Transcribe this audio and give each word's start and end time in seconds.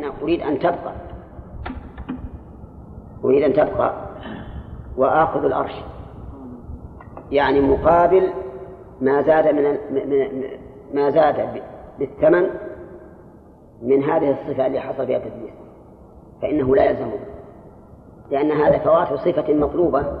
أنا 0.00 0.12
أريد 0.22 0.40
أن 0.40 0.58
تبقى. 0.58 0.92
أريد 3.24 3.42
أن 3.42 3.52
تبقى 3.52 3.94
وآخذ 4.96 5.44
الأرش 5.44 5.72
يعني 7.30 7.60
مقابل 7.60 8.30
ما 9.00 9.22
زاد 9.22 9.54
من 9.54 9.78
ما 10.94 11.10
زاد 11.10 11.62
بالثمن 11.98 12.50
من 13.82 14.02
هذه 14.02 14.30
الصفة 14.30 14.66
اللي 14.66 14.80
حصل 14.80 15.06
فيها 15.06 15.16
التدليس 15.16 15.54
فإنه 16.42 16.76
لا 16.76 16.84
يلزمه. 16.84 17.18
لأن 18.30 18.50
هذا 18.50 18.78
فوات 18.78 19.14
صفة 19.14 19.54
مطلوبة. 19.54 20.20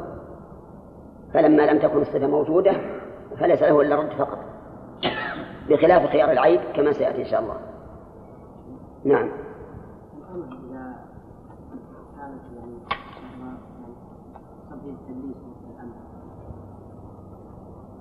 فلما 1.34 1.62
لم 1.62 1.78
تكن 1.78 2.00
الصفة 2.00 2.26
موجودة 2.26 2.72
فليس 3.38 3.62
له 3.62 3.80
إلا 3.80 3.94
الرد 3.94 4.12
فقط. 4.12 4.38
بخلاف 5.68 6.06
خيار 6.06 6.30
العيب 6.32 6.60
كما 6.74 6.92
سيأتي 6.92 7.22
إن 7.22 7.26
شاء 7.26 7.40
الله. 7.40 7.56
نعم. 9.04 9.28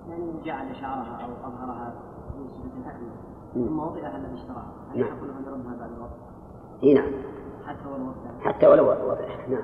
يعني 0.10 0.44
جعل 0.46 0.76
شعرها 0.76 1.26
أو 1.26 1.48
أظهرها 1.48 1.94
في 2.34 2.48
صفة 2.48 2.82
الاكمل 2.82 3.10
ثم 3.54 3.80
وطئها 3.80 4.18
الذي 4.18 4.34
اشتراها 4.34 4.74
هل 4.94 5.02
يحق 5.02 5.24
له 5.24 5.38
ان 5.38 5.44
يردها 5.46 5.76
بعد 5.80 5.92
الوقت؟ 5.92 6.12
إي 6.84 6.94
نعم. 6.94 7.12
حتى 7.66 7.90
ولو 7.90 8.10
وطئها 8.10 8.40
حتى 8.42 8.68
ولو 8.68 8.84
وضعها 8.84 9.48
نعم. 9.50 9.64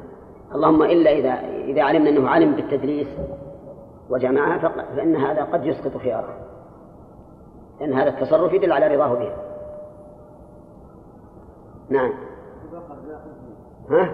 اللهم 0.56 0.84
إلا 0.84 1.12
إذا 1.12 1.34
إذا 1.64 1.84
علمنا 1.84 2.10
أنه 2.10 2.30
علم 2.30 2.56
بالتدليس 2.56 3.08
وجمعها 4.10 4.58
فإن 4.96 5.16
هذا 5.16 5.44
قد 5.44 5.66
يسقط 5.66 5.98
خياره. 5.98 6.38
لأن 7.80 7.94
هذا 7.94 8.10
التصرف 8.10 8.54
يدل 8.54 8.72
على 8.72 8.96
رضاه 8.96 9.14
بها. 9.14 9.36
نعم. 11.90 12.25
ها؟ 13.90 14.10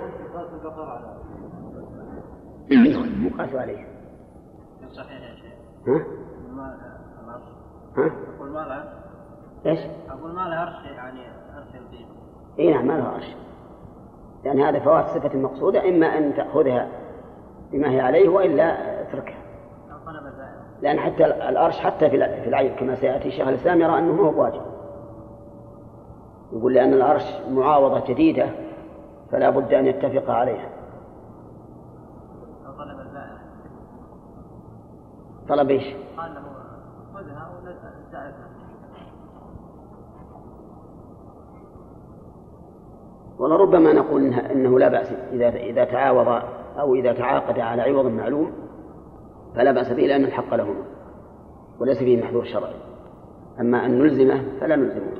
مقاس 3.05 3.55
عليه 3.55 3.88
صحيح 4.91 5.21
يا 5.21 5.35
شيخ 5.35 5.54
ها؟ 5.88 6.05
ها؟ 7.98 8.12
أقول 8.38 8.49
ما 8.49 8.60
له 8.60 8.84
إيش؟ 9.66 9.80
أقول 10.10 10.32
ما 10.32 10.41
له 10.41 10.55
عرش 10.55 10.85
يعني 10.85 11.20
عرش 11.55 11.76
القيمة 11.76 12.10
اي 12.60 12.74
نعم 12.74 12.88
ما 12.88 12.93
له 12.93 13.04
عرش 13.04 13.35
لأن 14.43 14.62
هذا 14.62 14.80
فوات 14.80 15.05
صفة 15.05 15.38
مقصودة 15.38 15.90
إما 15.90 16.18
أن 16.18 16.34
تأخذها 16.36 16.88
بما 17.71 17.91
هي 17.91 18.02
عليه 18.02 18.30
وإلا 18.30 19.02
اتركها 19.02 19.41
لأن 20.82 20.99
حتى 20.99 21.26
الأرش 21.26 21.80
حتى 21.80 22.10
في 22.10 22.41
في 22.41 22.49
العيب 22.49 22.76
كما 22.76 22.96
سيأتي 22.96 23.32
شيخ 23.32 23.48
الإسلام 23.48 23.82
يرى 23.82 23.99
أنه 23.99 24.21
هو 24.21 24.41
واجب 24.41 24.62
يقول 26.54 26.74
لأن 26.74 26.93
العرش 26.93 27.24
معاوضة 27.49 28.04
جديدة 28.08 28.49
فلا 29.32 29.49
بد 29.49 29.74
أن 29.74 29.85
يتفق 29.85 30.29
عليها. 30.29 30.70
طلب 32.77 33.01
طلب 35.49 35.70
إيش؟ 35.70 35.96
قال 36.18 36.34
له 36.34 36.41
خذها 37.13 37.52
والزائر 37.55 38.34
ولربما 43.40 43.93
نقول 43.93 44.21
إنها 44.21 44.52
إنه 44.52 44.79
لا 44.79 44.87
بأس. 44.87 45.12
إذا 45.32 45.49
إذا 45.49 45.85
تعاوض 45.85 46.43
أو 46.79 46.96
إذا 46.96 47.13
تعاقد 47.13 47.59
على 47.59 47.82
عوض 47.82 48.05
معلوم 48.05 48.52
فلا 49.55 49.71
بأس 49.71 49.93
به 49.93 50.04
لأن 50.04 50.24
الحق 50.24 50.54
لهما 50.54 50.84
وليس 51.79 51.98
فيه 51.98 52.24
محذور 52.24 52.43
شرعي. 52.43 52.76
أما 53.59 53.85
أن 53.85 53.99
نلزمه 53.99 54.59
فلا 54.59 54.76
نلزمه. 54.76 55.12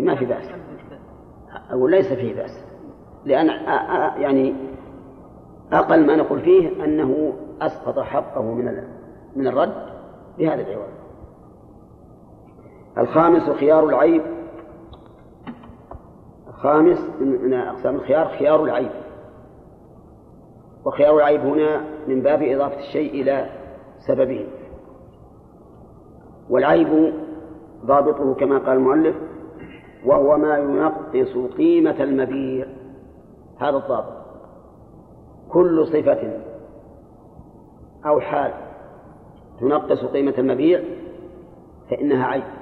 ما 0.00 0.14
في 0.14 0.24
بأس. 0.24 0.50
أقول 1.70 1.90
ليس 1.90 2.12
فيه 2.12 2.34
بأس. 2.34 2.64
لأن 3.24 3.46
يعني 4.20 4.54
أقل 5.72 6.06
ما 6.06 6.16
نقول 6.16 6.40
فيه 6.40 6.84
أنه 6.84 7.32
أسقط 7.62 7.98
حقه 7.98 8.42
من 8.42 8.84
من 9.36 9.46
الرد 9.46 9.74
بهذا 10.38 10.62
العوض. 10.62 10.88
الخامس 12.98 13.50
خيار 13.50 13.88
العيب. 13.88 14.22
الخامس 16.48 16.98
من 17.20 17.54
أقسام 17.54 17.94
الخيار 17.94 18.28
خيار 18.28 18.64
العيب. 18.64 18.90
وخيار 20.84 21.16
العيب 21.16 21.40
هنا 21.40 21.84
من 22.08 22.22
باب 22.22 22.42
إضافة 22.42 22.78
الشيء 22.78 23.22
إلى 23.22 23.46
سببه. 24.08 24.46
والعيب 26.50 27.14
ضابطه 27.86 28.34
كما 28.34 28.58
قال 28.58 28.76
المؤلف 28.76 29.16
وهو 30.04 30.38
ما 30.38 30.58
ينقص 30.58 31.52
قيمة 31.56 32.02
المبيع. 32.02 32.66
هذا 33.58 33.76
الضابط. 33.76 34.20
كل 35.48 35.86
صفة 35.86 36.40
أو 38.06 38.20
حال 38.20 38.52
تنقص 39.60 40.04
قيمة 40.04 40.34
المبيع 40.38 40.84
فإنها 41.90 42.26
عيب. 42.26 42.60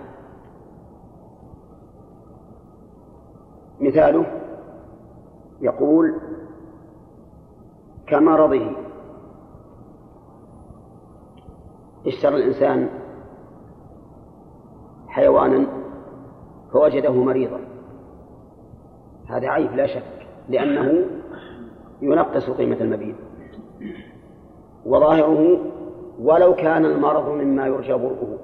مثاله 3.81 4.27
يقول 5.60 6.21
كمرضه 8.06 8.71
اشترى 12.06 12.37
الإنسان 12.37 12.88
حيوانا 15.09 15.78
فوجده 16.73 17.12
مريضا. 17.12 17.61
هذا 19.29 19.49
عيب 19.49 19.73
لا 19.73 19.87
شك 19.87 20.27
لأنه 20.49 21.06
ينقص 22.03 22.51
قيمة 22.51 22.77
المبيع 22.81 23.15
وظاهره 24.87 25.59
ولو 26.21 26.55
كان 26.55 26.84
المرض 26.84 27.28
مما 27.28 27.67
يرجى 27.67 27.93
برؤه 27.93 28.39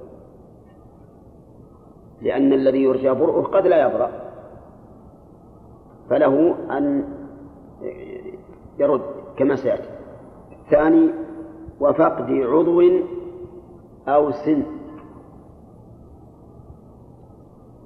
لأن 2.21 2.53
الذي 2.53 2.83
يرجى 2.83 3.09
برؤه 3.09 3.43
قد 3.43 3.67
لا 3.67 3.87
يبرأ 3.87 4.11
فله 6.09 6.55
أن 6.77 7.03
يرد 8.79 9.01
كما 9.37 9.55
سيأتي. 9.55 9.89
ثاني 10.69 11.09
وفقد 11.79 12.31
عضو 12.31 12.81
أو 14.07 14.31
سن. 14.31 14.65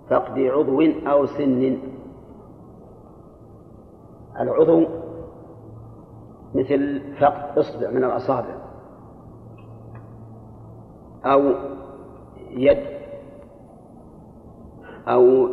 فقد 0.09 0.39
عضو 0.39 0.81
أو 1.07 1.25
سن. 1.25 1.77
العضو 4.39 4.85
مثل 6.55 7.01
فقد 7.19 7.57
إصبع 7.57 7.89
من 7.89 8.03
الأصابع 8.03 8.55
أو 11.25 11.53
يد 12.51 12.99
أو 15.07 15.49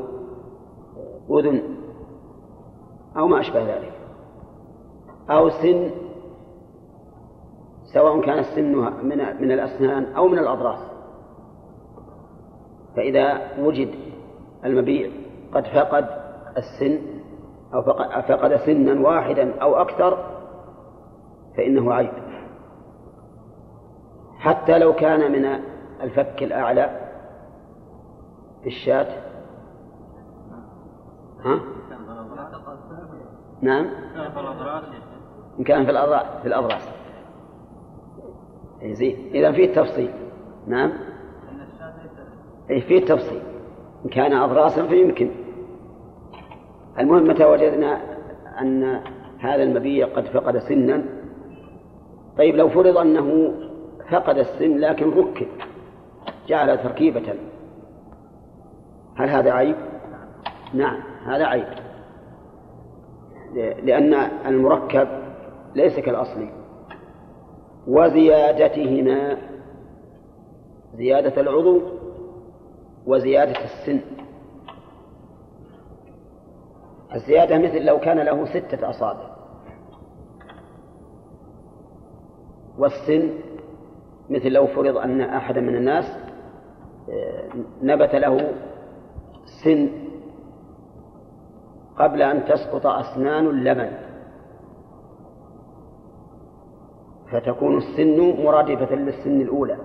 أذن 1.31 1.62
أو 3.16 3.28
ما 3.28 3.41
أشبه 3.41 3.77
ذلك. 3.77 3.93
أو 5.31 5.50
سن 5.50 5.91
سواء 7.95 8.21
كان 8.21 8.39
السن 8.39 8.72
من 9.03 9.19
من 9.41 9.53
الأسنان 9.53 10.05
أو 10.05 10.28
من 10.28 10.39
الأضراس. 10.39 10.91
فإذا 12.97 13.59
وجد 13.59 14.06
المبيع. 14.65 15.11
قد 15.53 15.67
فقد 15.67 16.09
السن 16.56 16.99
أو 17.75 17.83
فقد 18.22 18.56
سنا 18.56 19.09
واحدا 19.09 19.59
أو 19.62 19.75
أكثر 19.75 20.27
فإنه 21.56 21.94
عيب. 21.94 22.12
حتى 24.39 24.78
لو 24.78 24.93
كان 24.95 25.33
من 25.33 25.45
الفك 26.03 26.43
الأعلى 26.43 27.11
في 28.62 28.66
الشاة. 28.66 29.22
ها؟ 31.45 31.61
نعم. 33.63 33.86
إن 35.59 35.65
كان 35.65 35.84
في 35.84 35.91
الأضراس 35.91 36.27
في 36.42 36.48
الأضراس. 36.48 36.89
إيه 38.83 38.95
زين. 38.95 39.31
إذا 39.34 39.53
فيه 39.53 39.75
تفصيل 39.75 40.10
نعم. 40.66 40.92
أي 42.71 42.81
فيه 42.81 43.07
تفصيل 43.07 43.42
إن 44.07 44.11
كان 44.11 44.33
أضراسا 44.33 44.87
فيمكن. 44.87 45.31
المهم 46.99 47.29
متى 47.29 47.45
وجدنا 47.45 48.01
أن 48.61 49.01
هذا 49.39 49.63
المبيع 49.63 50.07
قد 50.07 50.25
فقد 50.25 50.59
سنا؟ 50.59 51.05
طيب 52.39 52.57
لو 52.57 52.69
فرض 52.69 52.97
أنه 52.97 53.55
فقد 54.11 54.39
السن 54.39 54.79
لكن 54.79 55.11
ركب 55.11 55.47
جعل 56.49 56.79
تركيبة. 56.83 57.35
هل 59.17 59.29
هذا 59.29 59.53
عيب؟ 59.53 59.77
نعم 60.75 61.01
هذا 61.27 61.45
عيب. 61.45 61.69
لأن 63.83 64.15
المركب 64.47 65.09
ليس 65.75 66.01
كالأصلي 66.01 66.49
وزيادتهما 67.87 69.37
زيادة 70.95 71.41
العضو 71.41 71.81
وزيادة 73.07 73.65
السن. 73.65 74.01
الزيادة 77.15 77.59
مثل 77.59 77.85
لو 77.85 78.01
كان 78.01 78.19
له 78.19 78.45
ستة 78.47 78.91
أصابع. 78.91 79.37
والسن 82.79 83.31
مثل 84.31 84.49
لو 84.49 84.67
فرض 84.67 84.97
أن 84.97 85.21
أحدا 85.21 85.61
من 85.61 85.77
الناس 85.77 86.05
آه، 87.11 87.49
نبت 87.83 88.15
له 88.15 88.53
سن 89.65 89.89
قبل 91.99 92.23
أن 92.23 92.45
تسقط 92.45 92.87
أسنان 92.87 93.47
اللبن. 93.47 93.91
فتكون 97.33 97.77
السن 97.77 98.45
مرادفة 98.45 98.95
للسن 98.95 99.41
الأولى. 99.41 99.77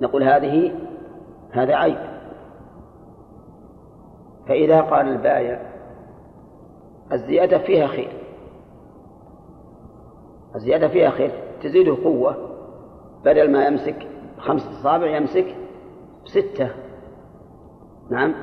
نقول 0.00 0.22
هذه 0.22 0.72
هذا 1.52 1.74
عيب. 1.74 2.12
فإذا 4.48 4.80
قال 4.80 5.08
البايع 5.08 5.60
الزيادة 7.12 7.58
فيها 7.58 7.86
خير. 7.86 8.12
الزيادة 10.54 10.88
فيها 10.88 11.10
خير 11.10 11.30
تزيده 11.62 11.96
قوة. 12.04 12.36
بدل 13.24 13.52
ما 13.52 13.64
يمسك 13.66 14.08
خمسة 14.38 14.80
أصابع 14.80 15.16
يمسك 15.16 15.56
ستة. 16.24 16.70
نعم؟ 18.10 18.34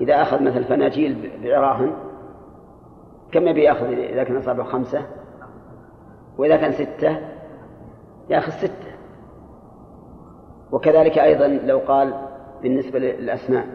إذا 0.00 0.22
أخذ 0.22 0.42
مثل 0.42 0.64
فناجيل 0.64 1.30
بعراهن 1.42 1.92
كم 3.32 3.48
يبي 3.48 3.62
يأخذ 3.62 3.86
إذا 3.86 4.24
كان 4.24 4.36
أصابعه 4.36 4.66
خمسة؟ 4.66 5.06
وإذا 6.38 6.56
كان 6.56 6.72
ستة 6.72 7.18
يأخذ 8.28 8.52
ستة. 8.52 8.96
وكذلك 10.72 11.18
أيضا 11.18 11.46
لو 11.46 11.78
قال 11.78 12.14
بالنسبة 12.62 12.98
للأسنان 12.98 13.66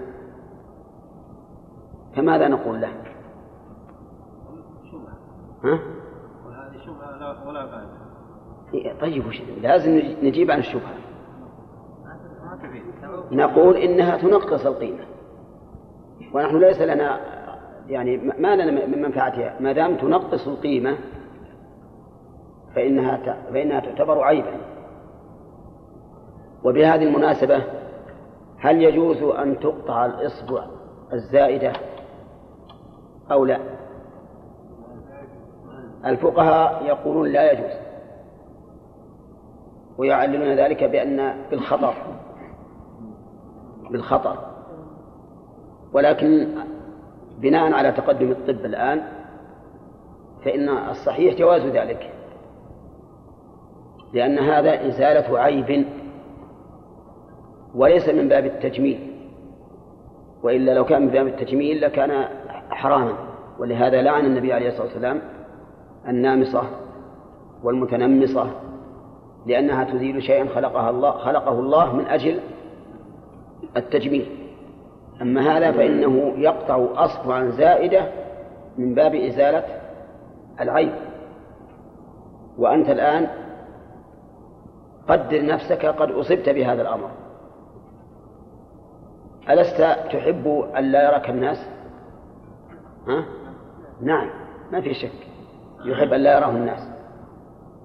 فماذا 2.15 2.47
نقول 2.47 2.81
له؟ 2.81 2.89
ها؟ 5.63 5.79
وهذه 6.45 6.77
شبهة 6.85 7.47
ولا 7.47 7.65
بأس 7.65 8.01
طيب 9.01 9.27
وش 9.27 9.41
لازم 9.61 9.91
نجيب 10.23 10.51
عن 10.51 10.59
الشبهة. 10.59 10.93
نقول 13.31 13.77
إنها 13.77 14.17
تنقص 14.17 14.65
القيمة. 14.65 15.05
ونحن 16.33 16.57
ليس 16.59 16.81
لنا 16.81 17.19
يعني 17.87 18.17
ما 18.17 18.55
لنا 18.55 18.85
من 18.87 19.01
منفعتها. 19.01 19.59
ما 19.59 19.71
دام 19.71 19.97
تنقص 19.97 20.47
القيمة 20.47 20.97
فإنها 22.75 23.17
فإنها 23.53 23.79
تعتبر 23.79 24.23
عيبا. 24.23 24.57
وبهذه 26.63 27.03
المناسبة 27.03 27.63
هل 28.61 28.81
يجوز 28.81 29.23
أن 29.23 29.59
تقطع 29.59 30.05
الإصبع 30.05 30.65
الزائدة 31.13 31.73
أو 33.31 33.45
لا؟ 33.45 33.59
الفقهاء 36.05 36.85
يقولون 36.85 37.27
لا 37.27 37.51
يجوز 37.51 37.71
ويعللون 39.97 40.55
ذلك 40.55 40.83
بأن 40.83 41.35
بالخطر 41.51 41.93
بالخطر. 43.91 44.37
ولكن 45.93 46.47
بناء 47.37 47.73
على 47.73 47.91
تقدم 47.91 48.31
الطب 48.31 48.65
الآن 48.65 49.03
فإن 50.45 50.69
الصحيح 50.69 51.35
جواز 51.35 51.61
ذلك 51.61 52.13
لأن 54.13 54.39
هذا 54.39 54.87
إزالة 54.87 55.39
عيب 55.39 55.85
وليس 57.75 58.09
من 58.09 58.27
باب 58.27 58.45
التجميل. 58.45 59.11
وإلا 60.43 60.71
لو 60.71 60.85
كان 60.85 61.01
من 61.01 61.09
باب 61.09 61.27
التجميل 61.27 61.81
لكان 61.81 62.25
حراما. 62.69 63.13
ولهذا 63.59 64.01
لعن 64.01 64.25
النبي 64.25 64.53
عليه 64.53 64.67
الصلاة 64.67 64.85
والسلام 64.85 65.21
النامصة 66.07 66.63
والمتنمصة 67.63 68.47
لأنها 69.45 69.83
تزيل 69.83 70.23
شيئا 70.23 70.45
خلقها 70.45 70.89
الله 70.89 71.11
خلقه 71.11 71.59
الله 71.59 71.95
من 71.95 72.05
أجل 72.05 72.39
التجميل. 73.77 74.25
أما 75.21 75.57
هذا 75.57 75.71
فإنه 75.71 76.33
يقطع 76.37 76.87
أصبعا 76.95 77.49
زائدة 77.49 78.07
من 78.77 78.93
باب 78.93 79.15
إزالة 79.15 79.63
العيب 80.61 80.93
وأنت 82.57 82.89
الآن 82.89 83.27
قدر 85.07 85.45
نفسك 85.45 85.85
قد 85.85 86.11
أصبت 86.11 86.49
بهذا 86.49 86.81
الأمر. 86.81 87.09
ألست 89.49 89.81
تحب 90.11 90.47
أن 90.77 90.91
لا 90.91 91.03
يراك 91.03 91.29
الناس؟ 91.29 91.57
ها؟ 93.07 93.25
نعم 94.01 94.29
ما 94.71 94.81
في 94.81 94.93
شك. 94.93 95.27
يحب 95.85 96.13
أن 96.13 96.19
لا 96.19 96.37
يراه 96.37 96.49
الناس. 96.49 96.89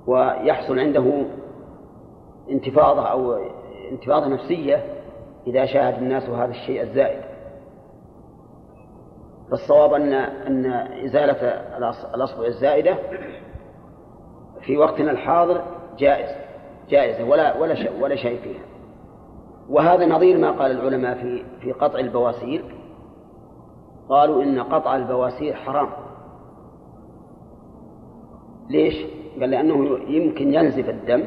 ويحصل 0.06 0.78
عنده 0.78 1.24
انتفاضة 2.50 3.06
أو 3.06 3.38
انتفاضة 3.92 4.26
نفسية 4.26 4.84
إذا 5.46 5.66
شاهد 5.66 6.02
الناس 6.02 6.28
هذا 6.28 6.50
الشيء 6.50 6.82
الزائد. 6.82 7.20
فالصواب 9.50 9.92
أن 9.92 10.12
أن 10.12 10.66
إزالة 11.04 11.42
الأصبع 12.14 12.46
الزائدة 12.46 12.96
في 14.60 14.76
وقتنا 14.76 15.10
الحاضر 15.10 15.64
جائز. 15.98 16.36
جائزة 16.88 17.24
ولا 17.24 17.56
ولا 17.56 17.74
شيء 17.74 18.02
ولا 18.02 18.16
شيء 18.16 18.40
فيها. 18.40 18.62
وهذا 19.68 20.06
نظير 20.06 20.38
ما 20.38 20.50
قال 20.50 20.70
العلماء 20.70 21.14
في 21.14 21.44
في 21.60 21.72
قطع 21.72 21.98
البواسير. 21.98 22.64
قالوا 24.08 24.42
إن 24.42 24.60
قطع 24.60 24.96
البواسير 24.96 25.54
حرام. 25.54 25.88
ليش؟ 28.70 29.06
قال 29.40 29.50
لأنه 29.50 29.98
يمكن 29.98 30.54
ينزف 30.54 30.88
الدم 30.88 31.24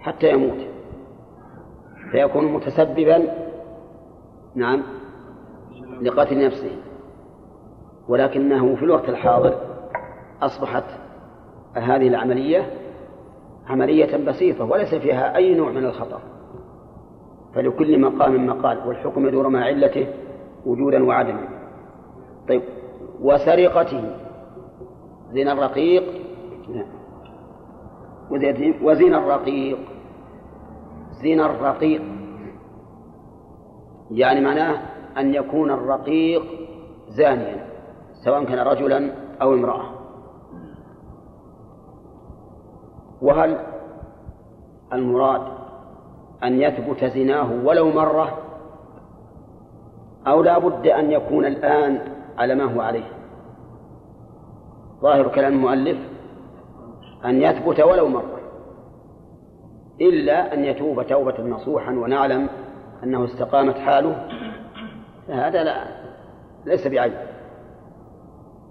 حتى 0.00 0.30
يموت. 0.32 0.66
فيكون 2.10 2.44
متسببا 2.44 3.22
نعم 4.54 4.82
لقتل 6.02 6.46
نفسه. 6.46 6.76
ولكنه 8.08 8.74
في 8.74 8.82
الوقت 8.82 9.08
الحاضر 9.08 9.54
أصبحت 10.42 10.84
هذه 11.74 12.08
العملية 12.08 12.70
عملية 13.68 14.16
بسيطة 14.16 14.64
وليس 14.64 14.94
فيها 14.94 15.36
أي 15.36 15.54
نوع 15.54 15.70
من 15.70 15.84
الخطر. 15.84 16.20
فلكل 17.54 18.00
مقام 18.00 18.46
مقال 18.46 18.88
والحكم 18.88 19.26
يدور 19.26 19.48
مع 19.48 19.60
علته 19.64 20.06
وجودا 20.66 21.04
وعدما. 21.04 21.48
طيب 22.48 22.62
وسرقته. 23.20 24.16
زنا 25.32 25.52
الرقيق. 25.52 26.04
وزنا 28.82 29.18
الرقيق. 29.18 29.78
زنا 31.22 31.46
الرقيق. 31.46 32.02
يعني 34.10 34.40
معناه 34.40 34.82
أن 35.18 35.34
يكون 35.34 35.70
الرقيق 35.70 36.42
زانيا 37.08 37.66
سواء 38.24 38.44
كان 38.44 38.58
رجلا 38.58 39.10
أو 39.42 39.54
امرأة. 39.54 39.97
وهل 43.22 43.58
المراد 44.92 45.42
أن 46.44 46.60
يثبت 46.60 47.04
زناه 47.04 47.52
ولو 47.64 47.90
مرة 47.90 48.38
أو 50.26 50.42
لا 50.42 50.58
بد 50.58 50.86
أن 50.86 51.10
يكون 51.10 51.44
الآن 51.44 51.98
على 52.38 52.54
ما 52.54 52.64
هو 52.64 52.80
عليه؟ 52.80 53.10
ظاهر 55.00 55.28
كلام 55.28 55.52
المؤلف 55.52 55.98
أن 57.24 57.42
يثبت 57.42 57.80
ولو 57.80 58.08
مرة 58.08 58.38
إلا 60.00 60.54
أن 60.54 60.64
يتوب 60.64 61.02
توبة 61.02 61.42
نصوحا 61.42 61.92
ونعلم 61.92 62.48
أنه 63.04 63.24
استقامت 63.24 63.74
حاله 63.74 64.28
فهذا 65.28 65.64
لا 65.64 65.84
ليس 66.66 66.86
بعيب. 66.86 67.12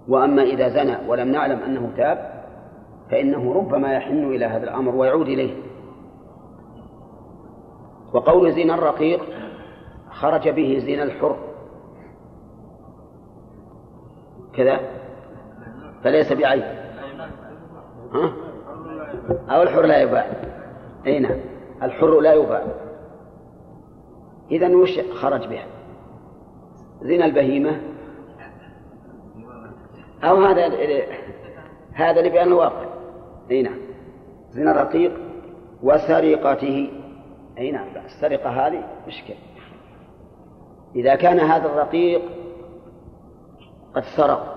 وأما 0.08 0.42
إذا 0.42 0.68
زنى 0.68 1.08
ولم 1.08 1.28
نعلم 1.28 1.58
أنه 1.58 1.92
تاب 1.96 2.37
فإنه 3.10 3.54
ربما 3.54 3.92
يحن 3.92 4.24
إلى 4.24 4.44
هذا 4.44 4.64
الأمر 4.64 4.94
ويعود 4.94 5.28
إليه. 5.28 5.54
وقول 8.12 8.52
زنا 8.52 8.74
الرقيق 8.74 9.20
خرج 10.10 10.48
به 10.48 10.78
زنا 10.78 11.02
الحر. 11.02 11.36
كذا؟ 14.54 14.80
فليس 16.04 16.32
بعيب. 16.32 16.64
ها؟ 18.12 18.32
أو 19.50 19.62
الحر 19.62 19.82
لا 19.82 20.02
يباع. 20.02 20.26
أي 21.06 21.18
نعم. 21.18 21.40
الحر 21.82 22.20
لا 22.20 22.32
يباع. 22.32 22.66
إذا 24.50 24.76
وش 24.76 25.00
خرج 25.00 25.46
بها؟ 25.46 25.66
زنا 27.02 27.24
البهيمة. 27.24 27.80
أو 30.24 30.36
هذا 30.36 30.66
هذا 31.92 32.18
اللي 32.20 32.30
بأنه 32.30 32.56
واقع 32.56 32.87
أي 33.50 33.62
نعم. 33.62 33.78
زنا 34.50 34.70
الرقيق 34.70 35.12
وسرقته. 35.82 36.90
أي 37.58 37.70
نعم 37.70 37.86
السرقة 38.04 38.50
هذه 38.50 38.84
مشكلة. 39.06 39.36
إذا 40.96 41.14
كان 41.14 41.40
هذا 41.40 41.66
الرقيق 41.66 42.22
قد 43.94 44.02
سرق 44.16 44.54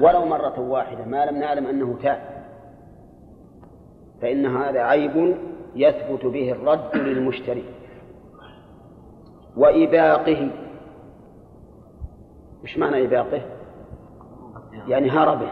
ولو 0.00 0.24
مرة 0.24 0.60
واحدة 0.60 1.04
ما 1.04 1.26
لم 1.26 1.36
نعلم 1.36 1.66
أنه 1.66 1.98
تاب 2.02 2.20
فإن 4.22 4.46
هذا 4.46 4.80
عيب 4.80 5.36
يثبت 5.74 6.26
به 6.26 6.52
الرد 6.52 6.96
للمشتري 6.96 7.64
وإباقه. 9.56 10.50
وش 12.64 12.78
معنى 12.78 13.04
إباقه؟ 13.04 13.42
يعني 14.88 15.10
هربه 15.10 15.48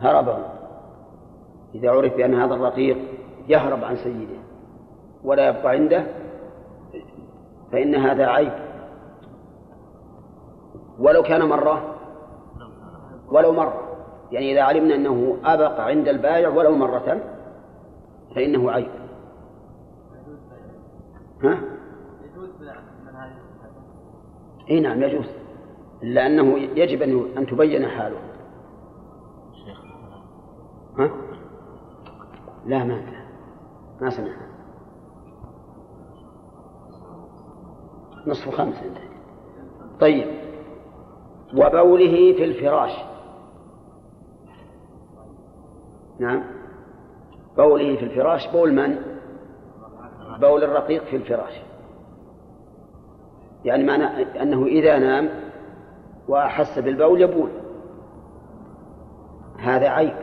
هربه. 0.00 0.49
إذا 1.74 1.90
عرف 1.90 2.16
بأن 2.16 2.34
هذا 2.34 2.54
الرقيق 2.54 2.98
يهرب 3.48 3.84
عن 3.84 3.96
سيده 3.96 4.40
ولا 5.24 5.48
يبقى 5.48 5.68
عنده 5.68 6.06
فإن 7.72 7.94
هذا 7.94 8.26
عيب. 8.26 8.52
ولو 10.98 11.22
كان 11.22 11.48
مرة 11.48 11.94
ولو 13.28 13.52
مرة. 13.52 13.80
يعني 14.30 14.52
إذا 14.52 14.62
علمنا 14.62 14.94
أنه 14.94 15.36
أبق 15.44 15.80
عند 15.80 16.08
البائع 16.08 16.48
ولو 16.48 16.76
مرة 16.76 17.20
فإنه 18.34 18.70
عيب. 18.70 18.90
ها؟ 21.42 21.58
إي 24.70 24.80
نعم 24.80 25.02
يجوز. 25.02 25.26
الا 26.02 26.26
انه 26.26 26.58
يجب 26.58 27.02
أن 27.36 27.46
تبين 27.46 27.86
حاله. 27.86 28.18
ها؟ 30.98 31.10
لا 32.66 32.84
ما 32.84 33.02
ما 34.00 34.10
سمع 34.10 34.50
نصف 38.26 38.54
خمسة 38.54 38.90
طيب. 40.00 40.26
وبوله 41.54 42.32
في 42.32 42.44
الفراش. 42.44 42.92
نعم. 46.18 46.44
بوله 47.56 47.96
في 47.96 48.04
الفراش 48.04 48.46
بول 48.46 48.72
من؟ 48.72 48.98
بول 50.40 50.64
الرقيق 50.64 51.04
في 51.04 51.16
الفراش. 51.16 51.62
يعني 53.64 53.84
معنى 53.84 54.04
أنه 54.42 54.66
إذا 54.66 54.98
نام 54.98 55.28
وأحس 56.28 56.78
بالبول 56.78 57.20
يبول. 57.20 57.50
هذا 59.58 59.88
عيب. 59.88 60.16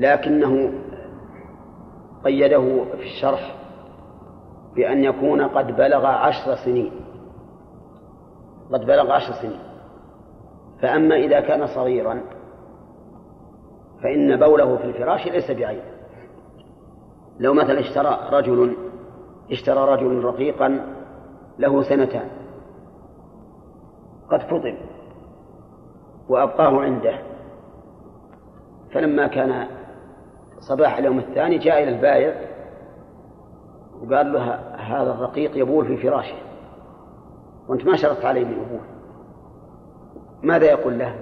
لكنه 0.00 0.72
قيده 2.24 2.84
في 2.84 3.02
الشرح 3.02 3.56
بأن 4.76 5.04
يكون 5.04 5.42
قد 5.42 5.76
بلغ 5.76 6.06
عشر 6.06 6.54
سنين. 6.64 6.92
قد 8.72 8.80
بلغ 8.80 9.12
عشر 9.12 9.32
سنين. 9.32 9.60
فأما 10.82 11.16
إذا 11.16 11.40
كان 11.40 11.66
صغيرا 11.66 12.20
فإن 14.02 14.36
بوله 14.36 14.76
في 14.76 14.84
الفراش 14.84 15.26
ليس 15.26 15.50
بعيب 15.50 15.82
لو 17.38 17.54
مثلا 17.54 17.80
اشترى 17.80 18.28
رجل 18.32 18.76
اشترى 19.50 19.94
رجل 19.94 20.24
رقيقا 20.24 20.94
له 21.58 21.82
سنتان. 21.82 22.28
قد 24.30 24.42
فطم 24.42 24.76
وأبقاه 26.28 26.80
عنده. 26.80 27.18
فلما 28.92 29.26
كان 29.26 29.79
صباح 30.60 30.98
اليوم 30.98 31.18
الثاني 31.18 31.58
جاء 31.58 31.82
إلى 31.82 31.96
البائع 31.96 32.34
وقال 34.00 34.32
له 34.32 34.54
هذا 34.76 35.10
الرقيق 35.12 35.58
يبول 35.58 35.86
في 35.86 35.96
فراشه. 35.96 36.36
وأنت 37.68 37.84
ما 37.84 37.96
شرطت 37.96 38.24
عليه 38.24 38.44
بالأبول 38.44 38.80
ماذا 40.42 40.64
يقول 40.64 40.98
له؟ 40.98 41.14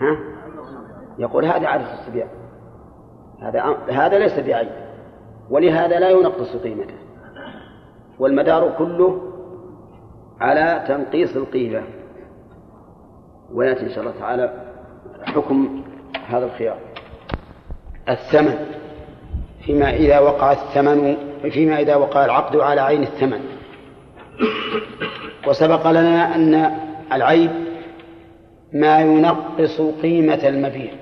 ها؟ 0.00 0.18
يقول 1.18 1.44
هذا 1.44 1.68
عادة 1.68 1.92
الصبيان. 1.92 2.28
هذا 3.40 3.62
هذا 3.90 4.18
ليس 4.18 4.38
بعيب 4.38 4.70
ولهذا 5.50 6.00
لا 6.00 6.10
ينقص 6.10 6.56
قيمته. 6.56 6.94
والمدار 8.18 8.74
كله 8.78 9.32
على 10.40 10.84
تنقيص 10.88 11.36
القيمة. 11.36 11.82
ويأتي 13.52 13.84
إن 13.84 13.90
شاء 13.90 14.00
الله 14.00 14.18
تعالى 14.18 14.72
حكم 15.24 15.82
هذا 16.26 16.44
الخيار. 16.46 16.78
الثمن. 18.08 18.66
فيما 19.64 19.94
إذا 19.94 20.18
وقع 20.18 20.52
الثمن 20.52 21.16
فيما 21.50 21.80
إذا 21.80 21.96
وقع 21.96 22.24
العقد 22.24 22.56
على 22.56 22.80
عين 22.80 23.02
الثمن. 23.02 23.40
وسبق 25.46 25.90
لنا 25.90 26.34
أن 26.34 26.78
العيب 27.12 27.50
ما 28.72 29.00
ينقص 29.00 29.80
قيمة 29.80 30.48
المبيع. 30.48 30.92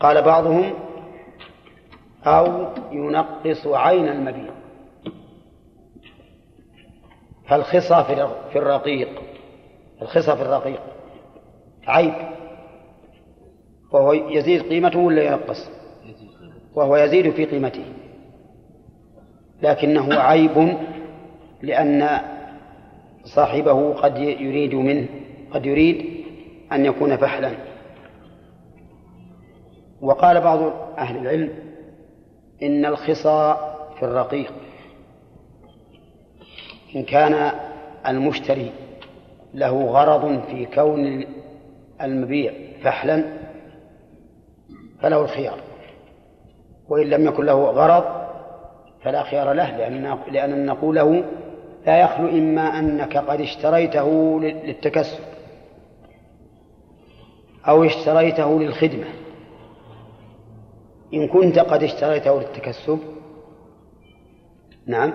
قال 0.00 0.22
بعضهم 0.22 0.74
أو 2.26 2.66
ينقص 2.92 3.66
عين 3.66 4.08
المبيع. 4.08 4.52
فالخصى 7.48 8.04
في 8.52 8.58
الرقيق. 8.58 9.08
الخصى 10.02 10.36
في 10.36 10.42
الرقيق. 10.42 10.80
عيب. 11.86 12.14
وهو 13.92 14.12
يزيد 14.12 14.62
قيمته 14.62 14.98
ولا 14.98 15.22
ينقص؟ 15.22 15.70
وهو 16.74 16.96
يزيد 16.96 17.30
في 17.30 17.44
قيمته. 17.44 17.84
لكنه 19.62 20.14
عيب 20.14 20.76
لأن 21.62 22.20
صاحبه 23.24 23.94
قد 23.94 24.18
يريد 24.18 24.74
منه 24.74 25.08
قد 25.50 25.66
يريد 25.66 26.24
أن 26.72 26.84
يكون 26.84 27.16
فحلا. 27.16 27.50
وقال 30.00 30.40
بعض 30.40 30.60
أهل 30.98 31.16
العلم 31.16 31.50
إن 32.62 32.86
الخصى 32.86 33.56
في 33.98 34.02
الرقيق. 34.02 34.52
إن 36.96 37.02
كان 37.02 37.52
المشتري 38.06 38.70
له 39.54 39.84
غرض 39.84 40.42
في 40.50 40.66
كون 40.66 41.24
المبيع 42.02 42.52
فحلا 42.82 43.41
فله 45.02 45.20
الخيار. 45.20 45.60
وإن 46.88 47.10
لم 47.10 47.26
يكن 47.26 47.44
له 47.44 47.64
غرض 47.64 48.04
فلا 49.02 49.22
خيار 49.22 49.52
له 49.52 49.76
لأن 49.76 50.18
لأن 50.30 50.66
نقول 50.66 50.96
له 50.96 51.24
لا 51.86 52.00
يخلو 52.00 52.28
إما 52.28 52.78
أنك 52.78 53.16
قد 53.16 53.40
اشتريته 53.40 54.40
للتكسب 54.40 55.18
أو 57.68 57.84
اشتريته 57.84 58.60
للخدمة. 58.60 59.06
إن 61.14 61.28
كنت 61.28 61.58
قد 61.58 61.82
اشتريته 61.82 62.40
للتكسب 62.40 62.98
نعم 64.86 65.12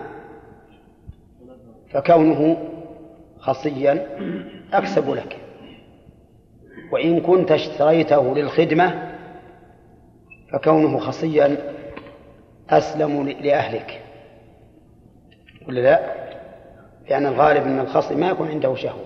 فكونه 1.89 2.57
خصيا 3.39 4.07
أكسب 4.73 5.09
لك. 5.09 5.37
وإن 6.91 7.19
كنت 7.21 7.51
اشتريته 7.51 8.35
للخدمة 8.35 9.06
فكونه 10.51 10.99
خصيا 10.99 11.57
أسلم 12.69 13.29
لأهلك. 13.29 14.01
ولا 15.67 15.79
لا؟ 15.79 16.27
لأن 17.09 17.25
الغالب 17.25 17.63
أن 17.63 17.79
الخصي 17.79 18.15
ما 18.15 18.29
يكون 18.29 18.47
عنده 18.47 18.75
شهوة. 18.75 19.05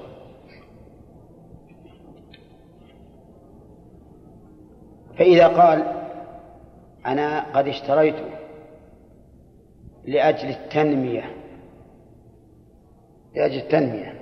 فإذا 5.18 5.48
قال 5.48 6.02
أنا 7.06 7.58
قد 7.58 7.68
اشتريت 7.68 8.16
لأجل 10.06 10.50
التنمية 10.50 11.36
لأجل 13.36 13.58
التنمية 13.58 14.22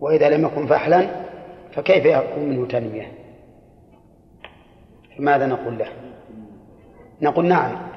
وإذا 0.00 0.28
لم 0.28 0.44
يكن 0.44 0.66
فحلا 0.66 1.08
فكيف 1.72 2.04
يكون 2.04 2.44
منه 2.44 2.66
تنمية؟ 2.66 3.12
فماذا 5.16 5.46
نقول 5.46 5.78
له؟ 5.78 6.07
نقول 7.22 7.46
نعم. 7.46 7.88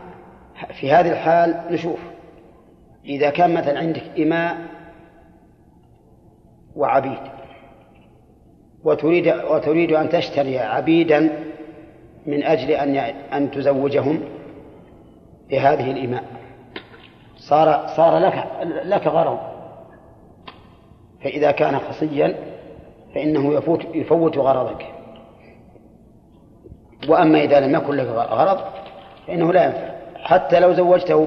في 0.80 0.92
هذه 0.92 1.12
الحال 1.12 1.62
نشوف. 1.72 2.00
إذا 3.06 3.30
كان 3.30 3.54
مثلا 3.54 3.80
عندك 3.80 4.04
إماء 4.20 4.58
وعبيد 6.76 7.20
وتريد 8.84 9.28
وتريد 9.28 9.92
أن 9.92 10.10
تشتري 10.10 10.60
عبيدا 10.60 11.44
من 12.26 12.44
أجل 12.44 12.72
أن 12.72 12.96
أن 13.34 13.52
تزوجهم 13.52 14.22
بهذه 15.50 15.92
الإماء. 15.92 16.24
صار 17.38 17.88
صار 17.96 18.18
لك 18.18 18.48
لك 18.86 19.08
غرض. 19.08 19.40
فإذا 21.24 21.52
كان 21.52 21.80
خصيا 21.80 22.36
فإنه 23.16 23.54
يفوت 23.54 23.86
يفوت 23.96 24.38
غرضك. 24.38 24.86
وأما 27.10 27.44
إذا 27.44 27.60
لم 27.60 27.76
يكن 27.76 27.94
لك 27.94 28.08
غرض 28.08 28.81
فإنه 29.28 29.54
لا 29.54 29.66
ينفع. 29.66 29.92
حتى 30.16 30.60
لو 30.60 30.74
زوجته 30.74 31.26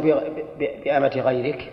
بأمة 0.59 1.13
غيرك 1.17 1.73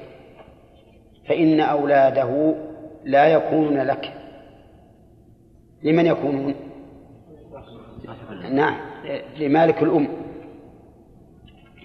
فإن 1.28 1.60
أولاده 1.60 2.56
لا 3.04 3.28
يكونون 3.28 3.82
لك. 3.82 4.14
لمن 5.84 6.06
يكونون؟ 6.06 6.56
نعم 8.52 8.78
لمالك 9.38 9.84
الأم. 9.84 10.08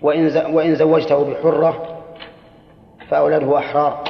وإن 0.02 0.54
وإن 0.54 0.74
زوجته 0.74 1.24
بحرة 1.24 2.02
فأولاده 3.08 3.58
أحرار. 3.58 4.04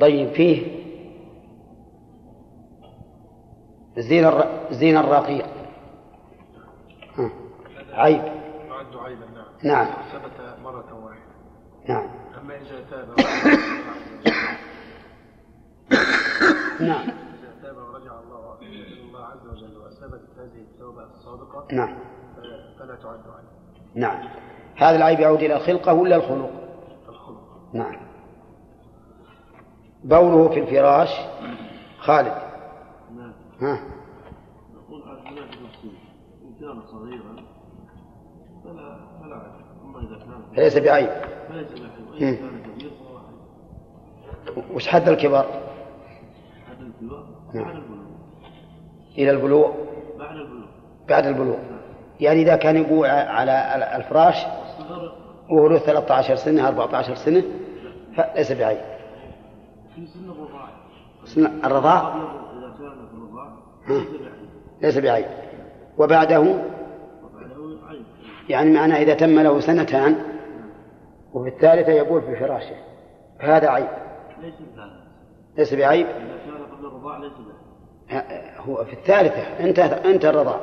طيب 0.00 0.28
فيه 0.28 0.62
زين 3.96 4.24
الر... 4.24 4.46
زين 4.70 4.96
الرقيق. 4.96 5.46
عيب. 7.96 8.22
يعد 8.68 8.96
عيبا 8.96 9.26
نعم. 9.26 9.46
نعم. 9.62 9.86
ثبت 10.12 10.58
مرة 10.62 11.04
واحدة. 11.04 11.36
نعم. 11.88 12.08
أما 12.40 12.56
إذا 12.56 12.84
تاب 12.90 13.08
نعم. 16.80 17.08
إذا 17.08 17.52
تاب 17.62 17.76
ورجع 17.76 18.20
الله 18.20 18.58
الله 19.08 19.24
عز 19.24 19.46
وجل 19.46 19.76
وثبتت 19.76 20.38
هذه 20.38 20.60
التوبة 20.72 21.02
الصادقة 21.04 21.66
نعم. 21.72 21.98
فلا 22.78 22.94
تعد 22.94 23.20
عيبا. 23.20 23.50
نعم. 23.94 24.28
هذا 24.76 24.96
العيب 24.96 25.20
يعود 25.20 25.42
إلى 25.42 25.56
الخلقة 25.56 25.92
ولا 25.92 26.16
الخلق؟ 26.16 26.50
الخلق. 27.08 27.42
نعم. 27.72 27.96
بوله 30.04 30.48
في 30.48 30.60
الفراش 30.60 31.10
خالد. 31.98 32.34
نعم. 33.16 33.32
ها؟ 33.60 33.80
نقول 34.74 35.02
على 35.02 35.20
خلاف 35.20 35.48
نفسه 35.48 35.92
إن 36.42 36.54
كان 36.60 36.82
صغيرا 36.86 37.55
فهو 40.56 40.88
عيب 40.88 41.10
وش 44.74 44.88
حد 44.88 45.08
الكبر 45.08 45.46
الكبار 46.80 47.26
نعم. 47.54 47.64
بعد 47.64 47.76
البلوغ 47.76 48.06
إلى 49.18 49.30
البلوغ 49.30 49.72
بعد 50.18 50.36
البلوغ 50.36 50.66
بعد 51.08 51.26
البلوغ 51.26 51.56
يعني 52.20 52.42
إذا 52.42 52.56
كان 52.56 52.76
يقوع 52.76 53.08
على 53.08 53.96
الفراش 53.96 54.46
وهو 55.50 55.68
له 55.68 55.78
13 55.78 56.36
سنة 56.36 56.68
14 56.68 57.14
سنة 57.14 57.42
فليس 58.16 58.52
بعيب 58.52 58.78
في 59.94 60.06
سن 60.06 60.30
الرضاعة 60.30 60.68
سن 61.24 61.46
الرضاع. 61.64 62.14
ليس 64.82 64.98
بعيب 64.98 65.26
بعيب 65.26 65.26
وبعده 65.98 66.54
يعني 68.48 68.70
معناه 68.70 68.96
إذا 69.02 69.14
تم 69.14 69.38
له 69.40 69.60
سنتان 69.60 70.16
وفي 71.34 71.48
الثالثة 71.48 71.92
يقول 71.92 72.22
في 72.22 72.36
فراشه 72.36 72.76
فهذا 73.40 73.68
عيب. 73.68 73.88
ليس 75.58 75.74
بعيب؟ 75.74 76.06
إذا 76.06 76.38
كان 76.44 76.76
قبل 76.76 76.86
الرضاعة 76.86 77.18
ليس 77.18 77.32
بعيب. 77.32 78.22
ه- 78.26 78.60
هو 78.60 78.84
في 78.84 78.92
الثالثة 78.92 79.40
انت 79.64 79.78
انت 79.78 80.24
الرضاع. 80.24 80.60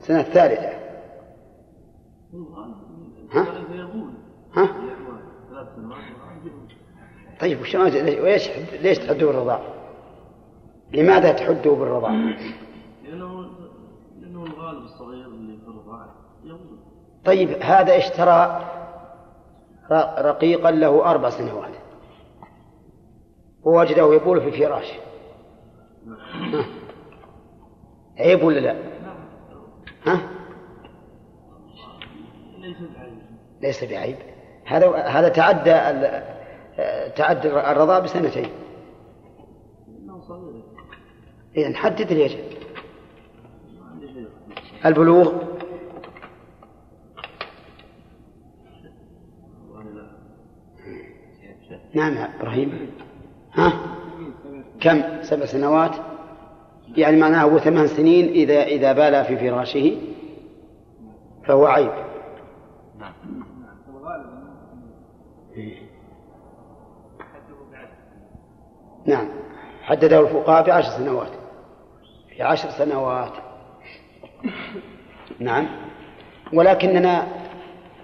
السنة 0.00 0.20
الثالثة. 0.20 0.84
ها؟ 3.32 3.46
ها؟ 4.54 4.68
طيب 7.40 7.60
وش 7.60 7.76
ليش 7.76 8.50
ليش 8.82 8.98
تحدوا 8.98 9.32
بالرضاع؟ 9.32 9.60
لماذا 10.92 11.32
تحدوا 11.32 11.76
بالرضاع؟ 11.76 12.10
لأنه 13.04 13.46
لأنه 14.20 14.44
الغالب 14.44 14.82
الصغير 14.84 15.26
اللي 15.26 15.56
في 15.58 15.68
الرضاعة 15.68 16.14
يقول. 16.44 16.73
طيب 17.24 17.62
هذا 17.62 17.96
اشترى 17.96 18.70
رقيقا 20.18 20.70
له 20.70 21.10
أربع 21.10 21.30
سنوات 21.30 21.70
ووجده 23.62 24.14
يبول 24.14 24.40
في 24.40 24.66
فراش 24.66 24.92
ها. 26.52 26.64
عيب 28.18 28.42
ولا 28.42 28.60
لا؟ 28.60 28.76
ها؟ 30.06 30.20
ليس 33.60 33.84
بعيب 33.84 34.16
هذا 34.64 34.96
هذا 34.96 35.28
تعدى 35.28 35.70
تعدى 37.16 37.48
الرضاع 37.48 37.98
بسنتين 37.98 38.48
إذا 41.56 41.68
نحدد 41.68 42.10
اليجب 42.12 42.38
البلوغ 44.86 45.32
والله 49.70 49.92
لا 49.92 50.10
نعم 51.94 52.14
يا 52.14 52.28
إبراهيم. 52.40 52.90
ها؟ 53.54 53.72
كم؟ 54.80 55.02
سبع 55.22 55.46
سنوات. 55.46 55.90
يعني 56.96 57.16
معناه 57.16 57.42
هو 57.42 57.58
ثمان 57.58 57.86
سنين 57.86 58.28
إذا 58.28 58.62
إذا 58.62 58.92
بال 58.92 59.24
في 59.24 59.36
فراشه. 59.36 59.96
فهو 61.44 61.66
عيب. 61.66 61.90
نعم. 69.06 69.28
حدده 69.82 70.20
الفقهاء 70.20 70.66
بعشر 70.66 70.90
سنوات. 70.90 71.30
في 72.28 72.42
عشر 72.42 72.70
سنوات. 72.70 73.32
نعم. 75.38 75.66
ولكننا 76.52 77.26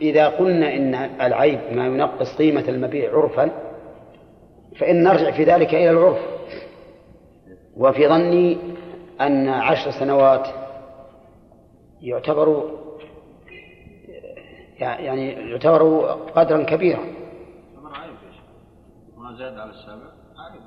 إذا 0.01 0.29
قلنا 0.29 0.77
إن 0.77 0.95
العيب 0.95 1.61
ما 1.73 1.87
ينقص 1.87 2.37
قيمة 2.37 2.65
المبيع 2.69 3.17
عرفا 3.17 3.70
فإن 4.79 5.03
نرجع 5.03 5.31
في 5.31 5.45
ذلك 5.45 5.75
إلى 5.75 5.91
العرف. 5.91 6.19
وفي 7.77 8.09
ظني 8.09 8.59
أن 9.21 9.49
عشر 9.49 9.91
سنوات 9.91 10.49
يعتبر 12.03 12.71
يعني 14.81 15.31
يعتبر 15.51 16.03
قدرا 16.35 16.63
كبيرا. 16.63 17.01
زاد 19.39 19.59
على 19.59 19.71
السابع 19.71 20.03
عيب 20.39 20.63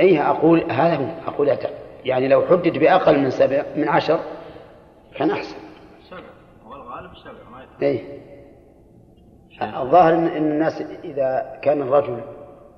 أي 0.00 0.20
أقول 0.22 0.70
هذا 0.70 0.96
هو 0.96 1.30
أقول 1.32 1.56
أت- 1.56 1.68
يعني 2.04 2.28
لو 2.28 2.46
حدد 2.46 2.78
بأقل 2.78 3.18
من 3.18 3.30
سبع 3.30 3.62
من 3.76 3.88
عشر 3.88 4.20
كان 5.16 5.30
أحسن. 5.30 5.56
سبع 6.10 6.18
هو 6.66 6.74
الغالب 6.74 7.10
سبع 7.16 7.50
ما 7.50 7.62
يتعب 7.62 7.82
أي 7.82 8.02
الظاهر 9.82 10.14
إن 10.14 10.26
الناس 10.26 10.82
إذا 11.04 11.58
كان 11.62 11.82
الرجل 11.82 12.20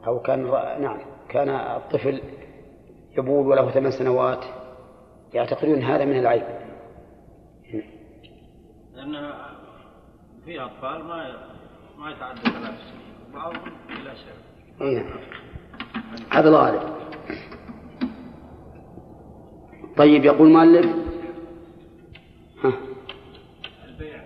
أو 0.06 0.20
كان 0.20 0.46
نعم 0.80 0.98
كان 1.28 1.48
الطفل 1.48 2.22
يبول 3.18 3.46
وله 3.46 3.70
ثمان 3.70 3.90
سنوات 3.90 4.44
يعتقدون 5.34 5.82
هذا 5.82 6.04
من 6.04 6.18
العيب. 6.18 6.44
لأن 8.94 9.32
في 10.44 10.60
أطفال 10.60 11.04
ما 11.04 11.48
ما 11.98 12.10
يتعدى 12.10 12.40
ثلاث 12.40 12.80
سنين 12.80 13.32
بعضهم 13.34 13.72
إلى 13.90 14.14
أي 14.80 14.94
نعم. 14.94 15.20
هذا 16.30 16.48
الغالب 16.48 16.98
طيب 19.96 20.24
يقول 20.24 20.48
مؤلف 20.48 20.86
ها 22.64 22.72
البيع 23.84 24.24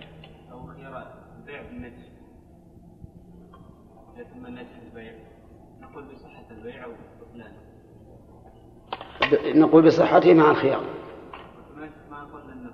أو 0.51 0.67
خيار 0.67 1.07
البيع 1.37 1.61
بالنجس 1.61 2.11
إذا 4.15 4.23
تم 4.23 4.45
النجس 4.45 4.69
البيع 4.85 5.13
نقول 5.93 6.03
بصحة 6.13 6.43
البيع 6.51 6.83
أو 6.85 6.91
بطلانه 7.21 7.53
ب- 9.31 9.57
نقول 9.57 9.85
بصحته 9.85 10.33
مع 10.33 10.51
الخيار. 10.51 10.81
ما 12.11 12.21
نقول 12.23 12.41
أنه 12.51 12.71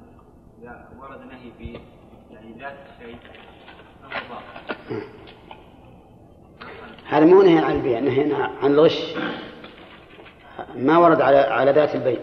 إذا 0.62 0.90
ورد 1.00 1.20
نهي 1.26 1.52
في 1.58 1.80
يعني 2.32 2.56
ذات 2.60 2.74
الشيء 3.00 3.18
هذا 7.10 7.26
مو 7.26 7.42
نهي 7.42 7.58
عن 7.58 7.76
البيع 7.76 8.00
نهي 8.00 8.34
عن 8.34 8.72
الغش. 8.72 9.16
ما 10.76 10.98
ورد 10.98 11.22
على 11.22 11.38
على 11.38 11.72
ذات 11.72 11.96
البيع. 11.96 12.20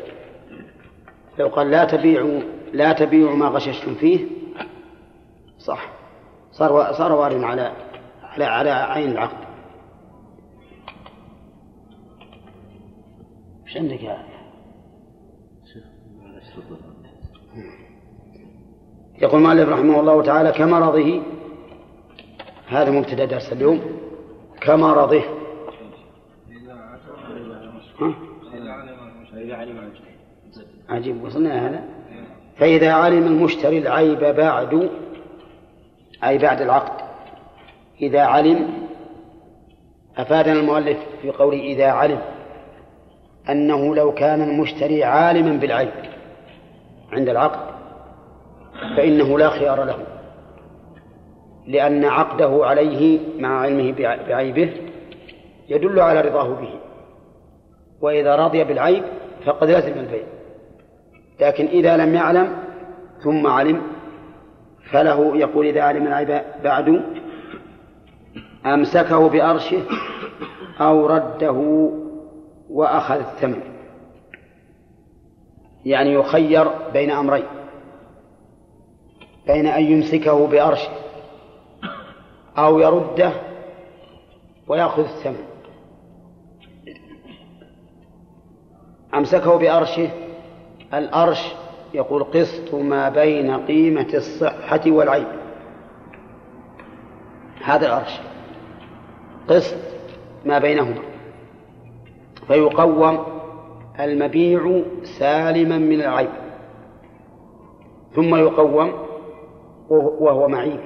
لو 1.39 1.49
قال 1.49 1.71
لا 1.71 1.85
تبيعوا 1.85 2.41
لا 2.73 2.93
تبيعوا 2.93 3.37
ما 3.37 3.47
غششتم 3.47 3.95
فيه 3.95 4.27
صح. 5.59 5.89
صار 6.53 6.93
صار 6.93 7.13
وارد 7.13 7.43
على 7.43 7.73
على 8.23 8.45
على 8.45 8.71
عين 8.71 9.11
العقد. 9.13 9.46
إيش 13.67 13.77
عندك 13.77 14.03
يا 14.03 14.19
يقول 19.23 19.41
مالك 19.41 19.69
رحمه 19.69 20.01
الله 20.01 20.23
تعالى 20.23 20.53
كمرضه 20.53 21.23
هذا 22.69 22.91
مبتدأ 22.91 23.25
درس 23.25 23.53
اليوم 23.53 23.81
كمرضه؟ 24.61 25.23
عجيب 30.89 31.25
وصلنا 31.25 31.69
هذا؟ 31.69 31.85
فإذا 32.57 32.93
علم 32.93 33.27
المشتري 33.27 33.79
العيب 33.79 34.19
بعد 34.19 34.91
أي 36.25 36.39
بعد 36.39 36.61
العقد 36.61 37.07
إذا 38.03 38.21
علم 38.21 38.89
أفادنا 40.17 40.61
المؤلف 40.61 40.99
في 41.23 41.31
قوله 41.31 41.59
إذا 41.59 41.87
علم. 41.87 42.36
أنه 43.51 43.95
لو 43.95 44.15
كان 44.15 44.43
المشتري 44.43 45.05
عالما 45.05 45.57
بالعيب 45.57 45.93
عند 47.13 47.29
العقد 47.29 47.77
فإنه 48.97 49.39
لا 49.39 49.51
خيار 49.51 49.85
له 49.85 49.99
لأن 51.67 52.05
عقده 52.05 52.67
عليه 52.67 53.19
مع 53.39 53.61
علمه 53.61 53.95
بعيبه 54.29 54.73
يدل 55.69 56.01
على 56.01 56.21
رضاه 56.21 56.49
به. 56.49 56.69
وإذا 58.01 58.37
رضي 58.37 58.65
بالعيب 58.65 59.05
فقد 59.47 59.71
لزم 59.71 59.93
البيع. 59.93 60.25
لكن 61.41 61.67
إذا 61.67 61.97
لم 61.97 62.15
يعلم 62.15 62.57
ثم 63.25 63.47
علم 63.47 63.83
فله 64.91 65.37
يقول 65.37 65.67
إذا 65.67 65.83
علم 65.83 66.07
العيب 66.07 66.41
بعد 66.65 67.03
أمسكه 68.67 69.29
بأرشه 69.29 69.83
أو 70.81 71.07
رده 71.07 71.91
وأخذ 72.77 73.15
الثمن 73.15 73.61
يعني 75.85 76.13
يخير 76.13 76.69
بين 76.93 77.11
أمرين. 77.11 77.45
بين 79.47 79.67
أن 79.67 79.85
يمسكه 79.85 80.47
بأرشه. 80.47 80.91
أو 82.59 82.79
يرده 82.79 83.33
ويأخذ 84.69 85.03
الثمن 85.03 85.45
أمسكه 89.15 89.57
بأرشه. 89.59 90.11
الأرش 90.95 91.55
يقول 91.95 92.25
قسط 92.25 92.75
ما 92.75 93.09
بين 93.09 93.67
قيمة 93.67 94.09
الصحة 94.15 94.83
والعيب 94.87 95.27
هذا 97.65 97.87
الأرش. 97.87 98.21
قسط 99.49 99.77
ما 100.45 100.59
بينهما. 100.59 101.16
فيقوم 102.47 103.19
المبيع 104.01 104.83
سالما 105.19 105.79
من 105.79 106.01
العيب. 106.01 106.31
ثم 108.15 108.35
يقوم 108.35 108.93
وهو 109.91 110.49
معيب. 110.49 110.81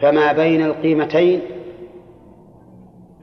فما 0.00 0.32
بين 0.32 0.62
القيمتين 0.62 1.40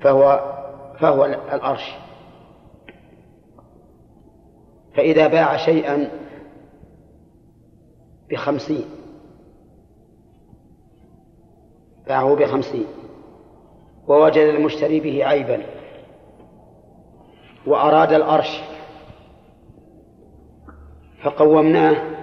فهو 0.01 0.53
فهو 0.99 1.25
الأرش. 1.25 1.95
فإذا 4.95 5.27
باع 5.27 5.57
شيئا 5.57 6.11
بخمسين 8.31 8.85
باعه 12.07 12.35
بخمسين 12.35 12.85
ووجد 14.07 14.37
المشتري 14.37 14.99
به 14.99 15.25
عيبا. 15.25 15.76
وأراد 17.67 18.13
الأرش. 18.13 18.61
فقومناه 21.23 22.17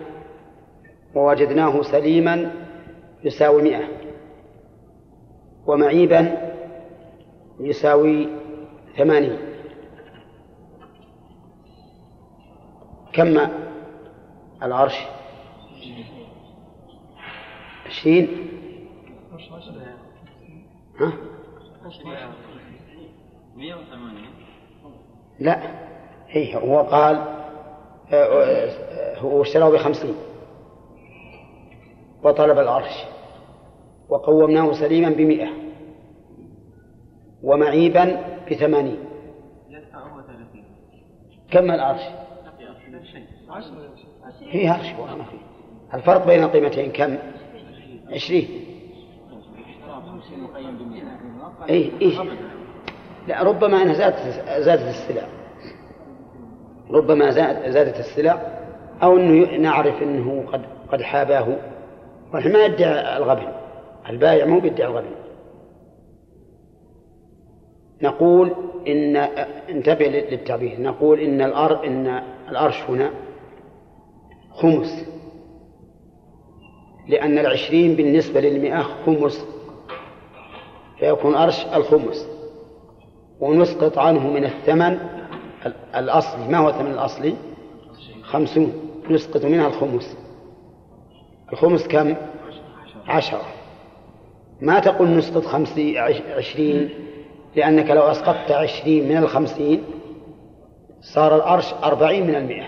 ووجدناه 1.15 1.83
سليما 1.83 2.53
يساوي 3.25 3.63
مئة. 3.63 3.89
ومعيبا 5.67 6.53
يساوي 7.61 8.29
ثمانين. 8.97 9.39
كم 13.13 13.39
العرش 14.63 14.99
عشرين. 17.87 18.29
ها؟ 21.01 21.13
لا. 25.41 25.61
هي 26.29 26.57
هو 26.57 26.81
قال 26.81 27.17
آه، 28.13 28.15
آه، 28.15 29.19
هو 29.19 29.43
اشتراه 29.43 29.71
بخمسين. 29.71 30.15
وطلب 32.23 32.59
العرش. 32.59 33.05
وقومناه 34.09 34.73
سليما 34.73 35.11
بمئة. 35.11 35.49
ومعيبا 37.43 38.21
بثمانين. 38.51 38.99
كم 41.51 41.71
العرش؟ 41.71 42.01
فيه 44.53 44.71
عرش. 44.71 44.93
ما 44.93 45.25
فيه 45.25 45.39
الفرق 45.95 46.27
بين 46.27 46.43
القيمتين 46.43 46.93
كم؟ 46.93 47.17
عشرين. 48.11 48.49
اي 51.69 51.93
اي 52.03 52.19
لا 53.29 53.43
ربما 53.43 53.83
انها 53.83 53.95
زادت 53.95 54.45
زادت 54.59 54.89
السلع. 54.89 55.23
ربما 56.91 57.31
زادت 57.71 57.99
السلع 57.99 58.61
أو 59.03 59.17
إنه 59.17 59.57
نعرف 59.57 60.03
إنه 60.03 60.45
قد 60.53 60.63
قد 60.93 61.03
حاباه. 61.03 61.57
ونحن 62.35 62.53
ما 62.53 62.65
يدعي 62.65 63.17
الغبن. 63.17 63.53
البائع 64.11 64.47
مو 64.47 64.61
بيدعي 64.61 64.89
الغبن. 64.89 65.11
نقول 68.03 68.55
إن 68.89 69.17
انتبه 69.69 70.07
للتعبير. 70.07 70.81
نقول 70.81 71.21
إن 71.21 71.41
الأر 71.41 71.87
إن 71.87 72.23
الأرش 72.49 72.83
هنا 72.89 73.11
خمس. 74.51 75.07
لأن 77.09 77.39
العشرين 77.39 77.97
بالنسبة 77.97 78.41
للمئة 78.41 78.83
خمس. 78.83 79.47
فيكون 80.99 81.35
أرش 81.35 81.67
الخمس. 81.67 82.34
ونسقط 83.41 83.99
عنه 83.99 84.31
من 84.31 84.45
الثمن 84.45 84.99
الأصلي. 85.97 86.49
ما 86.49 86.59
هو 86.59 86.69
الثمن 86.69 86.91
الأصلي؟ 86.91 87.35
خمسون. 88.23 88.73
نسقط 89.11 89.45
منها 89.45 89.67
الخمس. 89.67 90.17
الخمس 91.53 91.89
كم؟ 91.89 92.15
عشرة. 93.07 93.43
ما 94.61 94.81
تقول 94.81 95.17
نسقط 95.17 95.55
عشرين؟ 96.37 96.91
لأنك 97.57 97.91
لو 97.91 98.03
أسقطت 98.03 98.51
عشرين 98.51 99.09
من 99.09 99.17
الخمسين 99.17 99.85
صار 101.01 101.37
الأرش 101.37 101.75
أربعين 101.85 102.27
من 102.27 102.35
المئة. 102.35 102.67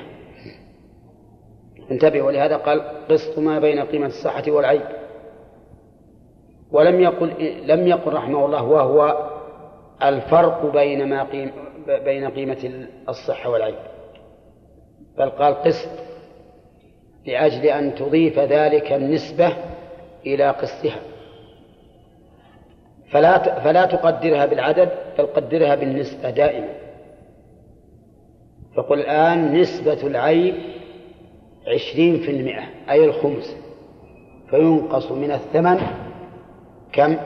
انتبه 1.91 2.23
ولهذا 2.23 2.57
قال 2.57 2.83
قسط 3.11 3.39
ما 3.39 3.59
بين 3.59 3.81
قيمة 3.81 4.07
الصحة 4.07 4.43
والعيب. 4.49 4.83
ولم 6.73 7.01
يقل 7.01 7.33
لم 7.67 7.87
يقل 7.87 8.13
رحمه 8.13 8.47
الله 8.47 8.63
وهو 8.63 9.26
الفرق 10.03 10.73
بين 10.73 11.09
ما 11.09 11.25
قيم 11.25 11.53
بين 11.87 12.31
قيمة 12.31 12.87
الصحة 13.09 13.51
والعيب 13.51 13.75
بل 15.19 15.31
قال 15.31 15.55
قسط 15.55 15.91
لأجل 17.27 17.67
أن 17.67 17.95
تضيف 17.95 18.39
ذلك 18.39 18.93
النسبة 18.93 19.53
إلى 20.27 20.51
قسطها. 20.51 21.01
فلا 23.11 23.61
فلا 23.61 23.87
تقدرها 23.87 24.47
بالعدد 24.47 24.89
بل 25.19 25.27
قدرها 25.27 25.75
بالنسبة 25.75 26.31
دائما. 26.31 26.69
فقل 28.77 29.01
الآن 29.01 29.61
نسبة 29.61 30.07
العيب 30.07 30.55
عشرين 31.67 32.19
في 32.19 32.31
المئة 32.31 32.65
أي 32.91 33.05
الخمس. 33.05 33.57
فينقص 34.51 35.13
من 35.13 35.31
الثمن 35.31 35.81
كم؟ 36.93 37.17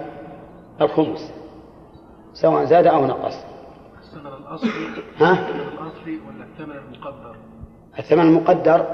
الخمس. 0.80 1.39
سواء 2.32 2.64
زاد 2.64 2.86
أو 2.86 3.06
نقص. 3.06 3.44
الثمن 4.02 4.26
الأصلي 4.26 4.70
ها؟ 5.16 5.32
الثمن 5.32 5.60
الأصلي 5.60 6.18
ولا 6.28 6.44
الثمن 6.44 6.76
المقدر؟ 6.76 7.36
الثمن 7.98 8.22
المقدر 8.22 8.86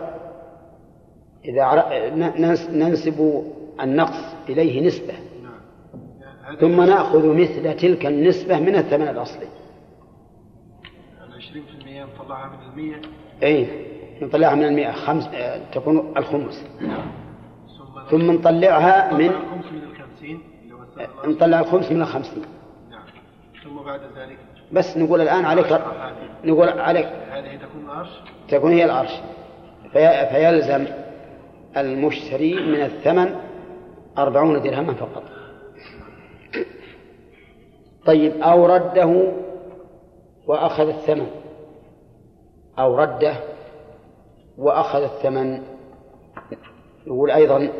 إذا 1.44 1.84
ننسب 2.72 3.44
النقص 3.80 4.34
إليه 4.48 4.86
نسبة. 4.86 5.14
نعم. 5.42 6.56
ثم 6.56 6.80
نأخذ 6.82 7.26
مثل 7.26 7.76
تلك 7.76 8.06
النسبة 8.06 8.60
من 8.60 8.76
الثمن 8.76 9.08
الأصلي. 9.08 9.46
العشرين 11.28 11.62
في 11.62 11.80
المية 11.80 12.04
نطلعها 12.04 12.48
من 12.48 12.70
المية؟ 12.70 13.00
أي 13.42 13.68
نطلعها 14.22 14.54
من 14.54 14.64
المئة 14.64 14.92
خمس 14.92 15.28
آه، 15.34 15.60
تكون 15.72 16.12
الخمس. 16.16 16.64
ثم 18.10 18.18
ثم 18.18 18.30
نطلعها 18.30 19.14
من 19.14 19.26
نطلع 19.26 19.40
الخمس 19.40 19.72
من 19.72 19.82
الخمسين 19.82 20.40
نطلع 21.26 21.60
الخمس 21.60 21.92
من 21.92 22.00
الخمسين. 22.00 22.42
نعم 23.86 23.98
ثم 23.98 23.98
بعد 23.98 24.00
ذلك؟ 24.00 24.38
بس 24.72 24.96
نقول 24.96 25.20
الآن 25.20 25.44
عليك 25.44 25.80
نقول 26.44 26.68
عليك. 26.68 27.06
هذه 27.06 27.56
تكون 27.56 27.90
عرش 27.90 28.08
تكون 28.48 28.72
هي 28.72 28.84
العرش. 28.84 29.20
في 29.92 30.26
فيلزم 30.30 30.86
المشتري 31.76 32.54
من 32.54 32.82
الثمن 32.82 33.36
أربعون 34.18 34.62
درهما 34.62 34.94
فقط. 34.94 35.22
طيب 38.06 38.42
أو 38.42 38.66
رده 38.66 39.32
وأخذ 40.46 40.88
الثمن. 40.88 41.26
أو 42.78 42.96
رده 42.96 43.34
وأخذ 44.58 45.02
الثمن. 45.02 45.62
يقول 47.06 47.30
أيضا 47.30 47.72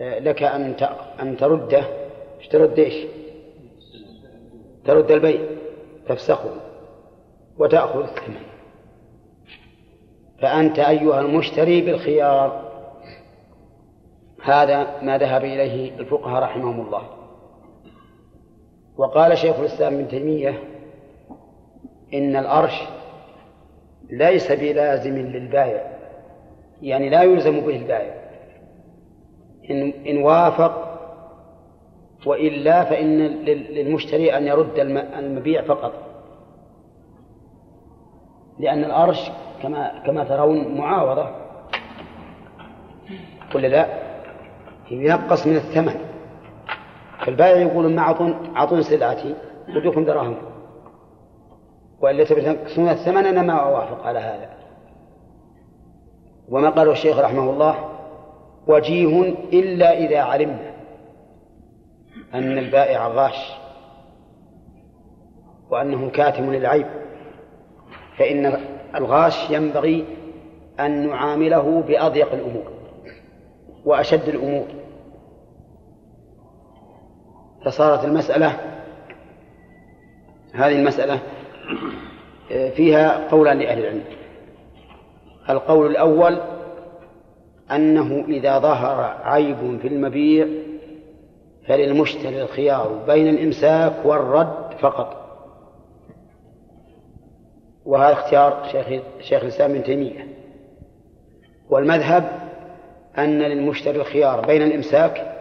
آه، 0.00 0.18
لك 0.18 0.42
أن 0.42 0.74
أن 1.22 1.36
ترده. 1.36 1.84
ترد 2.50 2.78
إيش؟ 2.78 3.06
ترد 4.88 5.10
البيع 5.10 5.40
تفسخه 6.08 6.50
وتأخذ 7.58 8.02
الثمن. 8.02 8.40
فأنت 10.40 10.78
أيها 10.78 11.20
المشتري 11.20 11.80
بالخيار. 11.80 12.68
هذا 14.42 15.02
ما 15.02 15.18
ذهب 15.18 15.44
إليه 15.44 15.98
الفقهاء 15.98 16.42
رحمهم 16.42 16.86
الله. 16.86 17.02
وقال 18.96 19.38
شيخ 19.38 19.58
الإسلام 19.58 19.94
ابن 19.94 20.08
تيمية 20.08 20.62
إن 22.14 22.36
الأرش 22.36 22.82
ليس 24.10 24.52
بلازم 24.52 25.16
للبائع 25.16 25.98
يعني 26.82 27.10
لا 27.10 27.22
يلزم 27.22 27.60
به 27.60 27.76
البائع. 27.76 28.14
إن, 29.70 29.92
إن 30.06 30.22
وافق 30.22 30.87
وإلا 32.26 32.84
فإن 32.84 33.18
للمشتري 33.44 34.36
أن 34.36 34.46
يرد 34.46 34.78
المبيع 35.18 35.62
فقط. 35.62 35.92
لأن 38.58 38.84
الأرش 38.84 39.30
كما 39.62 40.02
كما 40.06 40.24
ترون 40.24 40.78
معاوضة. 40.78 41.30
ولا 43.54 43.66
لا؟ 43.66 43.86
ينقص 44.90 45.46
من 45.46 45.56
الثمن. 45.56 46.00
فالبائع 47.26 47.56
يقول 47.56 47.94
ما 47.94 48.02
أعطون 48.02 48.56
أعطوني 48.56 48.82
سلعتي 48.82 49.34
بدوكم 49.68 50.04
دراهم. 50.04 50.36
وإلا 52.00 52.24
تنقصون 52.24 52.88
الثمن 52.88 53.26
أنا 53.26 53.42
ما 53.42 53.52
أوافق 53.52 54.06
على 54.06 54.18
هذا. 54.18 54.50
وما 56.48 56.70
قاله 56.70 56.92
الشيخ 56.92 57.18
رحمه 57.18 57.50
الله 57.50 57.74
وجيه 58.66 59.34
إلا 59.52 59.98
إذا 59.98 60.20
علمنا. 60.20 60.67
أن 62.34 62.58
البائع 62.58 63.08
غاش 63.08 63.52
وأنه 65.70 66.10
كاتم 66.10 66.52
للعيب 66.52 66.86
فإن 68.18 68.60
الغاش 68.94 69.50
ينبغي 69.50 70.04
أن 70.80 71.08
نعامله 71.08 71.80
بأضيق 71.80 72.32
الأمور 72.32 72.72
وأشد 73.84 74.28
الأمور. 74.28 74.66
فصارت 77.64 78.04
المسألة 78.04 78.56
هذه 80.54 80.78
المسألة 80.78 81.20
فيها 82.48 83.28
قولان 83.28 83.58
لأهل 83.58 83.78
العلم. 83.78 84.04
القول 85.50 85.90
الأول 85.90 86.40
أنه 87.70 88.24
إذا 88.28 88.58
ظهر 88.58 89.00
عيب 89.22 89.78
في 89.82 89.88
المبيع 89.88 90.46
فللمشتري 91.68 92.42
الخيار 92.42 93.04
بين 93.06 93.28
الإمساك 93.28 94.06
والرد 94.06 94.74
فقط. 94.80 95.28
وهذا 97.84 98.12
اختيار 98.12 98.68
شيخ 98.72 99.02
شيخ 99.20 99.42
الإسلام 99.42 99.70
ابن 99.70 99.82
تيمية. 99.82 100.28
والمذهب 101.70 102.48
أن 103.18 103.38
للمشتري 103.38 104.00
الخيار 104.00 104.46
بين 104.46 104.62
الإمساك 104.62 105.34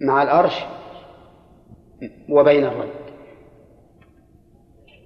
مع 0.00 0.22
الأرش 0.22 0.64
وبين 2.28 2.64
الرد. 2.64 2.90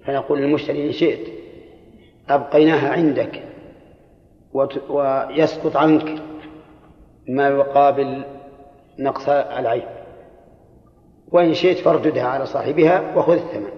فنقول 0.05 0.41
للمشتري 0.41 0.87
إن 0.87 0.91
شئت 0.91 1.27
أبقيناها 2.29 2.89
عندك 2.89 3.43
ويسقط 4.89 5.77
عنك 5.77 6.21
ما 7.27 7.47
يقابل 7.47 8.34
نقص 8.99 9.29
العيب 9.29 9.83
وإن 11.31 11.53
شئت 11.53 11.77
فارددها 11.77 12.23
على 12.23 12.45
صاحبها 12.45 13.17
وخذ 13.17 13.33
الثمن. 13.33 13.71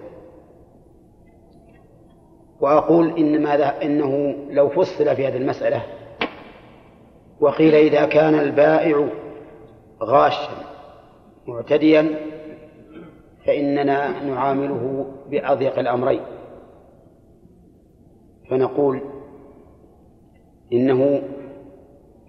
وأقول 2.60 3.18
إن 3.18 3.42
ماذا 3.42 3.82
إنه 3.82 4.34
لو 4.50 4.68
فصل 4.68 5.16
في 5.16 5.26
هذه 5.26 5.36
المسألة 5.36 5.82
وقيل 7.40 7.74
إذا 7.74 8.06
كان 8.06 8.34
البائع 8.34 9.08
غاشا 10.02 10.64
معتديا 11.46 12.14
فإننا 13.46 14.24
نعامله 14.24 15.06
بأضيق 15.30 15.78
الأمرين. 15.78 16.22
فنقول 18.50 19.02
إنه 20.72 21.22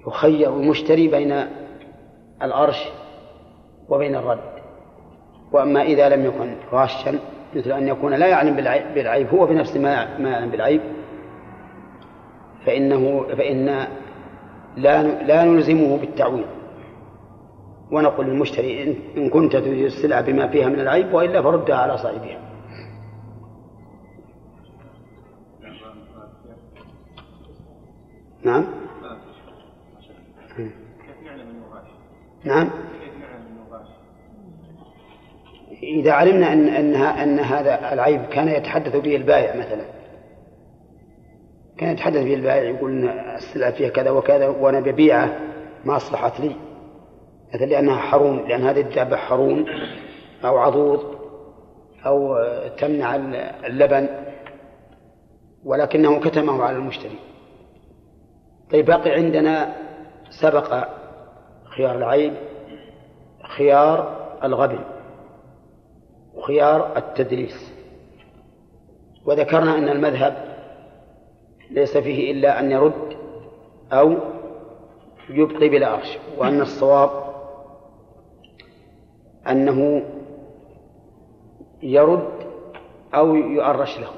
يخير 0.07 0.55
المشتري 0.55 1.07
بين 1.07 1.45
الأرش 2.43 2.89
وبين 3.89 4.15
الرد. 4.15 4.39
وأما 5.51 5.81
إذا 5.81 6.09
لم 6.09 6.25
يكن 6.25 6.55
غاشا 6.71 7.19
مثل 7.55 7.71
أن 7.71 7.87
يكون 7.87 8.13
لا 8.13 8.27
يعلم 8.27 8.55
بالعيب 8.95 9.27
هو 9.27 9.45
بنفسه 9.45 9.79
ما 9.79 9.89
يعلم 10.29 10.49
بالعيب 10.49 10.81
فإنه 12.65 13.25
فإن 13.37 13.87
لا 14.77 15.03
لا 15.03 15.43
نلزمه 15.43 15.97
بالتعويض 15.97 16.45
ونقول 17.91 18.25
للمشتري 18.25 18.97
إن 19.17 19.29
كنت 19.29 19.55
تريد 19.55 19.85
السلعة 19.85 20.21
بما 20.21 20.47
فيها 20.47 20.69
من 20.69 20.79
العيب 20.79 21.13
وإلا 21.13 21.41
فردها 21.41 21.75
على 21.75 21.97
صاحبها. 21.97 22.39
نعم؟ 28.43 28.65
نعم. 32.43 32.69
إذا 35.83 36.11
علمنا 36.11 36.53
أن 36.53 36.67
أنها 36.67 37.23
أن 37.23 37.39
هذا 37.39 37.93
العيب 37.93 38.25
كان 38.25 38.47
يتحدث 38.47 38.95
به 38.95 39.15
البائع 39.15 39.55
مثلا. 39.55 39.85
كان 41.77 41.89
يتحدث 41.89 42.23
به 42.23 42.33
البائع 42.33 42.63
يقول 42.63 42.91
إن 42.91 43.09
السلعة 43.35 43.71
فيها 43.71 43.89
كذا 43.89 44.09
وكذا 44.09 44.47
وأنا 44.47 44.79
ببيعة 44.79 45.39
ما 45.85 45.97
أصلحت 45.97 46.39
لي. 46.39 46.55
مثلا 47.53 47.65
لأنها 47.65 47.97
حرون 47.97 48.47
لأن 48.47 48.63
هذه 48.63 48.81
الدابة 48.81 49.17
حرون 49.17 49.65
أو 50.45 50.57
عضوض 50.57 51.15
أو 52.05 52.37
تمنع 52.77 53.15
اللبن 53.65 54.09
ولكنه 55.65 56.19
كتمه 56.19 56.63
على 56.63 56.77
المشتري. 56.77 57.19
طيب 58.71 58.85
باقي 58.85 59.11
عندنا 59.11 59.75
سبق 60.29 60.98
خيار 61.79 61.95
العيب 61.95 62.33
خيار 63.57 64.17
الغبن 64.43 64.79
وخيار 66.35 66.97
التدريس 66.97 67.73
وذكرنا 69.25 69.77
أن 69.77 69.89
المذهب 69.89 70.55
ليس 71.71 71.97
فيه 71.97 72.31
إلا 72.31 72.59
أن 72.59 72.71
يرد 72.71 73.17
أو 73.93 74.15
يبقي 75.29 75.69
بلا 75.69 75.87
عرش 75.87 76.17
وأن 76.37 76.61
الصواب 76.61 77.09
أنه 79.47 80.05
يرد 81.83 82.29
أو 83.15 83.35
يؤرش 83.35 83.99
له. 83.99 84.09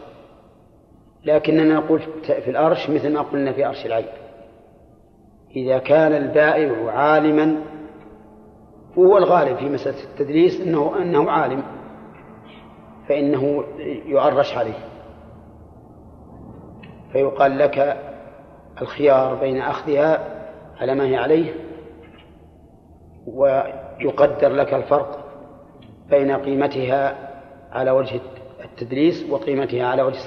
لكننا 1.26 1.74
نقول 1.74 2.02
في 2.24 2.50
الأرش 2.52 2.90
مثل 2.90 3.14
ما 3.14 3.22
قلنا 3.22 3.52
في 3.52 3.66
أرش 3.68 3.86
العيب 3.86 4.21
إذا 5.56 5.78
كان 5.78 6.14
البائع 6.14 6.92
عالما 6.92 7.62
وهو 8.98 9.18
الغالب 9.18 9.58
في 9.58 9.70
مسألة 9.70 10.04
التدليس 10.04 10.62
أنه 10.62 11.02
أنه 11.02 11.32
عالم 11.32 11.64
فإنه 13.10 13.64
يؤرش 14.06 14.58
عليه. 14.58 14.88
فيقال 17.12 17.58
لك 17.58 17.98
الخيار 18.82 19.36
بين 19.36 19.62
أخذها 19.62 20.42
على 20.80 20.96
ما 20.96 21.06
هي 21.08 21.16
عليه 21.16 21.54
ويقدر 23.28 24.50
لك 24.50 24.74
الفرق 24.74 25.26
بين 26.10 26.32
قيمتها 26.32 27.30
على 27.72 27.92
وجه 27.92 28.20
التدليس 28.64 29.30
وقيمتها 29.30 29.86
على 29.88 30.02
وجه 30.02 30.18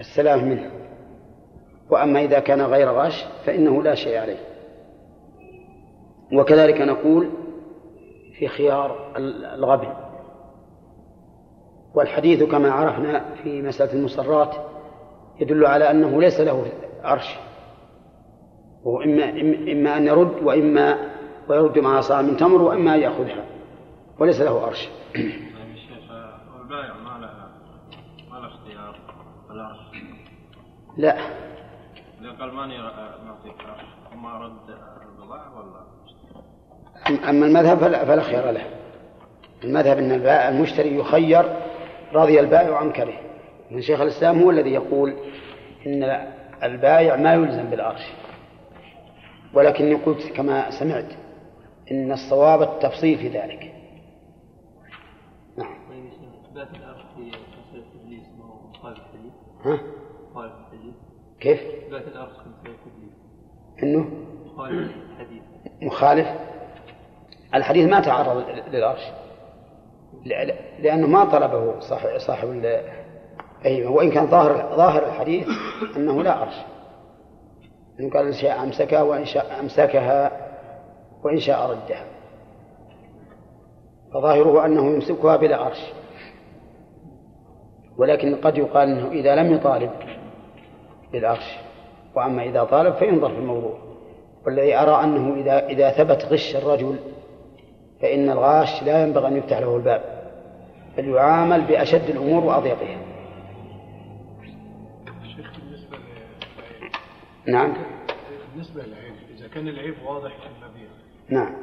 السلام 0.00 0.48
منه. 0.48 0.77
وأما 1.90 2.20
إذا 2.20 2.38
كان 2.38 2.60
غير 2.60 2.90
غاش 2.90 3.24
فإنه 3.46 3.82
لا 3.82 3.94
شيء 3.94 4.18
عليه. 4.18 4.38
وكذلك 6.32 6.80
نقول 6.80 7.30
في 8.38 8.48
خيار 8.48 9.16
الغبن. 9.54 9.92
والحديث 11.94 12.42
كما 12.42 12.70
عرفنا 12.72 13.34
في 13.42 13.62
مسألة 13.62 13.92
المصرات 13.92 14.54
يدل 15.40 15.66
على 15.66 15.90
أنه 15.90 16.20
ليس 16.20 16.40
له 16.40 16.66
عرش. 17.02 17.38
وهو 18.84 19.02
إما, 19.02 19.30
إما 19.72 19.96
أن 19.96 20.06
يرد 20.06 20.42
وإما 20.42 20.98
ويرد 21.48 21.78
مع 21.78 22.00
صاع 22.00 22.22
من 22.22 22.36
تمر 22.36 22.62
وإما 22.62 22.94
أن 22.94 23.00
يأخذها. 23.00 23.44
وليس 24.18 24.40
له 24.40 24.60
عرش. 24.60 24.88
البائع 26.60 26.94
ما 26.94 27.18
ما 28.30 28.36
له 28.36 28.46
اختيار 28.46 29.00
العرش. 29.50 29.78
لا. 30.96 31.47
ماني 32.46 32.78
معطيك 33.24 33.60
عرش 33.66 34.16
ما 34.16 34.38
رد 34.38 34.76
البضاعة 35.02 35.58
ولا؟ 35.58 35.88
أما 37.30 37.46
المذهب 37.46 37.78
فلا, 37.78 38.22
خيار 38.22 38.50
له. 38.50 38.66
المذهب 39.64 39.98
أن 39.98 40.12
المشتري 40.28 40.96
يخير 40.96 41.56
رضي 42.12 42.40
البائع 42.40 42.76
عن 42.76 42.92
كره. 42.92 43.20
من 43.70 43.82
شيخ 43.82 44.00
الإسلام 44.00 44.42
هو 44.42 44.50
الذي 44.50 44.70
يقول 44.70 45.14
إن 45.86 46.32
البائع 46.62 47.16
ما 47.16 47.34
يلزم 47.34 47.70
بالعرش. 47.70 48.12
ولكني 49.54 49.94
قلت 49.94 50.32
كما 50.32 50.70
سمعت 50.70 51.12
إن 51.90 52.12
الصواب 52.12 52.62
التفصيل 52.62 53.18
في 53.18 53.28
ذلك. 53.28 53.74
نعم. 55.56 55.78
الحديث 58.84 59.32
ها؟ 59.64 59.80
كيف؟ 61.40 61.60
إنه؟ 63.82 64.10
مخالف 64.46 64.92
الحديث 65.10 65.42
مخالف؟ 65.82 66.28
الحديث 67.54 67.90
ما 67.90 68.00
تعرض 68.00 68.44
للعرش. 68.72 69.02
لأنه 70.78 71.06
ما 71.06 71.24
طلبه 71.24 71.80
صاحب 71.80 72.18
صاحب 72.18 72.62
أي 73.66 73.86
وإن 73.86 74.10
كان 74.10 74.26
ظاهر 74.26 74.76
ظاهر 74.76 75.06
الحديث 75.06 75.48
أنه 75.96 76.22
لا 76.22 76.32
عرش. 76.32 76.54
إن 78.00 78.10
قال 78.10 78.26
إن 78.26 78.32
شاء 78.32 78.62
أمسكها 78.62 79.02
وإن 79.02 79.24
شاء 79.24 79.60
أمسكها 79.60 80.48
وإن 81.24 81.38
شاء 81.38 81.70
ردها. 81.70 82.04
فظاهره 84.14 84.66
أنه 84.66 84.86
يمسكها 84.86 85.36
بلا 85.36 85.56
عرش. 85.56 85.92
ولكن 87.98 88.34
قد 88.34 88.58
يقال 88.58 88.88
أنه 88.88 89.10
إذا 89.10 89.36
لم 89.36 89.54
يطالب 89.54 89.90
بالعرش 91.12 91.56
وأما 92.14 92.42
إذا 92.42 92.64
طالب 92.64 92.94
فينظر 92.94 93.28
في 93.28 93.38
الموضوع. 93.38 93.78
والذي 94.46 94.74
أرى 94.74 95.04
أنه 95.04 95.34
إذا 95.34 95.66
إذا 95.66 95.90
ثبت 95.90 96.24
غش 96.24 96.56
الرجل 96.56 96.96
فإن 98.00 98.30
الغاش 98.30 98.82
لا 98.82 99.02
ينبغي 99.02 99.28
أن 99.28 99.36
يفتح 99.36 99.58
له 99.58 99.76
الباب 99.76 100.02
بل 100.96 101.08
يعامل 101.08 101.60
بأشد 101.60 102.10
الأمور 102.10 102.44
وأضيقها. 102.44 102.98
نعم. 107.46 107.74
بالنسبة 108.52 108.82
للعيب 108.82 109.14
إذا 109.38 109.48
كان 109.48 109.68
العيب 109.68 109.94
واضح 110.04 110.36
في 110.36 110.46
المبيع. 110.46 110.88
نعم. 111.28 111.54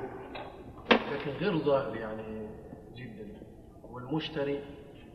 لكن 0.92 1.32
غير 1.40 1.58
ظاهر 1.58 1.96
يعني 1.96 2.48
جدا. 2.96 3.28
والمشتري 3.92 4.60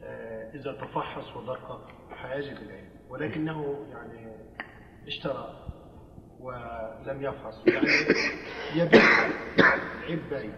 آه، 0.04 0.50
إذا 0.54 0.72
تفحص 0.72 1.36
ودقق 1.36 1.80
حيجد 2.10 2.56
العيب. 2.56 2.99
ولكنه 3.10 3.86
يعني 3.90 4.36
اشترى 5.06 5.56
ولم 6.40 7.22
يفحص. 7.22 7.66
يعني 7.66 7.86
يبيع 8.74 9.00
عيب 10.02 10.52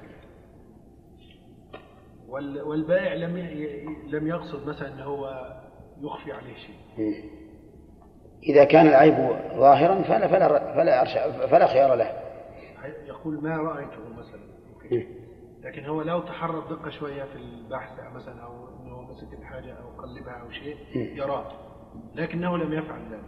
والبائع 2.64 3.14
لم 3.14 3.36
لم 4.06 4.26
يقصد 4.26 4.68
مثلا 4.68 4.94
ان 4.94 5.00
هو 5.00 5.52
يخفي 6.00 6.32
عليه 6.32 6.54
شيء. 6.54 7.30
إذا 8.42 8.64
كان 8.64 8.86
العيب 8.86 9.14
ظاهرا 9.54 10.02
فلا 10.02 10.28
فلا 10.28 10.74
فلا, 10.74 11.04
فلا 11.46 11.66
خيار 11.66 11.94
له. 11.94 12.22
يقول 13.06 13.42
ما 13.42 13.56
رأيته 13.56 14.08
مثلا. 14.08 14.42
لكن 15.62 15.84
هو 15.84 16.02
لو 16.02 16.20
تحرى 16.20 16.62
دقة 16.70 16.90
شوية 16.90 17.24
في 17.24 17.36
البحث 17.36 18.14
مثلا 18.14 18.42
أو 18.42 18.68
أنه 18.68 19.02
مسك 19.02 19.32
الحاجة 19.38 19.72
أو 19.72 20.02
قلبها 20.02 20.32
أو 20.32 20.50
شيء 20.50 20.76
يراه. 20.94 21.71
لكنه 22.14 22.58
لم 22.58 22.72
يفعل 22.72 23.00
ذلك. 23.10 23.22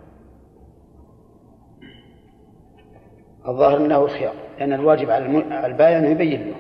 الظاهر 3.48 3.76
أنه 3.76 4.06
خيار 4.06 4.34
لأن 4.58 4.72
الواجب 4.72 5.10
على 5.10 5.26
البائع 5.66 5.98
أنه 5.98 6.08
يبين 6.08 6.48
له. 6.48 6.56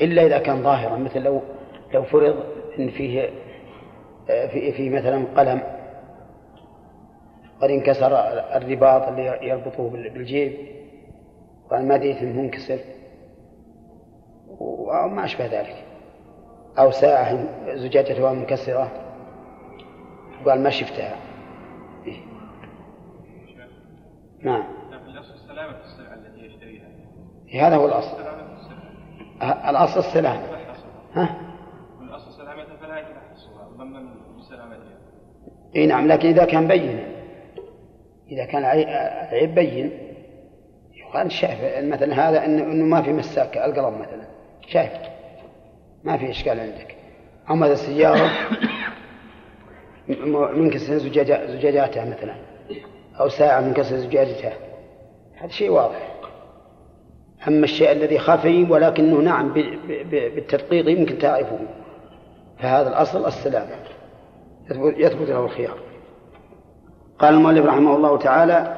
إلا 0.00 0.26
إذا 0.26 0.38
كان 0.38 0.62
ظاهرا 0.62 0.96
مثل 0.96 1.22
لو 1.22 1.40
لو 1.94 2.02
فرض 2.02 2.36
أن 2.78 2.90
فيه 2.90 3.30
في, 4.26 4.72
في 4.72 4.90
مثلا 4.90 5.24
قلم 5.36 5.62
قد 7.60 7.70
انكسر 7.70 8.18
الرباط 8.56 9.08
اللي 9.08 9.38
يربطه 9.42 9.90
بالجيب 9.90 10.52
والمادية 11.70 12.24
منكسر 12.24 12.78
وما 14.58 15.24
أشبه 15.24 15.46
ذلك. 15.46 15.84
أو 16.78 16.90
ساعة 16.90 17.44
زجاجتها 17.74 18.32
منكسرة. 18.32 19.05
قال 20.48 20.62
ما 20.62 20.70
شفتها 20.70 21.16
إيه. 22.06 22.20
نعم. 24.42 24.64
الأصل 25.08 25.38
سلامة 25.48 25.76
السلعة 25.84 26.14
التي 26.14 26.46
يشتريها. 26.46 26.86
هذا 27.66 27.76
هو 27.76 27.86
الأصل. 27.86 28.16
الأصل 29.42 30.00
السلامة. 30.00 30.42
ها؟ 31.14 31.36
الأصل 32.00 32.32
سلامة 32.32 32.64
فلا 32.80 32.98
يتحصلها 32.98 33.68
ضمن 33.76 34.08
إي 35.76 35.86
نعم 35.86 36.08
لكن 36.08 36.28
إذا 36.28 36.44
كان 36.44 36.68
بين. 36.68 37.08
إذا 38.30 38.44
كان 38.44 38.64
عيب 38.64 39.54
بين. 39.54 39.90
يقال 40.94 41.32
شايف 41.32 41.84
مثلا 41.84 42.28
هذا 42.28 42.44
إنه, 42.44 42.62
إنه 42.62 42.84
ما 42.84 43.02
في 43.02 43.12
مساك 43.12 43.56
القلم 43.56 44.00
مثلا. 44.00 44.26
شايف 44.66 44.92
ما 46.04 46.16
في 46.16 46.30
إشكال 46.30 46.60
عندك. 46.60 46.96
أما 47.50 47.66
السيارة 50.08 50.52
منكسر 50.52 50.98
زجاجاتها 51.46 52.04
مثلا 52.04 52.34
أو 53.20 53.28
ساعة 53.28 53.60
منكسر 53.60 53.96
زجاجتها. 53.96 54.52
هذا 55.34 55.50
شيء 55.50 55.70
واضح. 55.70 56.14
أما 57.48 57.64
الشيء 57.64 57.92
الذي 57.92 58.18
خفي 58.18 58.62
ولكنه 58.70 59.16
نعم 59.16 59.52
بالتدقيق 60.10 60.88
يمكن 60.88 61.18
تعرفه. 61.18 61.58
فهذا 62.58 62.88
الأصل 62.88 63.26
السلامة 63.26 63.70
يثبت 64.96 65.28
له 65.28 65.44
الخيار. 65.44 65.78
قال 67.18 67.34
المؤلف 67.34 67.66
رحمه 67.66 67.96
الله 67.96 68.18
تعالى 68.18 68.76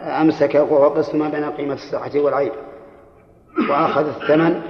أمسك 0.00 0.54
وهو 0.54 0.88
قسم 0.88 1.18
ما 1.18 1.28
بين 1.28 1.44
قيمة 1.44 1.74
الصحة 1.74 2.10
والعيب 2.20 2.52
وأخذ 3.70 4.06
الثمن 4.06 4.62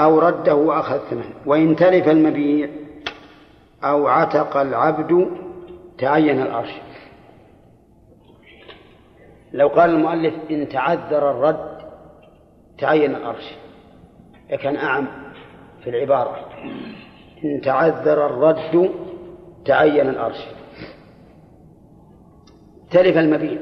أو 0.00 0.18
رده 0.18 0.54
وأخذ 0.54 0.94
الثمن 0.94 1.34
وإن 1.46 1.76
تلف 1.76 2.08
المبيع 2.08 2.68
أو 3.84 4.08
عتق 4.08 4.56
العبد 4.56 5.26
تعين 5.98 6.42
الأرش 6.42 6.70
لو 9.52 9.68
قال 9.68 9.90
المؤلف 9.90 10.34
إن 10.50 10.68
تعذر 10.68 11.30
الرد 11.30 11.78
تعين 12.78 13.14
الأرش 13.14 13.54
لكن 14.50 14.76
أعم 14.76 15.06
في 15.84 15.90
العبارة. 15.90 16.48
إن 17.44 17.60
تعذر 17.60 18.26
الرد 18.26 18.90
تعين 19.64 20.08
الأرش 20.08 20.46
تلف 22.90 23.16
المبيع. 23.18 23.58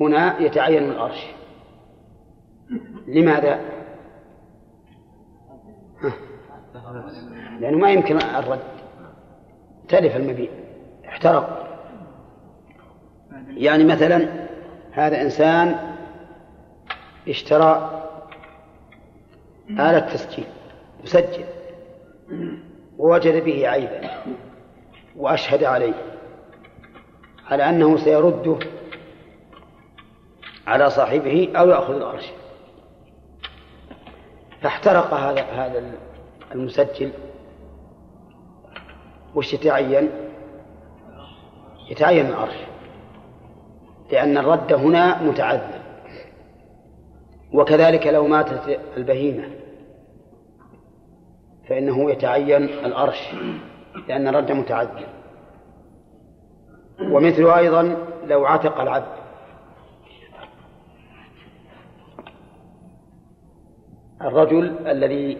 هنا 0.00 0.40
يتعين 0.40 0.84
الأرش 0.84 1.26
لماذا؟ 3.06 3.60
لأنه 7.60 7.78
ما 7.78 7.90
يمكن 7.90 8.16
الرد. 8.16 8.60
تلف 9.88 10.16
المبيع. 10.16 10.50
احترق. 11.08 11.76
يعني 13.48 13.84
مثلا 13.84 14.46
هذا 14.92 15.22
إنسان 15.22 15.94
اشترى 17.28 18.02
آلة 19.70 19.98
تسجيل 19.98 20.46
مسجل 21.04 21.44
ووجد 22.98 23.44
به 23.44 23.68
عيبا. 23.68 24.10
وأشهد 25.16 25.64
عليه. 25.64 25.94
على 27.46 27.68
أنه 27.68 27.96
سيرده 27.96 28.58
على 30.66 30.90
صاحبه 30.90 31.52
أو 31.56 31.68
يأخذ 31.68 31.94
الأرش 31.94 32.24
فاحترق 34.64 35.14
هذا 35.14 35.42
هذا 35.42 35.82
المسجل. 36.54 37.12
وش 39.34 39.54
يتعين؟ 39.54 40.10
يتعين 41.90 42.26
الأرش 42.26 42.54
لأن 44.12 44.38
الرد 44.38 44.72
هنا 44.72 45.22
متعذر 45.22 45.80
وكذلك 47.52 48.06
لو 48.06 48.26
ماتت 48.26 48.80
البهيمة 48.96 49.44
فإنه 51.68 52.10
يتعين 52.10 52.64
الأرش 52.64 53.34
لأن 54.08 54.28
الرد 54.28 54.52
متعذر 54.52 55.06
ومثل 57.00 57.50
أيضا 57.50 57.96
لو 58.26 58.46
عتق 58.46 58.80
العبد. 58.80 59.23
الرجل 64.24 64.88
الذي 64.88 65.38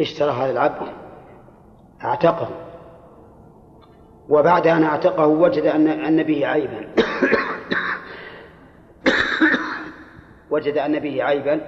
اشترى 0.00 0.30
هذا 0.30 0.50
العبد 0.50 0.88
أعتقه 2.04 2.48
وبعد 4.28 4.66
أن 4.66 4.82
أعتقه 4.82 5.26
وجد 5.26 5.64
أن 5.64 5.88
أن 5.88 6.22
به 6.22 6.46
عيبا. 6.46 6.88
وجد 10.50 10.78
أن 10.78 10.98
به 10.98 11.24
عيبا 11.24 11.60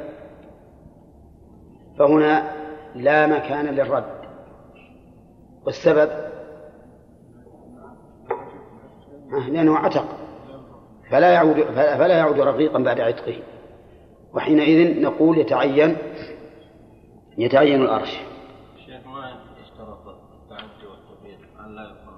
فهنا 1.99 2.53
لا 2.95 3.27
مكان 3.27 3.67
للرد. 3.67 4.23
والسبب؟ 5.67 6.11
لأنه 9.49 9.77
عتق 9.77 10.07
فلا 11.11 11.33
يعود 11.33 11.63
فلا 11.75 12.19
يعود 12.19 12.41
رقيقا 12.41 12.79
بعد 12.79 13.01
عتقه. 13.01 13.43
وحينئذ 14.35 15.03
نقول 15.03 15.39
يتعين 15.39 15.97
يتعين 17.39 17.83
الأرش. 17.83 18.11
شيخ 18.87 19.07
ما 19.07 19.37
يشترط 19.63 20.07
التعدي 20.09 20.87
والتبيين 20.87 21.39
أن 21.61 21.75
لا 21.75 21.83
يكون 21.83 22.13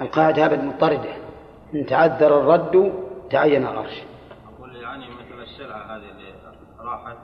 القاعدة 0.00 0.46
أبدا 0.46 0.62
مضطردة. 0.62 1.16
إن 1.74 1.86
تعذر 1.86 2.40
الرد 2.40 2.92
تعين 3.30 3.66
الأرش. 3.66 4.02
أقول 4.54 4.76
يعني 4.76 5.04
مثل 5.04 5.42
السلعة 5.42 5.96
هذه 5.96 6.10
اللي 6.10 6.34
راحت 6.78 7.16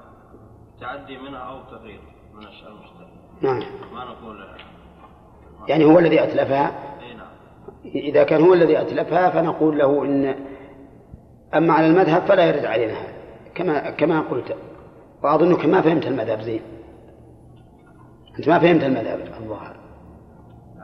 تعدي 0.81 1.19
منها 1.19 1.39
أو 1.39 1.63
تغيير 1.71 2.01
من 2.35 2.39
المشتري 2.39 3.15
نعم. 3.43 3.63
ما 3.95 4.05
نقول 4.05 4.45
يعني 5.69 5.85
هو 5.85 5.99
الذي 5.99 6.25
أتلفها؟ 6.25 6.95
نعم. 7.17 7.27
إذا 7.85 8.25
كان 8.25 8.43
هو 8.43 8.55
الذي 8.55 8.81
أتلفها 8.81 9.31
فنقول 9.31 9.79
له 9.79 10.05
إن 10.05 10.35
أما 11.55 11.73
على 11.73 11.87
المذهب 11.87 12.23
فلا 12.23 12.45
يرد 12.45 12.65
علينا 12.65 12.93
هذا. 12.93 13.15
كما 13.55 13.91
كما 13.91 14.21
قلت 14.21 14.57
وأظنك 15.23 15.67
ما 15.67 15.81
فهمت 15.81 16.07
المذهب 16.07 16.41
زين. 16.41 16.63
أنت 18.39 18.49
ما 18.49 18.59
فهمت 18.59 18.85
المذهب 18.85 19.21
الظاهر. 19.41 19.77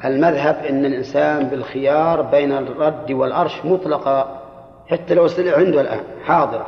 المذهب 0.05 0.55
أن 0.55 0.85
الإنسان 0.85 1.47
بالخيار 1.47 2.23
بين 2.23 2.53
الرد 2.53 3.13
والأرش 3.13 3.65
مطلقا 3.65 4.43
حتى 4.87 5.15
لو 5.15 5.25
السلع 5.25 5.57
عنده 5.57 5.81
الآن 5.81 6.01
حاضرة 6.25 6.67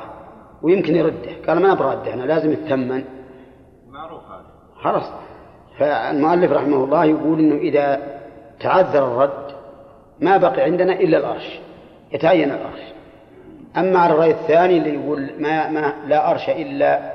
ويمكن 0.63 0.97
يرده. 0.97 1.31
قال 1.49 1.63
ما 1.63 1.75
برده 1.75 2.15
أنا 2.15 2.23
لازم 2.23 2.51
الثمن 2.51 3.05
معروف 3.89 4.23
هذا. 4.25 4.47
خلاص. 4.83 5.11
فالمؤلف 5.79 6.53
رحمه 6.53 6.85
الله 6.85 7.05
يقول 7.05 7.39
إنه 7.39 7.57
إذا 7.57 8.01
تعذر 8.61 9.05
الرد 9.05 9.53
ما 10.21 10.37
بقي 10.37 10.63
عندنا 10.63 10.93
إلا 10.93 11.19
الأرش 11.19 11.61
يتعين 12.13 12.51
الأرش. 12.51 12.81
أما 13.77 13.99
على 13.99 14.15
الرأي 14.15 14.31
الثاني 14.31 14.79
اللي 14.79 14.95
يقول 14.95 15.31
ما, 15.39 15.71
ما 15.71 15.95
لا 16.07 16.31
أرش 16.31 16.49
الا 16.49 17.13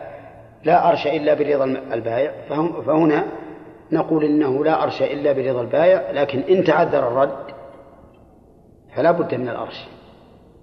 لا 0.64 0.90
أرش 0.90 1.08
إلا 1.08 1.34
برضا 1.34 1.66
البائع 1.94 2.32
فهنا 2.86 3.24
نقول 3.92 4.26
إنه 4.26 4.64
لا 4.64 4.84
أرش 4.84 5.02
إلا 5.02 5.32
برضا 5.32 5.62
البائع 5.62 6.12
لكن 6.12 6.40
إن 6.40 6.64
تعذر 6.64 7.08
الرد 7.08 7.48
فلا 8.96 9.12
بد 9.12 9.36
من 9.36 9.50
الأرش 9.50 9.88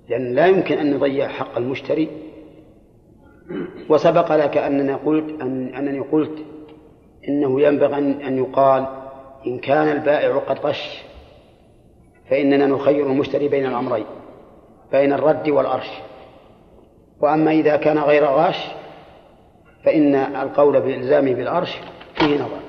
لأن 0.08 0.34
لا 0.34 0.46
يمكن 0.46 0.78
أن 0.78 0.94
نضيع 0.94 1.28
حق 1.28 1.56
المشتري. 1.56 2.08
وسبق 3.88 4.36
لك 4.36 4.56
أننا 4.56 4.96
قلت 4.96 5.40
أن 5.42 5.74
أنني 5.74 6.00
قلت 6.00 6.38
إنه 7.28 7.60
ينبغي 7.60 7.98
أن 7.98 8.38
يقال 8.38 8.86
إن 9.46 9.58
كان 9.58 9.96
البائع 9.96 10.38
قد 10.38 10.58
غش 10.58 11.02
فإننا 12.30 12.66
نخير 12.66 13.06
المشتري 13.06 13.48
بين 13.48 13.66
الأمرين. 13.66 14.06
بين 14.94 15.12
الرد 15.12 15.48
والأرش 15.48 15.90
وأما 17.20 17.50
إذا 17.50 17.76
كان 17.76 17.98
غير 17.98 18.24
غاش 18.24 18.66
فإن 19.84 20.14
القول 20.14 20.80
بإلزامه 20.80 21.34
بالأرش 21.34 21.78
فيه 22.14 22.34
نظر. 22.34 22.60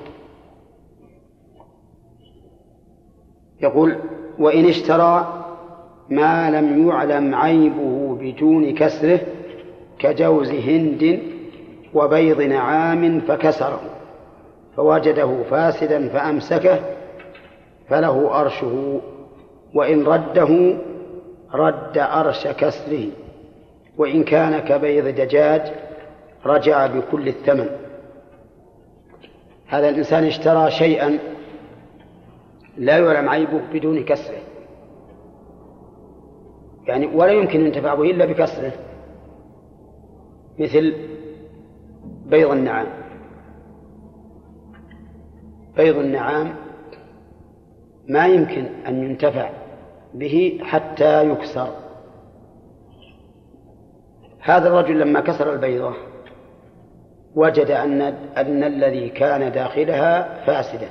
يقول 3.60 3.98
وإن 4.38 4.64
اشترى 4.68 5.44
ما 6.10 6.50
لم 6.50 6.88
يعلم 6.88 7.34
عيبه 7.34 8.18
بدون 8.20 8.74
كسره 8.74 9.20
كجوز 9.98 10.50
هند 10.50 11.20
وبيض 11.94 12.40
نعام 12.40 13.20
فكسره 13.20 13.80
فوجده 14.76 15.42
فاسدا 15.50 16.08
فأمسكه 16.08 16.80
فله 17.88 18.40
أرشه 18.40 19.00
وإن 19.74 20.04
رده 20.04 20.76
رد 21.56 21.98
أرش 21.98 22.46
كسره 22.46 23.08
وإن 23.98 24.24
كان 24.24 24.58
كبيض 24.58 25.06
دجاج 25.06 25.62
رجع 26.46 26.86
بكل 26.86 27.28
الثمن. 27.28 27.68
هذا 29.66 29.88
الإنسان 29.88 30.24
اشترى 30.24 30.70
شيئا 30.70 31.18
لا 32.76 32.98
يعلم 32.98 33.28
عيبه 33.28 33.60
بدون 33.72 34.04
كسره. 34.04 34.38
يعني 36.86 37.06
ولا 37.06 37.32
يمكن 37.32 37.66
ينتفع 37.66 37.94
به 37.94 38.10
إلا 38.10 38.24
بكسره 38.24 38.72
مثل 40.58 40.94
بيض 42.26 42.50
النعام. 42.50 42.86
بيض 45.76 45.96
النعام 45.96 46.54
ما 48.08 48.26
يمكن 48.26 48.66
أن 48.86 49.02
ينتفع 49.02 49.50
به 50.18 50.60
حتى 50.62 51.30
يكسر. 51.30 51.68
هذا 54.40 54.68
الرجل 54.68 55.00
لما 55.00 55.20
كسر 55.20 55.52
البيضة 55.52 55.94
وجد 57.34 57.70
أن 57.70 58.02
أن 58.36 58.64
الذي 58.64 59.08
كان 59.08 59.52
داخلها 59.52 60.44
فاسدا. 60.44 60.88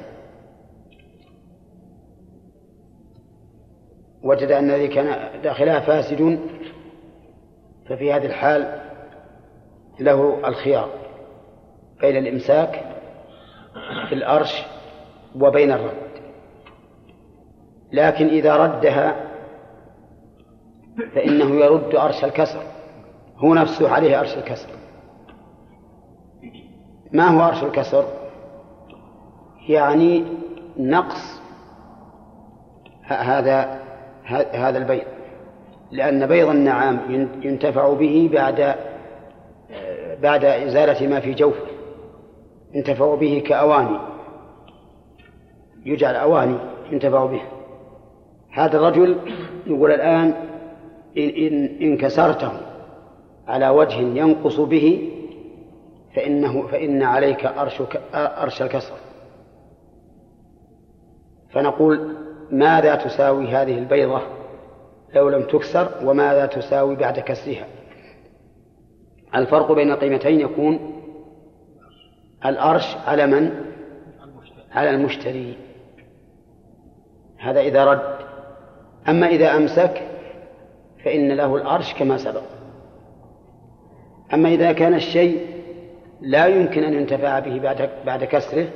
وجد 4.23 4.51
أن 4.51 4.69
الذي 4.71 4.87
كان 4.87 5.41
داخلها 5.41 5.79
فاسد. 5.79 6.39
ففي 7.89 8.13
هذه 8.13 8.25
الحال 8.25 8.81
له 9.99 10.47
الخيار 10.47 10.89
بين 12.01 12.17
الإمساك 12.17 12.71
في 14.09 14.15
الأرش 14.15 14.63
وبين 15.35 15.71
الرد 15.71 16.04
لكن 17.91 18.27
إذا 18.27 18.55
ردها 18.55 19.15
فإنه 21.15 21.55
يرد 21.55 21.95
أرش 21.95 22.23
الكسر. 22.23 22.63
هو 23.37 23.53
نفسه 23.53 23.89
عليه 23.89 24.19
أرش 24.19 24.37
الكسر. 24.37 24.69
ما 27.11 27.27
هو 27.27 27.47
أرش 27.47 27.63
الكسر؟ 27.63 28.05
يعني 29.69 30.25
نقص 30.77 31.41
هذا 33.03 33.79
هذا 34.53 34.77
البيض 34.77 35.03
لأن 35.91 36.27
بيض 36.27 36.49
النعام 36.49 36.99
ينتفع 37.41 37.93
به 37.93 38.29
بعد 38.33 38.75
بعد 40.21 40.45
إزالة 40.45 41.07
ما 41.07 41.19
في 41.19 41.33
جوفه. 41.33 41.65
ينتفع 42.73 43.15
به 43.15 43.43
كأواني. 43.47 43.99
يجعل 45.85 46.15
أواني 46.15 46.57
ينتفع 46.91 47.25
به. 47.25 47.41
هذا 48.55 48.77
الرجل 48.77 49.17
يقول 49.67 49.91
الآن 49.91 50.33
إن, 51.17 51.29
إن, 51.29 51.77
إن 51.81 51.97
كسرته 51.97 52.51
على 53.47 53.69
وجه 53.69 53.95
ينقص 53.95 54.59
به 54.59 55.11
فإنه 56.15 56.67
فإن 56.67 57.03
عليك 57.03 57.45
أرش 57.45 57.81
أرش 58.15 58.61
الكسر. 58.61 58.95
فنقول 61.49 62.15
ماذا 62.51 62.95
تساوي 62.95 63.47
هذه 63.47 63.77
البيضة 63.77 64.21
لو 65.15 65.29
لم 65.29 65.43
تكسر 65.43 65.89
وماذا 66.03 66.45
تساوي 66.45 66.95
بعد 66.95 67.19
كسرها؟ 67.19 67.67
الفرق 69.35 69.71
بين 69.71 69.91
القيمتين 69.91 70.39
يكون 70.39 71.01
الأرش 72.45 72.95
على 73.07 73.27
من؟ 73.27 73.65
على 74.71 74.89
المشتري. 74.89 75.57
هذا 77.37 77.59
إذا 77.59 77.85
رد 77.85 78.14
أما 79.09 79.27
إذا 79.27 79.55
أمسك 79.55 80.07
فإن 81.03 81.31
له 81.31 81.55
الأرش 81.55 81.93
كما 81.93 82.17
سبق. 82.17 82.43
أما 84.33 84.49
إذا 84.49 84.71
كان 84.71 84.93
الشيء 84.93 85.47
لا 86.21 86.45
يمكن 86.45 86.83
أن 86.83 86.93
ينتفع 86.93 87.39
به 87.39 87.59
بعد 87.59 87.89
بعد 88.05 88.23
كسره 88.23 88.67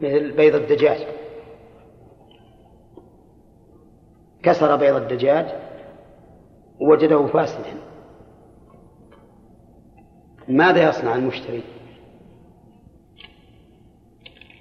مثل 0.00 0.32
بيض 0.36 0.54
الدجاج. 0.54 1.06
كسر 4.42 4.76
بيض 4.76 4.94
الدجاج 4.94 5.46
ووجده 6.80 7.26
فاسدا. 7.26 7.74
ماذا 10.48 10.88
يصنع 10.88 11.14
المشتري؟ 11.14 11.62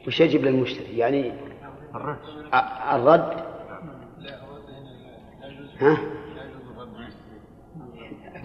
وش 0.08 0.22
يجب 0.22 0.42
للمشتري؟ 0.42 0.98
يعني 0.98 1.34
الرد. 2.94 3.53
ها؟ 5.80 5.98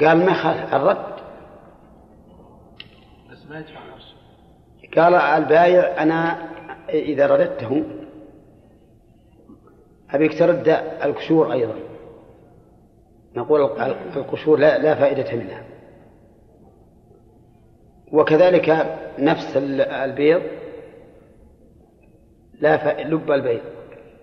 قال 0.01 0.26
ما 0.26 0.35
خالف 0.35 0.74
الرد؟ 0.74 1.18
بس 3.31 3.47
ما 3.51 3.59
يدفع 3.59 3.89
قال 4.97 5.14
البايع 5.14 6.03
أنا 6.03 6.49
إذا 6.89 7.26
رددته 7.26 7.85
أبيك 10.11 10.39
ترد 10.39 10.68
الكسور 11.05 11.53
أيضا. 11.53 11.74
نقول 13.35 13.61
القشور 14.16 14.59
لا, 14.59 14.79
لا 14.79 14.95
فائدة 14.95 15.37
منها. 15.37 15.64
وكذلك 18.12 18.99
نفس 19.18 19.57
البيض 19.57 20.43
لا 22.61 22.76
ف... 22.76 23.07
لب 23.07 23.33
البيض. 23.33 23.61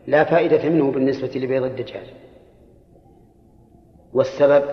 لا 0.07 0.23
فائدة 0.23 0.69
منه 0.69 0.91
بالنسبة 0.91 1.31
لبيض 1.35 1.63
الدجاج. 1.63 2.13
والسبب 4.15 4.63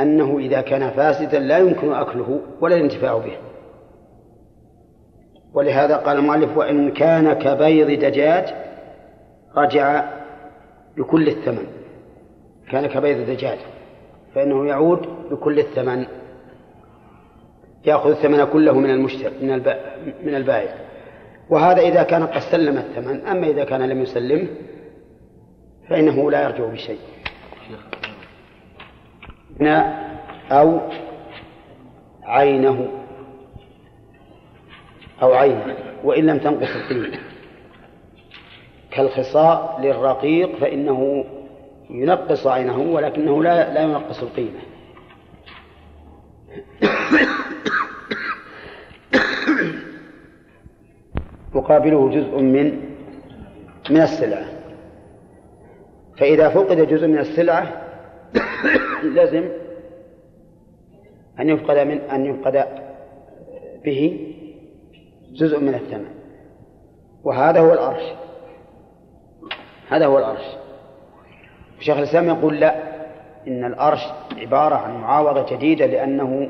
أنه 0.00 0.38
إذا 0.38 0.60
كان 0.60 0.90
فاسدا 0.90 1.38
لا 1.38 1.58
يمكن 1.58 1.92
أكله 1.92 2.40
ولا 2.60 2.76
الانتفاع 2.76 3.18
به. 3.18 3.36
ولهذا 5.54 5.96
قال 5.96 6.18
المؤلف 6.18 6.56
وإن 6.56 6.90
كان 6.90 7.32
كبيض 7.32 7.90
دجاج 8.04 8.54
رجع 9.56 10.04
بكل 10.96 11.28
الثمن. 11.28 11.66
كان 12.70 12.86
كبيض 12.86 13.30
دجاج 13.30 13.58
فإنه 14.34 14.66
يعود 14.66 15.06
بكل 15.30 15.58
الثمن. 15.58 16.06
يأخذ 17.84 18.10
الثمن 18.10 18.44
كله 18.44 18.72
من 18.72 18.90
المشتري 18.90 19.34
من 19.42 19.62
من 20.24 20.34
البائع. 20.34 20.74
وهذا 21.50 21.80
إذا 21.80 22.02
كان 22.02 22.26
قد 22.26 22.40
سلم 22.40 22.78
الثمن 22.78 23.26
أما 23.26 23.46
إذا 23.46 23.64
كان 23.64 23.82
لم 23.82 24.02
يسلمه 24.02 24.48
فإنه 25.88 26.30
لا 26.30 26.42
يرجع 26.42 26.64
بشيء. 26.64 26.98
أو 30.50 30.80
عينه 32.22 32.88
أو 35.22 35.34
عينه 35.34 35.76
وإن 36.04 36.26
لم 36.26 36.38
تنقص 36.38 36.76
القيمة 36.76 37.18
كالخصاء 38.90 39.80
للرقيق 39.82 40.56
فإنه 40.56 41.24
ينقص 41.90 42.46
عينه 42.46 42.78
ولكنه 42.78 43.42
لا 43.42 43.74
لا 43.74 43.82
ينقص 43.82 44.22
القيمة. 44.22 44.60
يقابله 51.54 52.10
جزء 52.10 52.38
من 52.38 52.80
من 53.90 54.00
السلعة. 54.00 54.44
فإذا 56.18 56.48
فقد 56.48 56.76
جزء 56.88 57.06
من 57.06 57.18
السلعة 57.18 57.87
لازم 59.02 59.48
أن 61.40 61.48
يفقد 61.48 61.78
من 61.78 61.98
أن 62.00 62.26
يفقد 62.26 62.64
به 63.84 64.30
جزء 65.32 65.60
من 65.60 65.74
الثمن. 65.74 66.08
وهذا 67.24 67.60
هو 67.60 67.72
الأرش 67.72 68.02
هذا 69.88 70.06
هو 70.06 70.18
الأرش 70.18 70.44
شيخ 71.80 71.96
الإسلام 71.96 72.28
يقول 72.28 72.60
لا 72.60 72.74
إن 73.48 73.64
الأرش 73.64 74.00
عبارة 74.36 74.74
عن 74.74 75.00
معاوضة 75.00 75.56
جديدة 75.56 75.86
لأنه 75.86 76.48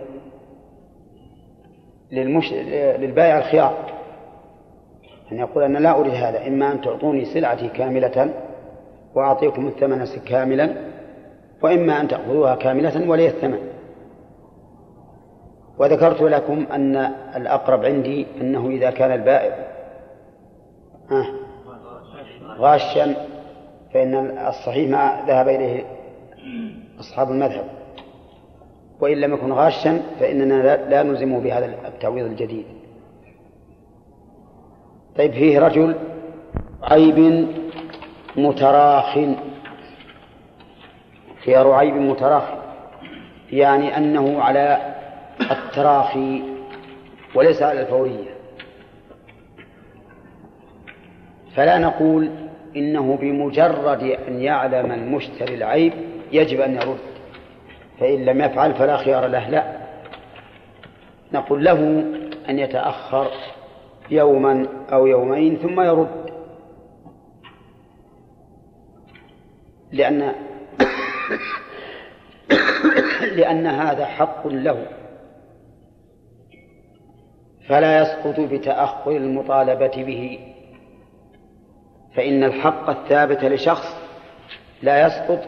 للمش... 2.13 2.53
للبائع 2.99 3.39
الخيار. 3.39 3.93
أن 5.33 5.39
يقول 5.39 5.63
أنا 5.63 5.79
لا 5.79 6.01
أريد 6.01 6.15
هذا 6.15 6.47
إما 6.47 6.73
أن 6.73 6.81
تعطوني 6.81 7.25
سلعتي 7.25 7.69
كاملة 7.69 8.35
وأعطيكم 9.15 9.67
الثمن 9.67 10.05
كاملا 10.27 10.88
وإما 11.63 12.01
أن 12.01 12.09
تأخذوها 12.09 12.55
كاملة 12.55 13.11
ولي 13.11 13.29
الثمن. 13.29 13.59
وذكرت 15.79 16.23
لكم 16.23 16.67
أن 16.73 16.97
الأقرب 17.37 17.85
عندي 17.85 18.27
أنه 18.41 18.69
إذا 18.69 18.91
كان 18.91 19.13
البائع 19.13 19.69
غاشا 22.59 23.15
فإن 23.95 24.15
الصحيح 24.39 24.91
ما 24.91 25.25
ذهب 25.27 25.49
إليه 25.49 25.85
أصحاب 27.01 27.31
المذهب. 27.31 27.65
وإن 29.01 29.17
لم 29.21 29.35
يكن 29.35 29.53
غاشا 29.53 30.03
فإننا 30.21 30.89
لا 30.91 31.03
نلزمه 31.03 31.41
بهذا 31.41 31.67
التعويض 31.67 32.27
الجديد. 32.27 32.67
طيب 35.17 35.33
فيه 35.33 35.59
رجل 35.59 35.95
عيب 36.83 37.49
متراخ. 38.37 39.19
خيار 41.45 41.73
عيب 41.73 41.95
متراخ 41.95 42.43
يعني 43.53 43.97
أنه 43.97 44.43
على 44.43 44.95
التراخي 45.51 46.43
وليس 47.35 47.63
على 47.63 47.81
الفورية. 47.81 48.31
فلا 51.57 51.79
نقول 51.79 52.31
إنه 52.77 53.17
بمجرد 53.21 54.03
أن 54.29 54.41
يعلم 54.41 54.93
المشتري 54.93 55.55
العيب 55.55 55.93
يجب 56.33 56.61
أن 56.61 56.75
يرد 56.75 56.99
فإن 58.01 58.25
لم 58.25 58.41
يفعل 58.41 58.75
فلا 58.75 58.97
خيار 58.97 59.27
له 59.27 59.49
لا. 59.49 59.79
نقول 61.33 61.65
له 61.65 62.05
أن 62.49 62.59
يتأخر 62.59 63.31
يوما 64.11 64.67
أو 64.93 65.07
يومين 65.07 65.57
ثم 65.57 65.81
يرد 65.81 66.31
لأن 69.93 70.33
لأن 73.37 73.67
هذا 73.67 74.05
حق 74.05 74.47
له. 74.47 74.87
فلا 77.69 78.03
يسقط 78.03 78.41
بتأخر 78.41 79.11
المطالبة 79.11 80.05
به. 80.05 80.39
فإن 82.17 82.45
الحق 82.45 82.91
الثابت 82.91 83.45
لشخص 83.45 83.97
لا 84.83 85.07
يسقط 85.07 85.41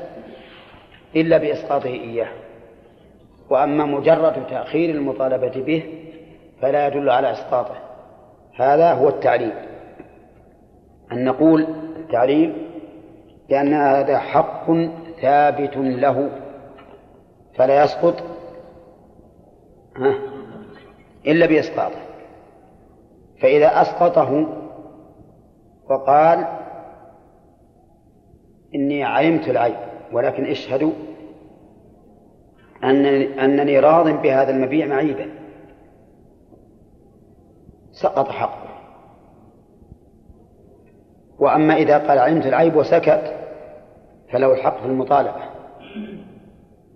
إلا 1.16 1.39
بإسقاطه 1.39 1.89
إياه. 1.89 2.28
وأما 3.51 3.85
مجرد 3.85 4.47
تأخير 4.47 4.91
المطالبة 4.91 5.62
به 5.62 5.83
فلا 6.62 6.87
يدل 6.87 7.11
على 7.11 7.33
إسقاطه. 7.33 7.76
هذا 8.55 8.93
هو 8.93 9.09
التعليل 9.09 9.53
أن 11.12 11.24
نقول 11.24 11.66
التعليل 11.97 12.66
لأن 13.49 13.74
هذا 13.74 14.18
حق 14.18 14.70
ثابت 15.21 15.77
له. 15.77 16.31
فلا 17.55 17.85
يسقط. 17.85 18.23
إلا 21.27 21.47
بإسقاطه 21.47 21.99
فإذا 23.41 23.83
أسقطه 23.83 24.47
وقال 25.91 26.47
إني 28.75 29.05
علمت 29.05 29.49
العيب 29.49 29.77
ولكن 30.12 30.45
اشهدوا 30.47 30.93
أنني, 32.85 33.45
أنني 33.45 33.79
راض 33.79 34.23
بهذا 34.23 34.51
المبيع 34.51 34.87
معيبا. 34.87 35.31
سقط 37.93 38.29
حقه. 38.29 38.71
وأما 41.39 41.75
إذا 41.75 41.99
قال 41.99 42.18
علمت 42.18 42.47
العيب 42.47 42.77
وسكت 42.77 43.41
فله 44.33 44.53
الحق 44.53 44.81
في 44.81 44.87
المطالبة. 44.87 45.43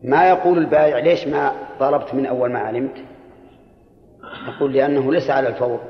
ما 0.03 0.29
يقول 0.29 0.59
البائع 0.59 0.99
ليش 0.99 1.27
ما 1.27 1.53
طلبت 1.81 2.15
من 2.15 2.27
أول 2.27 2.53
ما 2.53 2.59
علمت؟ 2.59 2.97
يقول 4.49 4.73
لأنه 4.73 5.13
ليس 5.13 5.31
على 5.31 5.49
الفور 5.49 5.81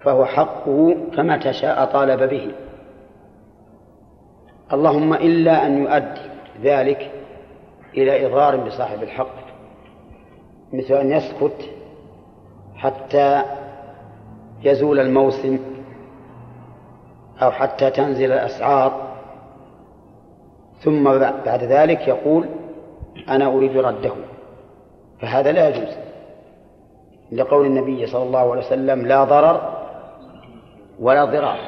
فهو 0.00 0.24
حقه 0.24 0.96
فمتى 1.16 1.52
شاء 1.52 1.84
طالب 1.84 2.28
به. 2.30 2.52
اللهم 4.72 5.14
إلا 5.14 5.66
أن 5.66 5.82
يؤدي 5.82 6.20
ذلك 6.62 7.10
إلى 7.94 8.26
إضرار 8.26 8.56
بصاحب 8.56 9.02
الحق 9.02 9.42
مثل 10.72 10.94
أن 10.94 11.10
يسكت 11.10 11.70
حتى 12.74 13.42
يزول 14.62 15.00
الموسم 15.00 15.58
أو 17.42 17.50
حتى 17.50 17.90
تنزل 17.90 18.32
الأسعار 18.32 19.11
ثم 20.84 21.04
بعد 21.18 21.64
ذلك 21.64 22.08
يقول 22.08 22.48
أنا 23.28 23.46
أريد 23.46 23.76
رده. 23.76 24.12
فهذا 25.20 25.52
لا 25.52 25.68
يجوز. 25.68 25.96
لقول 27.32 27.66
النبي 27.66 28.06
صلى 28.06 28.22
الله 28.22 28.50
عليه 28.50 28.60
وسلم 28.60 29.06
لا 29.06 29.24
ضرر 29.24 29.82
ولا 31.00 31.24
ضرار. 31.24 31.58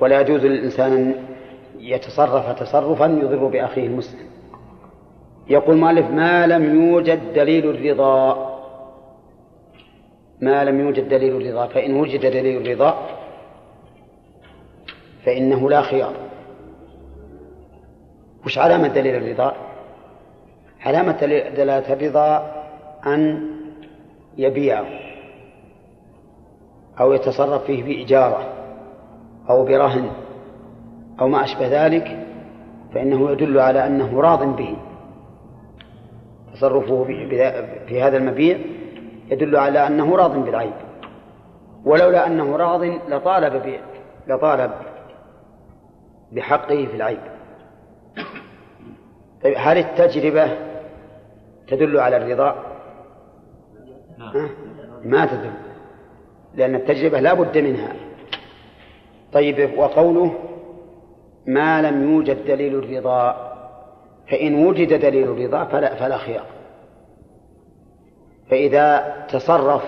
ولا 0.00 0.20
يجوز 0.20 0.40
للإنسان 0.44 0.92
أن 0.92 1.14
يتصرف 1.78 2.60
تصرفا 2.60 3.04
يضر 3.04 3.46
بأخيه 3.46 3.86
المسلم. 3.86 4.26
يقول 5.48 5.76
مالف 5.76 6.10
ما 6.10 6.46
لم 6.46 6.80
يوجد 6.80 7.32
دليل 7.32 7.70
الرضا؟ 7.70 8.46
ما 10.40 10.64
لم 10.64 10.80
يوجد 10.80 11.08
دليل 11.08 11.36
الرضا. 11.36 11.66
فإن 11.66 12.00
وجد 12.00 12.20
دليل 12.20 12.62
الرضا 12.62 12.98
فإنه 15.24 15.70
لا 15.70 15.82
خيار. 15.82 16.25
وش 18.46 18.58
علامة 18.58 18.88
دليل 18.88 19.14
الرضا؟ 19.14 19.54
علامة 20.80 21.20
دلالة 21.56 21.92
الرضا 21.92 22.52
أن 23.06 23.50
يبيعه 24.38 24.86
أو 27.00 27.12
يتصرف 27.12 27.64
فيه 27.64 27.82
بإجارة 27.84 28.46
أو 29.50 29.64
برهن 29.64 30.10
أو 31.20 31.28
ما 31.28 31.44
أشبه 31.44 31.86
ذلك 31.86 32.26
فإنه 32.94 33.30
يدل 33.30 33.58
على 33.58 33.86
أنه 33.86 34.20
راض 34.20 34.56
به. 34.56 34.76
تصرفه 36.54 37.04
في 37.88 38.02
هذا 38.02 38.16
المبيع 38.16 38.58
يدل 39.30 39.56
على 39.56 39.86
أنه 39.86 40.16
راض 40.16 40.44
بالعيب. 40.44 40.74
ولولا 41.84 42.26
أنه 42.26 42.56
راض 42.56 42.84
لطالب 43.08 43.80
لطالب 44.28 44.70
بحقه 46.32 46.86
في 46.86 46.96
العيب. 46.96 47.35
طيب 49.42 49.54
هل 49.56 49.78
التجربة 49.78 50.58
تدل 51.68 52.00
على 52.00 52.16
الرضا؟ 52.16 52.76
نعم. 54.18 54.48
ما 55.04 55.26
تدل 55.26 55.52
لأن 56.54 56.74
التجربة 56.74 57.20
لا 57.20 57.34
بد 57.34 57.58
منها 57.58 57.92
طيب 59.32 59.78
وقوله 59.78 60.34
ما 61.46 61.82
لم 61.82 62.10
يوجد 62.10 62.44
دليل 62.44 62.74
الرضا 62.74 63.52
فإن 64.30 64.66
وجد 64.66 65.00
دليل 65.00 65.28
الرضا 65.28 65.64
فلا, 65.64 65.94
فلا 65.94 66.16
خيار 66.16 66.46
فإذا 68.50 69.14
تصرف 69.28 69.82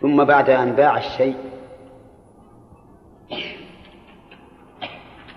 ثم 0.00 0.24
بعد 0.24 0.50
أن 0.50 0.72
باع 0.72 0.98
الشيء 0.98 1.36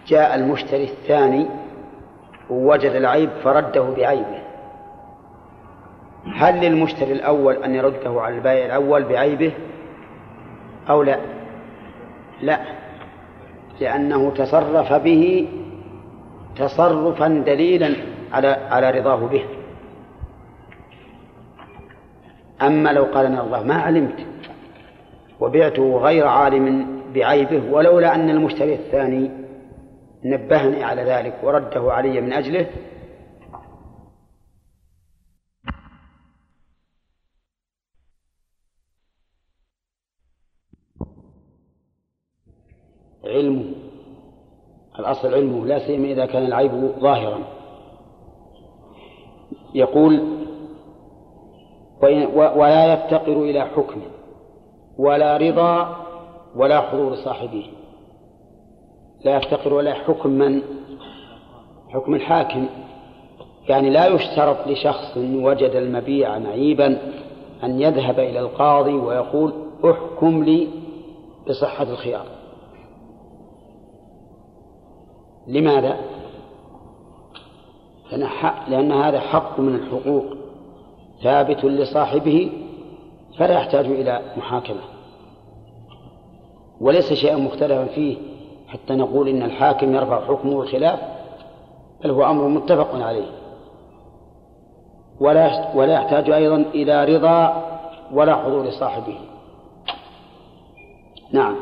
جاء 0.08 0.36
المشتري 0.36 0.84
الثاني 0.84 1.48
ووجد 2.50 2.91
العيب 2.91 3.30
فرده 3.43 3.82
بعيبه. 3.82 4.39
هل 6.36 6.62
للمشتري 6.62 7.12
الأول 7.12 7.64
أن 7.64 7.76
يرده 7.76 8.22
على 8.22 8.36
البائع 8.36 8.66
الأول 8.66 9.04
بعيبه 9.04 9.52
أو 10.89 11.04
لا؟ 11.04 11.20
لا. 12.41 12.60
لأنه 13.80 14.32
تصرف 14.32 14.93
به 14.93 15.48
تصرفا 16.56 17.28
دليلا 17.28 17.95
على 18.34 18.48
على 18.48 18.91
رضاه 18.91 19.16
به. 19.16 19.43
أما 22.62 22.89
لو 22.89 23.04
قال 23.04 23.26
أنا 23.26 23.41
الله 23.41 23.64
ما 23.64 23.76
علمت 23.76 24.26
وبعته 25.39 25.98
غير 25.98 26.28
عالم 26.28 26.88
بعيبه 27.16 27.62
ولولا 27.72 28.16
أن 28.16 28.30
المشتري 28.30 28.74
الثاني 28.74 29.32
نبهني 30.30 30.84
على 30.84 31.04
ذلك 31.04 31.44
ورده 31.44 31.94
علي 31.94 32.22
من 32.22 32.34
أجله. 32.34 32.70
علمه 43.26 43.76
الأصل 45.00 45.34
علمه 45.34 45.66
لا 45.66 45.80
سيما 45.88 46.08
إذا 46.08 46.26
كان 46.26 46.46
العيب 46.46 46.72
ظاهرا. 47.00 47.40
يقول 49.74 50.38
ولا 52.36 52.94
يفتقر 52.94 53.44
إلى 53.44 53.62
حكم 53.62 54.02
ولا 54.98 55.38
رضا 55.38 56.06
ولا 56.56 56.82
حضور 56.82 57.16
صاحبه. 57.16 57.72
لا 59.26 59.38
يفتقر 59.38 59.74
ولا 59.74 59.93
حكم 59.93 60.30
من؟ 60.30 60.61
حكم 61.89 62.15
الحاكم. 62.15 62.65
يعني 63.70 63.89
لا 63.89 64.07
يشترط 64.07 64.68
لشخص 64.68 65.18
وجد 65.18 65.72
المبيع 65.76 66.39
معيبا 66.39 66.97
أن 67.63 67.82
يذهب 67.82 68.20
إلى 68.20 68.39
القاضي 68.39 68.93
ويقول 68.93 69.53
احكم 69.86 70.43
لي 70.43 70.68
بصحة 71.49 71.84
الخيار. 71.84 72.26
لماذا؟ 75.47 75.97
لأن, 78.11 78.28
لأن 78.68 78.91
هذا 78.91 79.20
حق 79.20 79.59
من 79.59 79.76
الحقوق 79.76 80.26
ثابت 81.24 81.65
لصاحبه 81.65 82.51
فلا 83.38 83.53
يحتاج 83.53 83.86
إلى 83.86 84.22
محاكمة. 84.38 84.82
وليس 86.82 87.13
شيئا 87.13 87.36
مختلفا 87.36 87.86
فيه 87.86 88.18
حتى 88.68 88.95
نقول 88.95 89.28
إن 89.28 89.43
الحاكم 89.43 89.95
يرفع 89.95 90.26
حكمه 90.26 90.61
الخلاف 90.61 90.99
بل 92.03 92.11
هو 92.11 92.26
أمر 92.26 92.47
متفق 92.47 92.95
عليه. 92.95 93.32
ولا 95.20 95.76
ولا 95.76 95.93
يحتاج 95.93 96.30
أيضا 96.30 96.55
إلى 96.55 97.15
رضا 97.15 97.63
ولا 98.13 98.36
حضور 98.36 98.70
صاحبه. 98.70 99.20
نعم. 101.32 101.55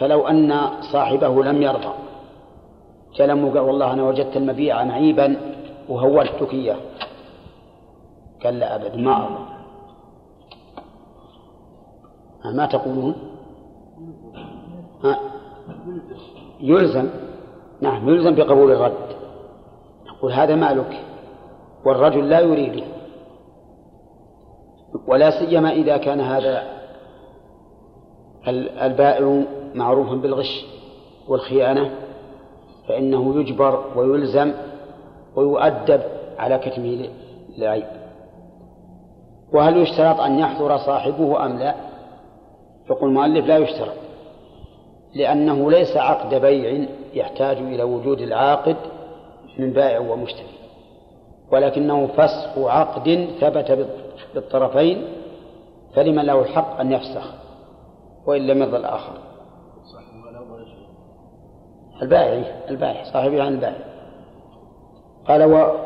فلو 0.00 0.28
أن 0.28 0.70
صاحبه 0.92 1.44
لم 1.44 1.62
يرضى 1.62 1.92
كلمه 3.16 3.50
قال 3.50 3.58
والله 3.58 3.92
أنا 3.92 4.02
وجدت 4.02 4.36
المبيع 4.36 4.84
معيبا 4.84 5.36
وهولتك 5.88 6.52
إياه. 6.52 6.76
قال 8.44 8.58
لا 8.58 8.74
أبد 8.74 8.96
ما 8.96 9.16
أرضى. 9.16 9.52
ما 12.44 12.66
تقولون؟ 12.66 13.14
يلزم. 16.60 17.08
نعم 17.80 18.08
يلزم 18.08 18.34
بقبول 18.34 18.72
الرد. 18.72 19.12
نقول 20.06 20.32
هذا 20.32 20.54
مالك 20.54 21.00
والرجل 21.84 22.28
لا 22.28 22.40
يريده 22.40 22.82
ولا 25.06 25.30
سيما 25.30 25.72
إذا 25.72 25.96
كان 25.96 26.20
هذا 26.20 26.62
البائع 28.82 29.42
معروفا 29.74 30.14
بالغش 30.14 30.66
والخيانة 31.28 31.90
فإنه 32.88 33.40
يجبر 33.40 33.84
ويلزم 33.96 34.52
ويؤدب 35.36 36.00
على 36.38 36.58
كتمه 36.58 37.08
العيب 37.58 37.86
وهل 39.52 39.76
يشترط 39.76 40.20
أن 40.20 40.38
يحضر 40.38 40.76
صاحبه 40.76 41.46
أم 41.46 41.58
لا؟ 41.58 41.74
يقول 42.90 43.08
المؤلف 43.08 43.46
لا 43.46 43.58
يشترط. 43.58 44.01
لأنه 45.14 45.70
ليس 45.70 45.96
عقد 45.96 46.34
بيع 46.34 46.86
يحتاج 47.14 47.56
إلى 47.56 47.82
وجود 47.82 48.20
العاقد 48.20 48.76
من 49.58 49.72
بائع 49.72 49.98
ومشتري 49.98 50.46
ولكنه 51.52 52.06
فسخ 52.06 52.58
عقد 52.58 53.28
ثبت 53.40 53.88
بالطرفين 54.34 55.04
فلمن 55.94 56.24
له 56.24 56.40
الحق 56.40 56.80
أن 56.80 56.92
يفسخ 56.92 57.34
وإن 58.26 58.46
لم 58.46 58.62
يرضى 58.62 58.76
الآخر 58.76 59.12
البائع 62.02 62.44
البائع 62.70 63.04
صاحب 63.04 63.34
عن 63.34 63.54
البائع 63.54 63.84
قال 65.28 65.42
و 65.42 65.76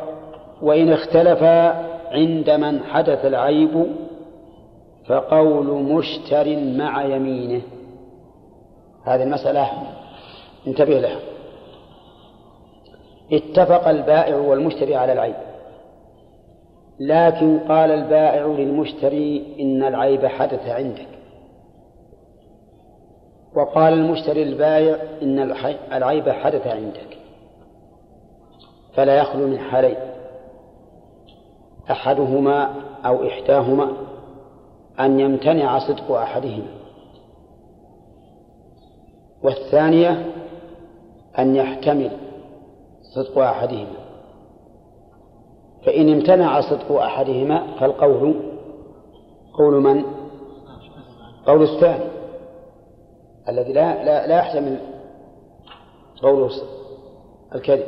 وإن 0.62 0.92
اختلف 0.92 1.42
عند 2.12 2.50
من 2.50 2.82
حدث 2.82 3.24
العيب 3.24 3.86
فقول 5.06 5.66
مشتر 5.66 6.56
مع 6.56 7.04
يمينه. 7.04 7.62
هذه 9.06 9.22
المسألة 9.22 9.70
انتبه 10.66 11.00
لها. 11.00 11.18
اتفق 13.32 13.88
البائع 13.88 14.36
والمشتري 14.36 14.96
على 14.96 15.12
العيب. 15.12 15.36
لكن 17.00 17.58
قال 17.58 17.90
البائع 17.90 18.46
للمشتري 18.46 19.56
إن 19.60 19.82
العيب 19.82 20.26
حدث 20.26 20.68
عندك. 20.68 21.08
وقال 23.56 23.92
المشتري 23.92 24.42
البائع 24.42 24.96
إن 25.22 25.38
العيب 25.92 26.28
حدث 26.28 26.66
عندك. 26.66 27.18
فلا 28.94 29.16
يخلو 29.16 29.46
من 29.46 29.58
حالين. 29.58 29.96
أحدهما 31.90 32.74
أو 33.06 33.26
إحداهما 33.28 33.92
أن 35.00 35.20
يمتنع 35.20 35.78
صدق 35.78 36.12
أحدهما. 36.12 36.75
والثانية 39.46 40.32
أن 41.38 41.56
يحتمل 41.56 42.10
صدق 43.02 43.38
أحدهما. 43.38 43.96
فإن 45.86 46.12
امتنع 46.12 46.60
صدق 46.60 46.92
أحدهما 46.92 47.66
فالقول 47.80 48.34
قول 49.58 49.80
من؟ 49.80 50.04
قول 51.46 51.62
الثاني 51.62 52.04
الذي 53.48 53.72
لا 53.72 54.04
لا, 54.04 54.26
لا 54.26 54.38
يحتمل 54.38 54.78
قوله 56.22 56.50
الكذب. 57.54 57.86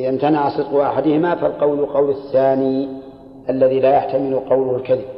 إذا 0.00 0.08
امتنع 0.08 0.48
صدق 0.48 0.80
أحدهما 0.80 1.34
فالقول 1.34 1.86
قول 1.86 2.10
الثاني 2.10 2.88
الذي 3.50 3.80
لا 3.80 3.96
يحتمل 3.96 4.40
قوله 4.40 4.76
الكذب. 4.76 5.08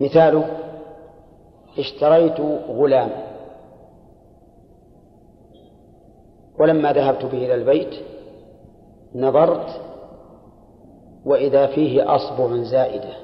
مثاله 0.00 0.63
اشتريت 1.78 2.40
غلاما 2.68 3.34
ولما 6.58 6.92
ذهبت 6.92 7.24
به 7.24 7.38
إلى 7.38 7.54
البيت 7.54 7.94
نظرت 9.14 9.80
وإذا 11.24 11.66
فيه 11.66 12.14
أصبع 12.16 12.62
زائدة. 12.62 13.16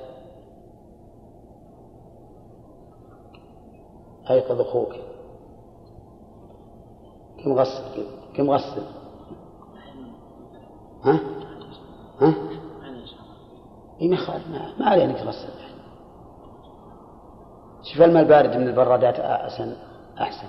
أيقظ 4.31 4.61
أخوك 4.61 4.95
كم 7.45 7.53
غسل 7.53 8.05
كم 8.35 8.51
غسل 8.51 8.83
ها؟ 11.05 11.21
ها؟ 12.21 12.35
اي 14.01 14.09
ما 14.09 14.17
ما, 14.51 14.75
ما 14.79 14.87
عليه 14.87 15.05
انك 15.05 15.17
تغسل 15.17 15.70
شوف 17.83 18.03
الماء 18.03 18.22
البارد 18.22 18.57
من 18.57 18.68
البرادات 18.68 19.20
احسن 19.20 19.76
أحسن. 20.20 20.47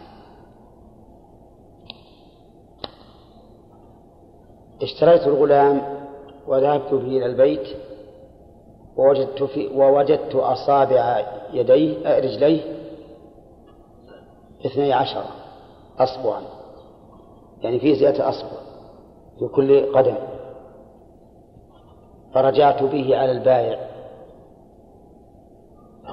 اشتريت 4.81 5.27
الغلام 5.27 5.81
وذهبت 6.47 6.93
به 6.93 7.17
إلى 7.17 7.25
البيت 7.25 7.67
ووجدت 8.97 9.43
في 9.43 9.67
ووجدت 9.67 10.35
أصابع 10.35 11.25
يديه 11.53 12.19
رجليه 12.19 12.61
اثني 14.65 14.93
عشر 14.93 15.23
اصبعا. 15.99 16.41
يعني 17.61 17.79
في 17.79 17.95
زيادة 17.95 18.29
أصبع 18.29 18.57
في 19.39 19.47
كل 19.47 19.93
قدم. 19.93 20.15
فرجعت 22.33 22.83
به 22.83 23.17
على 23.17 23.31
البائع. 23.31 23.90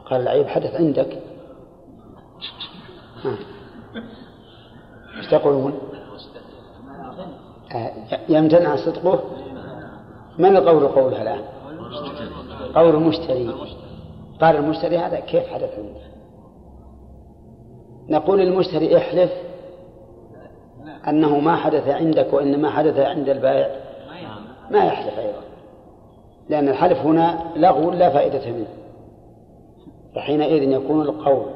فقال 0.09 0.21
العيب 0.21 0.49
حدث 0.49 0.75
عندك. 0.75 1.19
إيش 5.17 5.27
تقولون؟ 5.31 5.79
آه، 7.75 7.93
يمتنع 8.29 8.77
صدقه؟ 8.77 9.21
من 10.39 10.57
القول 10.57 10.89
قولها 10.89 11.23
الآن؟ 11.23 11.43
قول 12.75 12.95
المشتري. 12.95 13.55
قال 14.41 14.57
المشتري 14.57 14.99
هذا 14.99 15.21
كيف 15.21 15.47
حدث 15.47 15.79
عنده؟ 15.79 16.01
نقول 18.09 18.41
المشتري 18.41 18.97
احلف 18.97 19.33
أنه 21.09 21.39
ما 21.39 21.57
حدث 21.57 21.89
عندك 21.89 22.33
وإنما 22.33 22.71
حدث 22.71 22.99
عند 22.99 23.29
البائع. 23.29 23.71
ما 24.71 24.85
يحلف 24.85 25.19
أيضا. 25.19 25.43
لأن 26.49 26.69
الحلف 26.69 26.99
هنا 26.99 27.39
لغو 27.57 27.91
لا 27.91 28.11
فائدة 28.11 28.53
منه. 28.53 28.88
فحينئذ 30.15 30.63
يكون 30.63 31.03
القول 31.03 31.47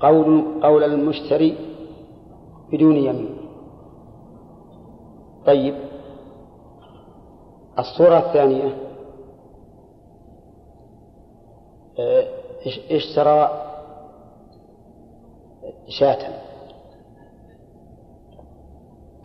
قول 0.00 0.44
قول 0.62 0.84
المشتري 0.84 1.56
بدون 2.72 2.96
يمين. 2.96 3.36
طيب 5.46 5.74
الصورة 7.78 8.18
الثانية 8.18 8.76
آه، 11.98 12.24
اشترى 12.90 13.62
شاة؟ 15.88 16.44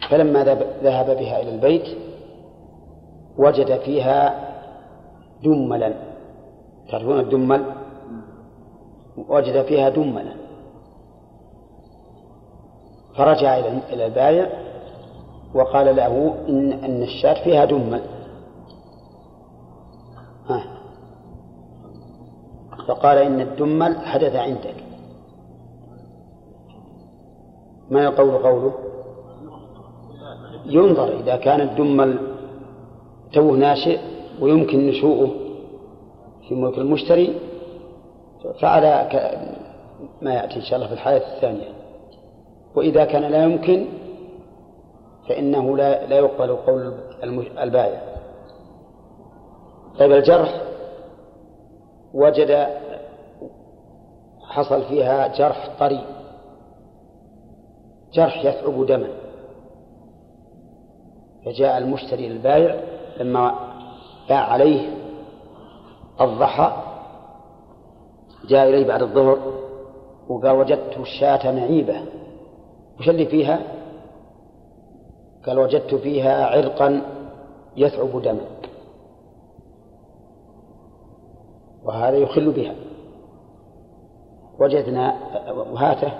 فلما 0.09 0.43
ذهب 0.83 1.05
بها 1.17 1.41
إلى 1.41 1.55
البيت 1.55 1.97
وجد 3.37 3.77
فيها 3.77 4.49
دملا. 5.43 5.93
تعرفون 6.91 7.19
الدمل؟ 7.19 7.78
وجد 9.29 9.65
فيها 9.65 9.89
دملا 9.89 10.33
فرجع 13.15 13.57
إلى 13.93 14.05
البايع 14.05 14.49
وقال 15.53 15.95
له 15.95 16.35
إن 16.49 16.71
أن 16.71 17.03
الشاة 17.03 17.43
فيها 17.43 17.65
دمل 17.65 18.01
ها. 20.47 20.63
فقال 22.87 23.17
إن 23.17 23.41
الدمل 23.41 23.95
حدث 23.97 24.35
عندك. 24.35 24.75
ما 27.91 28.03
يقول 28.03 28.37
قوله؟ 28.37 28.73
ينظر 30.65 31.19
إذا 31.19 31.35
كان 31.35 31.61
الدمل 31.61 32.19
توه 33.33 33.57
ناشئ 33.57 33.99
ويمكن 34.41 34.87
نشوءه 34.87 35.29
في 36.47 36.55
ملك 36.55 36.77
المشتري 36.77 37.35
فعلى 38.61 39.09
ما 40.21 40.33
يأتي 40.33 40.55
إن 40.55 40.61
شاء 40.61 40.75
الله 40.75 40.87
في 40.87 40.93
الحالة 40.93 41.35
الثانية. 41.35 41.69
وإذا 42.75 43.05
كان 43.05 43.21
لا 43.21 43.43
يمكن 43.43 43.85
فإنه 45.29 45.77
لا 45.77 46.05
لا 46.05 46.15
يقبل 46.17 46.55
قول 46.55 46.93
البائع 47.59 48.01
طيب 49.99 50.11
الجرح 50.11 50.61
وجد 52.13 52.67
حصل 54.41 54.83
فيها 54.83 55.27
جرح 55.27 55.69
طري. 55.79 56.05
جرح 58.13 58.45
يثعب 58.45 58.85
دما. 58.85 59.09
فجاء 61.45 61.77
المشتري 61.77 62.29
للبائع 62.29 62.81
لما 63.19 63.55
باع 64.29 64.51
عليه 64.51 64.89
الضحى 66.21 66.88
جاء 68.47 68.69
إليه 68.69 68.87
بعد 68.87 69.01
الظهر 69.01 69.39
وقال 70.29 70.51
وجدت 70.51 70.97
الشاة 70.97 71.51
معيبة 71.51 72.01
وش 72.99 73.09
اللي 73.09 73.25
فيها؟ 73.25 73.59
قال 75.45 75.59
وجدت 75.59 75.95
فيها 75.95 76.45
عرقا 76.45 77.01
يثعب 77.77 78.21
دما 78.21 78.41
وهذا 81.83 82.17
يخل 82.17 82.51
بها. 82.51 82.75
وجدنا 84.59 85.15
وهاته 85.71 86.11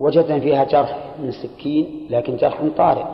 وجدنا 0.00 0.40
فيها 0.40 0.64
جرح 0.64 1.14
من 1.22 1.30
سكين 1.32 2.06
لكن 2.10 2.36
جرح 2.36 2.62
طارئ. 2.76 3.06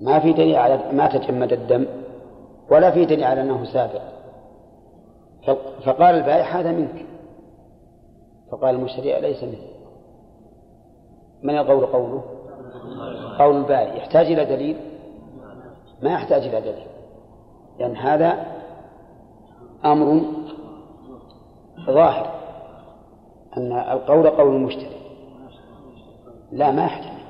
ما 0.00 0.20
في 0.20 0.32
دليل 0.32 0.56
على 0.56 0.92
ما 0.92 1.08
تجمد 1.08 1.52
الدم 1.52 1.86
ولا 2.70 2.90
في 2.90 3.04
دليل 3.04 3.24
على 3.24 3.40
أنه 3.40 3.64
سابق. 3.64 4.02
فقال 5.84 6.14
البائع 6.14 6.60
هذا 6.60 6.72
منك. 6.72 7.06
فقال 8.50 8.74
المشتري 8.74 9.18
أليس 9.18 9.44
منه 9.44 9.70
من 11.42 11.58
القول 11.58 11.86
قوله؟ 11.86 12.22
قول 13.38 13.56
البائع. 13.56 13.94
يحتاج 13.94 14.26
إلى 14.26 14.44
دليل؟ 14.44 14.76
ما 16.02 16.10
يحتاج 16.12 16.42
إلى 16.42 16.60
دليل 16.60 16.86
لأن 17.78 17.96
هذا 17.96 18.46
أمر 19.84 20.22
ظاهر 21.86 22.40
أن 23.56 23.72
القول 23.72 24.30
قول 24.30 24.56
المشتري. 24.56 25.00
لا 26.52 26.70
ما 26.70 26.84
يحتاج. 26.84 27.20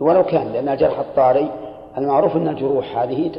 ولو 0.00 0.24
كان 0.24 0.52
لأن 0.52 0.68
الجرح 0.68 0.98
الطاري 0.98 1.50
المعروف 1.98 2.36
أن 2.36 2.48
الجروح 2.48 2.98
هذه 2.98 3.32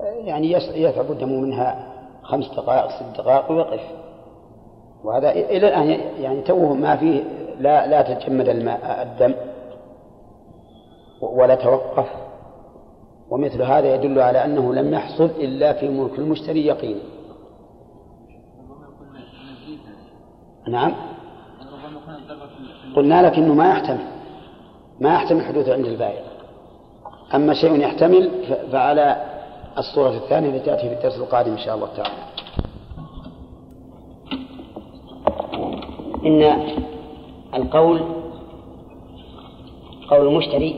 يعني 0.00 0.52
يثعب 0.52 1.10
الدم 1.10 1.42
منها 1.42 1.89
خمس 2.30 2.48
دقائق 2.56 2.90
ست 2.90 3.20
دقائق 3.20 3.50
ويقف. 3.50 3.80
وهذا 5.04 5.30
إلى 5.30 5.68
الآن 5.68 6.00
يعني 6.20 6.42
توه 6.42 6.74
ما 6.74 6.96
فيه 6.96 7.22
لا 7.60 7.86
لا 7.86 8.02
تجمد 8.02 8.48
الماء 8.48 9.02
الدم 9.02 9.34
ولا 11.20 11.54
توقف. 11.54 12.08
ومثل 13.30 13.62
هذا 13.62 13.94
يدل 13.94 14.20
على 14.20 14.44
أنه 14.44 14.74
لم 14.74 14.94
يحصل 14.94 15.24
إلا 15.24 15.72
في 15.72 15.88
ملك 15.88 16.18
المشتري 16.18 16.66
يقينا 16.66 17.00
نعم. 20.68 20.94
قلنا 22.96 23.26
لك 23.26 23.38
إنه 23.38 23.54
ما 23.54 23.68
يحتمل 23.70 24.06
ما 25.00 25.14
يحتمل 25.14 25.44
حدوثه 25.44 25.72
عند 25.72 25.86
البائع. 25.86 26.22
أما 27.34 27.54
شيء 27.54 27.80
يحتمل 27.80 28.30
فعلى 28.72 29.29
الصورة 29.78 30.10
الثانية 30.10 30.48
التي 30.48 30.66
تأتي 30.66 30.88
في 30.88 30.94
الدرس 30.94 31.18
القادم 31.18 31.52
إن 31.52 31.58
شاء 31.58 31.74
الله 31.74 31.88
تعالى. 31.96 32.30
إن 36.26 36.42
القول 37.54 38.00
قول 40.10 40.26
المشتري 40.26 40.76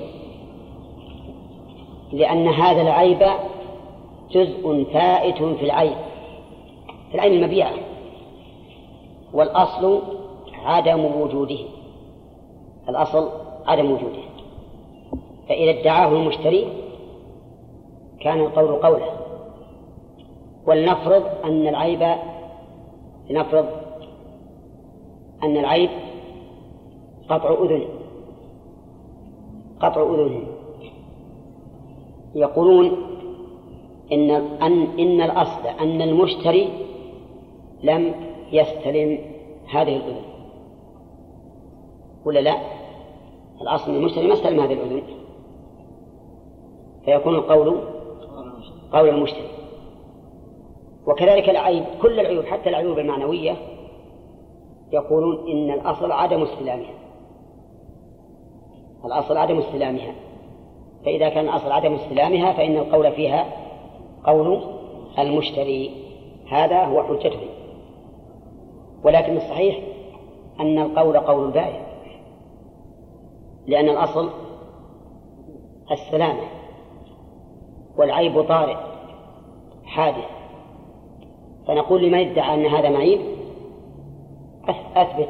لأن 2.12 2.48
هذا 2.48 2.82
العيب 2.82 3.22
جزء 4.30 4.86
فائت 4.92 5.36
في 5.36 5.64
العين 5.64 5.96
في 7.08 7.14
العين 7.14 7.32
المبيعة 7.32 7.72
والأصل 9.32 10.02
عدم 10.64 11.04
وجوده 11.04 11.58
الأصل 12.88 13.28
عدم 13.66 13.90
وجوده. 13.90 14.22
فإذا 15.48 15.80
ادعاه 15.80 16.08
المشتري 16.08 16.66
كان 18.22 18.40
القول 18.40 18.82
قوله. 18.82 19.10
ولنفرض 20.66 21.22
أن 21.44 21.68
العيب 21.68 22.14
لنفرض 23.30 23.66
أن 25.42 25.56
العيب 25.56 25.90
قطع 27.28 27.64
أذن. 27.64 27.84
قطع 29.80 30.02
أذن. 30.02 30.46
يقولون 32.34 32.92
إن 34.12 34.30
أن 34.62 34.82
إن 34.98 35.20
الأصل 35.20 35.66
أن 35.80 36.02
المشتري 36.02 36.68
لم 37.82 38.14
يستلم 38.52 39.18
هذه 39.70 39.96
الأذن. 39.96 40.22
ولا 42.24 42.40
لا؟ 42.40 42.56
الأصل 43.60 43.90
المشتري 43.90 44.26
ما 44.26 44.34
استلم 44.34 44.60
هذه 44.60 44.72
الأذن. 44.72 45.02
فيكون 47.04 47.34
القول 47.34 47.91
قول 48.92 49.08
المشتري. 49.08 49.48
وكذلك 51.06 51.48
العيب 51.50 51.84
كل 52.02 52.20
العيوب 52.20 52.44
حتى 52.44 52.68
العيوب 52.68 52.98
المعنوية 52.98 53.56
يقولون 54.92 55.50
إن 55.50 55.70
الأصل 55.70 56.12
عدم 56.12 56.42
استلامها. 56.42 56.94
الأصل 59.04 59.36
عدم 59.36 59.58
استلامها. 59.58 60.14
فإذا 61.04 61.28
كان 61.28 61.44
الأصل 61.44 61.72
عدم 61.72 61.94
استلامها 61.94 62.52
فإن 62.52 62.76
القول 62.76 63.12
فيها 63.12 63.46
قول 64.24 64.62
المشتري. 65.18 65.90
هذا 66.50 66.84
هو 66.84 67.02
حجته 67.02 67.40
ولكن 69.04 69.36
الصحيح 69.36 69.78
أن 70.60 70.78
القول 70.78 71.18
قول 71.18 71.46
البائع 71.46 71.86
لأن 73.66 73.88
الأصل 73.88 74.30
السلامة. 75.92 76.61
والعيب 77.96 78.42
طارئ 78.42 78.76
حادث. 79.84 80.28
فنقول 81.66 82.02
لمن 82.02 82.18
ادعى 82.18 82.54
أن 82.54 82.66
هذا 82.66 82.90
معيب 82.90 83.20
أثبت. 84.96 85.28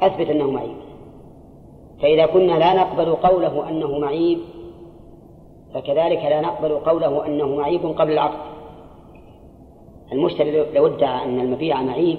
أثبت 0.00 0.26
أنه 0.26 0.50
معيب 0.50 0.76
فإذا 2.02 2.26
كنا 2.26 2.52
لا 2.52 2.74
نقبل 2.74 3.14
قوله 3.14 3.68
أنه 3.68 3.98
معيب 3.98 4.38
فكذلك 5.74 6.24
لا 6.24 6.40
نقبل 6.40 6.78
قوله 6.78 7.26
أنه 7.26 7.56
معيب 7.56 7.86
قبل 7.86 8.12
العقد 8.12 8.52
المشتري 10.12 10.72
لو 10.74 10.86
ادعى 10.86 11.24
أن 11.24 11.40
المبيع 11.40 11.82
معيب 11.82 12.18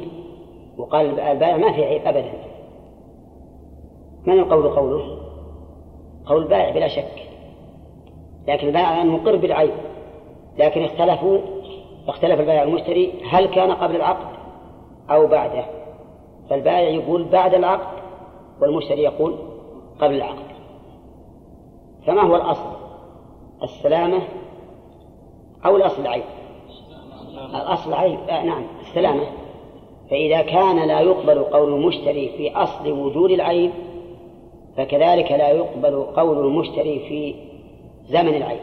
وقال 0.78 1.20
البائع 1.20 1.58
ما 1.58 1.72
في 1.72 1.84
عيب 1.84 2.02
أبدا. 2.06 2.34
من 4.26 4.40
القول 4.40 4.70
قوله؟ 4.70 5.18
قول 6.26 6.44
البائع 6.44 6.74
بلا 6.74 6.88
شك. 6.88 7.33
لكن 8.48 8.68
البائع 8.68 9.04
مقر 9.04 9.36
بالعيب. 9.36 9.74
لكن 10.58 10.84
اختلفوا 10.84 11.38
اختلف 12.08 12.40
البائع 12.40 12.64
والمشتري 12.64 13.14
هل 13.30 13.46
كان 13.46 13.72
قبل 13.72 13.96
العقد 13.96 14.28
أو 15.10 15.28
بعده. 15.28 15.66
فالبائع 16.50 16.90
يقول 16.90 17.24
بعد 17.24 17.54
العقد 17.54 18.04
والمشتري 18.62 19.04
يقول 19.04 19.36
قبل 20.02 20.16
العقد. 20.16 20.54
فما 22.08 22.22
هو 22.22 22.36
الأصل؟ 22.36 22.70
السلامة 23.64 24.20
أو 25.66 25.76
الأصل 25.76 26.02
العيب؟ 26.02 26.24
الأصل 27.56 27.94
عيب 27.94 28.20
آه 28.30 28.44
نعم 28.44 28.64
السلامة. 28.82 29.24
فإذا 30.10 30.42
كان 30.42 30.88
لا 30.88 31.00
يقبل 31.00 31.44
قول 31.44 31.74
المشتري 31.74 32.30
في 32.38 32.56
أصل 32.56 32.92
وجود 32.92 33.32
العيب 33.32 33.72
فكذلك 34.78 35.32
لا 35.32 35.50
يقبل 35.50 36.04
قول 36.04 36.46
المشتري 36.46 37.00
في 37.00 37.36
زمن 38.10 38.36
العيب 38.36 38.60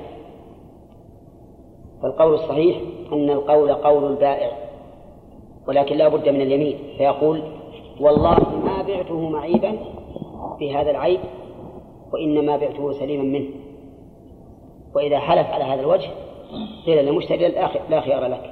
فالقول 2.03 2.35
الصحيح 2.35 2.81
أن 3.13 3.31
القول 3.31 3.73
قول 3.73 4.13
البائع 4.13 4.51
ولكن 5.69 5.97
لا 5.97 6.09
بد 6.09 6.29
من 6.29 6.41
اليمين 6.41 6.79
فيقول 6.99 7.43
والله 8.01 8.39
ما 8.65 8.83
بعته 8.83 9.29
معيبا 9.29 9.77
في 10.59 10.75
هذا 10.75 10.91
العيب 10.91 11.21
وإنما 12.13 12.57
بعته 12.57 12.93
سليما 12.93 13.23
منه. 13.23 13.49
وإذا 14.95 15.19
حلف 15.19 15.47
على 15.47 15.65
هذا 15.65 15.81
الوجه 15.81 16.11
قيل 16.87 17.05
للمشتري 17.05 17.49
لا 17.91 18.01
خيار 18.01 18.27
لك. 18.27 18.51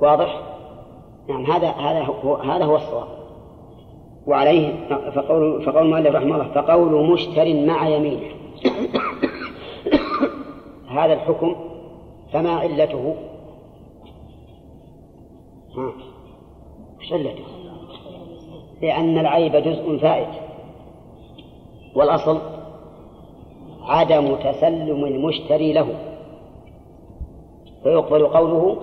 واضح؟ 0.00 0.42
نعم 1.28 1.46
هذا 1.46 1.68
هذا 1.68 2.02
هو 2.02 2.34
هذا 2.34 2.64
هو 2.64 2.76
الصواب. 2.76 3.08
وعليه 4.26 4.88
فقول 4.88 5.62
فقول 5.62 5.82
المؤلف 5.82 6.14
رحمه 6.14 6.34
الله 6.34 6.54
فقول 6.54 7.10
مشتر 7.12 7.54
مع 7.54 7.88
يمينه. 7.88 8.41
هذا 10.98 11.12
الحكم 11.12 11.56
فما 12.32 12.50
علته؟ 12.50 13.14
ها 15.76 15.92
وش 16.98 17.12
علته؟ 17.12 17.44
لأن 18.82 19.18
العيب 19.18 19.56
جزء 19.56 19.98
فائت 19.98 20.28
والأصل 21.94 22.38
عدم 23.82 24.36
تسلم 24.36 25.04
المشتري 25.04 25.72
له 25.72 25.88
فيقبل 27.82 28.26
قوله 28.26 28.76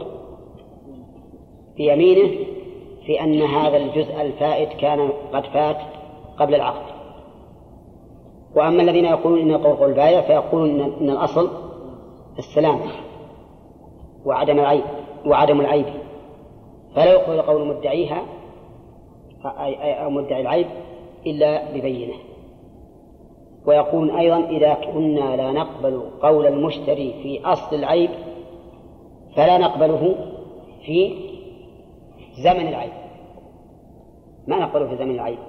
بيمينه 1.77 2.29
في 3.05 3.21
أن 3.21 3.41
هذا 3.41 3.77
الجزء 3.77 4.21
الفائت 4.21 4.69
كان 4.69 5.09
قد 5.33 5.45
فات 5.45 5.77
قبل 6.37 6.55
العقد 6.55 6.98
وأما 8.59 8.81
الذين 8.81 9.05
يقولون 9.05 9.39
إن 9.39 9.57
قول 9.57 9.89
البايع 9.89 10.21
فيقولون 10.21 10.81
إن 10.81 11.09
الأصل 11.09 11.49
السلامة 12.37 12.85
وعدم 14.25 14.59
العيب 14.59 14.83
وعدم 15.25 15.61
العيب. 15.61 15.85
فلا 16.95 17.11
يقبل 17.11 17.41
قول 17.41 17.67
مدعيها 17.67 18.21
أو 20.03 20.09
مدعي 20.09 20.41
العيب 20.41 20.67
إلا 21.25 21.71
ببينة. 21.73 22.13
ويقول 23.65 24.11
أيضا 24.11 24.49
إذا 24.49 24.73
كنا 24.73 25.35
لا 25.35 25.51
نقبل 25.51 26.01
قول 26.21 26.45
المشتري 26.45 27.13
في 27.23 27.45
أصل 27.45 27.75
العيب 27.75 28.09
فلا 29.35 29.57
نقبله 29.57 30.15
في 30.85 31.15
زمن 32.43 32.67
العيب. 32.67 32.93
ما 34.47 34.59
نقبله 34.59 34.87
في 34.87 34.95
زمن 34.95 35.11
العيب؟ 35.11 35.39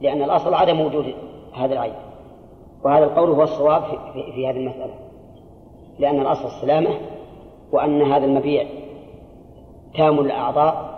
لأن 0.00 0.22
الأصل 0.22 0.54
عدم 0.54 0.80
وجود 0.80 1.14
هذا 1.52 1.72
العيب. 1.72 2.11
وهذا 2.84 3.04
القول 3.04 3.30
هو 3.30 3.42
الصواب 3.42 3.82
في, 4.12 4.46
هذه 4.48 4.56
المسألة. 4.56 4.94
لأن 5.98 6.20
الأصل 6.20 6.46
السلامة 6.46 6.90
وأن 7.72 8.02
هذا 8.02 8.24
المبيع 8.24 8.66
تام 9.94 10.20
الأعضاء 10.20 10.92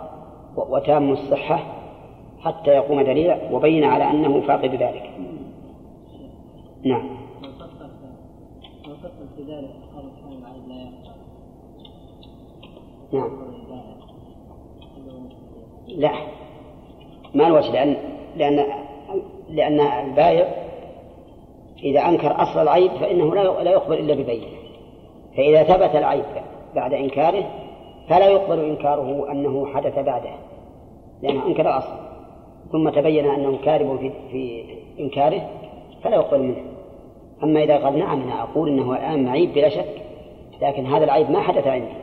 وتام 0.55 1.11
الصحة 1.11 1.59
حتى 2.39 2.71
يقوم 2.71 3.01
دليل 3.01 3.35
وبين 3.51 3.83
على 3.83 4.03
أنه 4.03 4.41
فاقد 4.41 4.69
ذلك 4.69 5.09
نعم. 6.83 7.09
نعم. 13.13 13.29
لا. 15.87 16.11
ما 17.33 17.47
الوجه 17.47 17.71
لأن 17.71 17.97
لأن 18.37 18.65
لأن 19.49 19.79
البائع 19.79 20.64
إذا 21.85 21.99
أنكر 21.99 22.41
أصل 22.43 22.61
العيب 22.61 22.91
فإنه 22.91 23.35
لا 23.35 23.71
يقبل 23.71 23.99
إلا 23.99 24.13
ببينة. 24.13 24.47
فإذا 25.37 25.63
ثبت 25.63 25.95
العيب 25.95 26.25
بعد 26.75 26.93
إنكاره 26.93 27.43
فلا 28.09 28.29
يقبل 28.29 28.59
إنكاره 28.59 29.31
أنه 29.31 29.65
حدث 29.65 29.99
بعده 29.99 30.35
لأنه 31.23 31.47
أنكر 31.47 31.61
الأصل. 31.61 31.93
ثم 32.71 32.89
تبين 32.89 33.25
أنه 33.25 33.57
كاذب 33.65 33.97
في, 33.99 34.11
في 34.31 34.63
إنكاره 34.99 35.49
فلا 36.03 36.15
يقبل 36.15 36.41
منه. 36.41 36.63
أما 37.43 37.63
إذا 37.63 37.77
قال 37.77 37.99
نعم 37.99 38.21
أنا 38.21 38.43
أقول 38.43 38.69
أنه 38.69 38.93
الآن 38.93 39.25
معيب 39.25 39.53
بلا 39.53 39.69
شك 39.69 40.01
لكن 40.61 40.85
هذا 40.85 41.03
العيب 41.03 41.31
ما 41.31 41.39
حدث 41.39 41.67
عندي. 41.67 41.93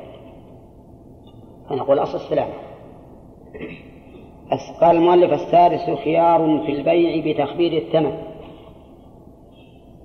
فنقول 1.71 1.99
أصل 1.99 2.17
السلامة 2.17 2.53
قال 4.81 4.97
المؤلف 4.97 5.33
السادس 5.33 5.99
خيار 6.05 6.63
في 6.67 6.73
البيع 6.73 7.33
بتخبير 7.33 7.73
الثمن. 7.73 8.32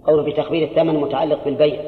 قول 0.08 0.32
بتخبير 0.32 0.68
الثمن 0.68 0.96
متعلق 1.02 1.46
بالبيع. 1.46 1.82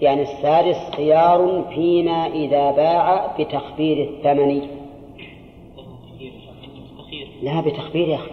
يعني 0.00 0.22
السادس 0.22 0.94
خيار 0.96 1.64
فيما 1.74 2.26
إذا 2.26 2.70
باع 2.70 3.36
بتخبير 3.38 4.08
الثمن. 4.08 4.62
لا 7.42 7.60
بتخبير 7.60 8.08
يا 8.08 8.14
أخي. 8.14 8.30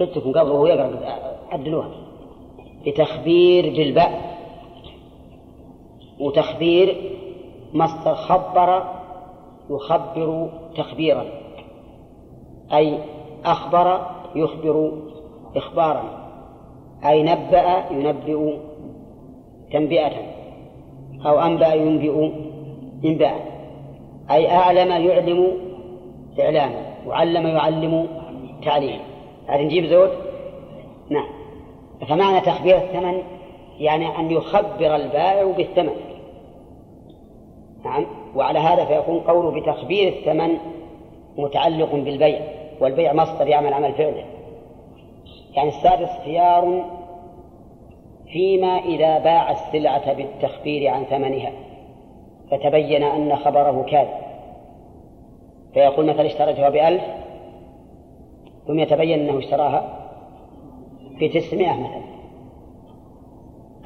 قلت 0.00 0.16
لكم 0.16 0.32
قبل 0.32 0.50
وهو 0.50 0.66
يقرأ 0.66 1.00
عدلوها. 1.50 1.90
بتخبير 2.86 3.76
بالباء 3.76 4.38
وتخبير 6.20 7.10
مصدر 7.72 8.14
خبر 8.14 8.84
يخبر 9.70 10.48
تخبيرا. 10.76 11.24
أي 12.72 12.98
أخبر 13.44 14.06
يخبر 14.34 14.92
إخبارا. 15.56 16.23
أي 17.06 17.22
نبأ 17.22 17.84
ينبئ 17.90 18.56
تنبئة 19.72 20.12
أو 21.26 21.40
أنبأ 21.40 21.74
ينبئ 21.74 22.30
إنباء 23.04 23.54
أي 24.30 24.50
أعلم 24.50 24.90
يعلم 24.90 25.52
إعلاما 26.40 26.94
وعلم 27.06 27.46
يعلم 27.46 28.06
تعليما 28.64 29.04
هذا 29.48 29.62
نجيب 29.62 29.86
زود؟ 29.86 30.10
نعم. 31.10 31.26
فمعنى 32.08 32.40
تخبير 32.40 32.76
الثمن 32.76 33.22
يعني 33.78 34.18
أن 34.18 34.30
يخبر 34.30 34.96
البائع 34.96 35.44
بالثمن. 35.56 35.94
نعم. 37.84 38.06
وعلى 38.34 38.58
هذا 38.58 38.84
فيكون 38.84 39.20
قوله 39.20 39.60
بتخبير 39.60 40.08
الثمن 40.08 40.56
متعلق 41.38 41.94
بالبيع 41.94 42.40
والبيع 42.80 43.12
مصدر 43.12 43.46
يعمل 43.46 43.72
عمل 43.72 43.92
فعله. 43.92 44.24
يعني 45.54 45.68
السادس 45.68 46.10
خيار 46.24 46.84
فيما 48.32 48.78
إذا 48.78 49.18
باع 49.18 49.50
السلعة 49.50 50.12
بالتخبير 50.12 50.88
عن 50.90 51.04
ثمنها 51.04 51.52
فتبين 52.50 53.02
أن 53.02 53.36
خبره 53.36 53.82
كاذب. 53.82 54.24
فيقول 55.74 56.06
مثلا 56.06 56.26
اشتريتها 56.26 56.68
بألف 56.68 57.02
ثم 58.66 58.78
يتبين 58.78 59.20
أنه 59.20 59.38
اشتراها 59.38 60.08
بتسعمائة 61.20 61.80
مثلا. 61.80 62.04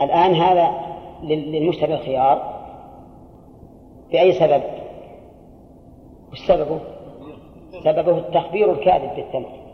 الآن 0.00 0.34
هذا 0.34 0.70
للمشتري 1.22 1.94
الخيار 1.94 2.58
بأي 4.12 4.32
سبب؟ 4.32 4.62
وش 6.32 6.46
سببه؟ 6.46 6.80
سببه 7.84 8.18
التخبير 8.18 8.72
الكاذب 8.72 9.14
بالثمن. 9.16 9.67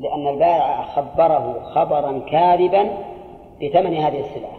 لأن 0.00 0.28
البائع 0.28 0.82
خبره 0.82 1.60
خبرا 1.62 2.18
كاذبا 2.18 2.88
بثمن 3.62 3.94
هذه 3.94 4.20
السلعة. 4.20 4.58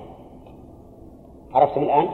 عرفتم 1.54 1.84
الآن؟ 1.84 2.10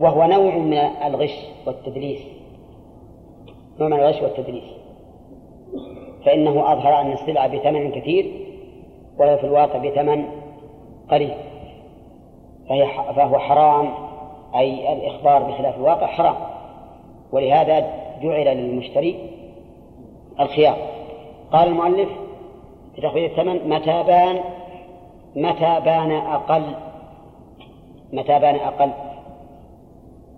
وهو 0.00 0.24
نوع 0.24 0.54
من 0.54 0.74
الغش 0.76 1.44
والتدليس. 1.66 2.20
نوع 3.80 3.88
من 3.88 3.96
الغش 3.96 4.22
والتدليس. 4.22 4.64
فإنه 6.24 6.72
أظهر 6.72 7.00
أن 7.00 7.12
السلعة 7.12 7.48
بثمن 7.48 7.92
كثير 7.92 8.46
وهي 9.18 9.38
في 9.38 9.44
الواقع 9.44 9.78
بثمن 9.78 10.24
قليل. 11.10 11.34
فهي 12.68 12.86
فهو 13.16 13.38
حرام 13.38 13.90
أي 14.54 14.92
الإخبار 14.92 15.42
بخلاف 15.42 15.76
الواقع 15.76 16.06
حرام. 16.06 16.36
ولهذا 17.32 17.92
جعل 18.22 18.56
للمشتري 18.56 19.30
الخيار. 20.40 20.76
قال 21.52 21.68
المؤلف 21.68 22.08
في 22.98 23.02
تخفيض 23.02 23.30
الثمن 23.30 23.68
متى 23.68 24.02
بان؟ 24.02 24.40
متى 25.36 25.80
بان 25.84 26.10
أقل؟ 26.10 26.74
متى 28.12 28.38
بان 28.38 28.54
أقل؟ 28.54 28.90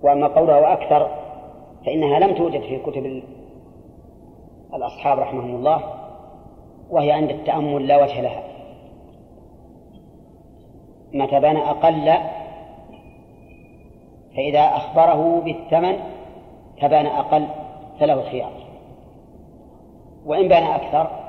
وأما 0.03 0.27
قوله 0.27 0.73
أكثر 0.73 1.11
فإنها 1.87 2.19
لم 2.19 2.35
توجد 2.35 2.61
في 2.61 2.79
كتب 2.79 3.23
الأصحاب 4.75 5.19
رحمهم 5.19 5.55
الله 5.55 5.83
وهي 6.91 7.13
عند 7.13 7.31
التأمل 7.31 7.87
لا 7.87 8.03
وجه 8.03 8.21
لها. 8.21 8.43
متى 11.15 11.41
بان 11.41 11.57
أقل؟ 11.57 12.15
فإذا 14.37 14.61
أخبره 14.61 15.41
بالثمن 15.41 15.97
فبان 16.81 17.07
أقل 17.07 17.47
فله 18.01 18.15
الخيار. 18.15 18.53
وإن 20.27 20.49
بان 20.49 20.63
أكثر 20.63 21.20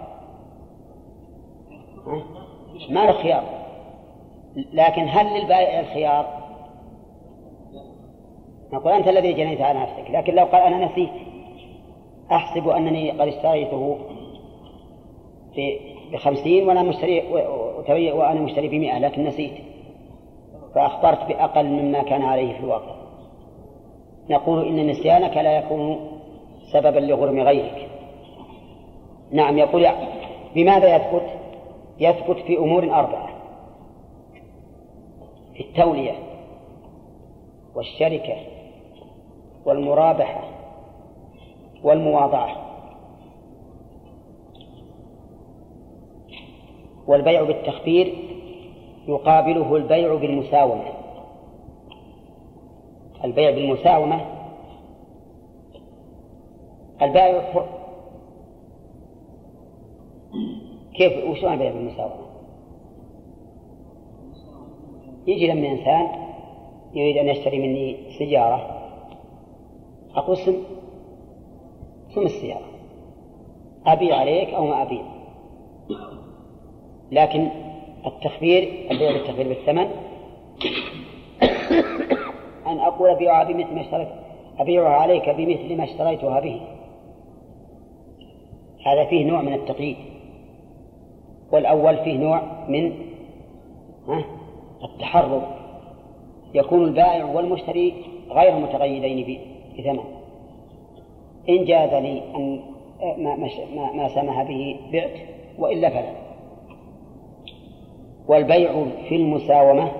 ما 2.89 3.05
له 3.05 3.11
خيار. 3.11 3.43
لكن 4.73 5.07
هل 5.09 5.39
للبائع 5.39 5.79
الخيار؟ 5.79 6.41
نقول 8.73 8.93
أنت 8.93 9.07
الذي 9.07 9.33
جنيت 9.33 9.61
على 9.61 9.79
نفسك 9.79 10.11
لكن 10.11 10.35
لو 10.35 10.45
قال 10.45 10.61
أنا 10.61 10.85
نسيت 10.85 11.09
أحسب 12.31 12.69
أنني 12.69 13.11
قد 13.11 13.27
اشتريته 13.27 13.97
بخمسين 16.11 16.67
وأنا 16.67 16.83
مشتري 16.83 17.31
وأنا 18.11 18.39
مشتري 18.39 18.67
بمئة 18.67 18.99
لكن 18.99 19.23
نسيت. 19.23 19.53
فأخبرت 20.75 21.27
بأقل 21.27 21.65
مما 21.65 22.03
كان 22.03 22.21
عليه 22.21 22.53
في 22.53 22.59
الواقع. 22.59 22.95
نقول 24.29 24.67
إن 24.67 24.87
نسيانك 24.87 25.37
لا 25.37 25.57
يكون 25.57 25.99
سببا 26.73 26.99
لغرم 26.99 27.39
غيرك. 27.39 27.89
نعم 29.31 29.57
يقول 29.57 29.87
بماذا 30.55 30.95
يثبت؟ 30.95 31.40
يثبت 32.01 32.37
في 32.37 32.57
أمور 32.57 32.83
أربعة. 32.83 33.29
في 35.53 35.63
التولية 35.63 36.13
والشركة 37.75 38.35
والمرابحة 39.65 40.43
والمواضعة 41.83 42.55
والبيع 47.07 47.43
بالتخبير 47.43 48.13
يقابله 49.07 49.75
البيع 49.75 50.15
بالمساومة. 50.15 50.93
البيع 53.23 53.51
بالمساومة 53.51 54.25
البائع 57.01 57.53
كيف 61.01 61.29
وش 61.29 61.43
معنى 61.43 61.53
البيع 61.53 61.71
بالمساومة؟ 61.71 62.15
يجي 65.27 65.47
لما 65.47 65.67
إنسان 65.67 66.07
يريد 66.93 67.17
أن 67.17 67.27
يشتري 67.27 67.59
مني 67.59 67.97
سيارة 68.17 68.81
أقول 70.15 70.37
سم 70.37 70.55
سم 72.15 72.21
السيارة. 72.21 72.65
أبيع 73.85 74.15
عليك 74.15 74.49
أو 74.49 74.65
ما 74.65 74.81
أبيع 74.81 75.01
لكن 77.11 77.47
التخبير 78.05 78.87
البيع 78.91 79.11
بالتخبير 79.11 79.47
بالثمن 79.47 79.87
أن 82.67 82.79
أقول 82.79 83.09
أبيعها 83.09 83.43
بمثل 83.43 83.75
ما 83.75 83.81
اشتريت 83.81 84.07
أبيعها 84.59 84.95
عليك 84.95 85.29
بمثل 85.29 85.77
ما 85.77 85.83
اشتريتها 85.83 86.39
به. 86.39 86.61
هذا 88.85 89.05
فيه 89.05 89.25
نوع 89.25 89.41
من 89.41 89.53
التقييد. 89.53 90.10
والأول 91.51 91.97
فيه 91.97 92.17
نوع 92.17 92.41
من 92.67 92.93
التحرر 94.83 95.41
يكون 96.53 96.83
البائع 96.83 97.25
والمشتري 97.25 97.93
غير 98.29 98.55
متقيدين 98.55 99.39
بثمن 99.77 100.03
إن 101.49 101.65
جاز 101.65 101.93
لي 101.93 102.21
أن 102.35 102.59
ما, 103.17 103.35
ما, 103.75 103.91
ما 103.93 104.07
سمح 104.07 104.43
به 104.43 104.79
بعت 104.93 105.11
وإلا 105.59 105.89
فلا. 105.89 106.13
والبيع 108.27 108.85
في 109.09 109.15
المساومة 109.15 109.91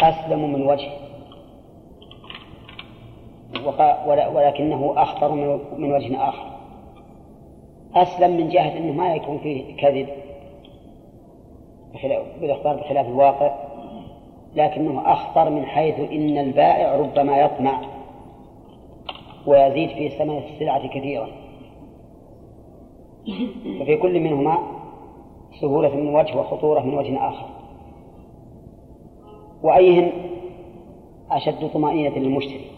أسلم 0.00 0.52
من 0.52 0.66
وجه. 0.66 0.90
ولكنه 4.06 4.92
أخطر 4.96 5.32
من 5.78 5.92
وجه 5.92 6.28
آخر. 6.28 6.49
أسلم 7.94 8.36
من 8.36 8.48
جهة 8.48 8.78
أنه 8.78 8.92
ما 8.92 9.14
يكون 9.14 9.38
فيه 9.38 9.76
كذب 9.76 10.08
بالإخبار 12.40 12.76
بخلاف 12.76 13.06
الواقع 13.06 13.54
لكنه 14.54 15.12
أخطر 15.12 15.50
من 15.50 15.64
حيث 15.64 16.10
إن 16.10 16.38
البائع 16.38 16.96
ربما 16.96 17.40
يطمع 17.40 17.80
ويزيد 19.46 19.88
في 19.88 20.08
ثمن 20.08 20.38
السلعة 20.38 20.88
كثيرا. 20.88 21.28
ففي 23.80 23.96
كل 23.96 24.20
منهما 24.20 24.58
سهولة 25.60 25.96
من 25.96 26.14
وجه 26.14 26.36
وخطورة 26.36 26.80
من 26.80 26.98
وجه 26.98 27.28
آخر. 27.28 27.46
وأيهن 29.62 30.12
أشد 31.30 31.70
طمأنينة 31.70 32.18
للمشتري 32.18 32.70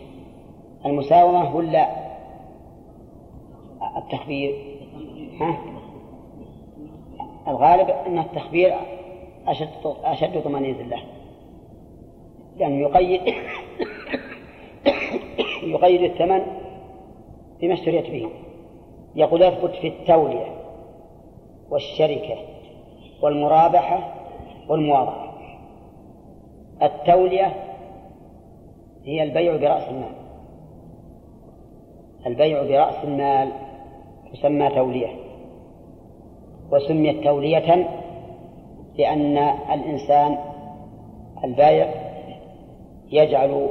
المساومة 0.87 1.57
ولا 1.57 1.89
التخبير؟ 3.97 4.72
الغالب 7.49 7.91
أن 7.91 8.19
التخبير 8.19 8.75
أشد 9.47 9.69
أشد 10.05 10.43
طمأنينة 10.43 10.83
له 10.83 11.03
لأنه 12.57 12.81
يقيد 12.81 13.21
يقيد 15.75 16.03
الثمن 16.03 16.43
بما 17.61 17.75
اشتريت 17.75 18.11
به. 18.11 18.29
يقول 19.15 19.43
يثبت 19.43 19.71
في 19.71 19.89
التولية 19.89 20.47
والشركة 21.71 22.37
والمرابحة 23.23 24.15
والمواضعة. 24.69 25.33
التولية 26.83 27.55
هي 29.05 29.23
البيع 29.23 29.57
برأس 29.57 29.89
المال. 29.89 30.15
البيع 32.27 32.63
برأس 32.63 33.05
المال 33.05 33.53
تسمى 34.33 34.69
تولية. 34.69 35.22
وسميت 36.73 37.25
تولية 37.25 37.89
لأن 38.99 39.39
الإنسان 39.73 40.39
البايع 41.45 41.89
يجعل 43.11 43.69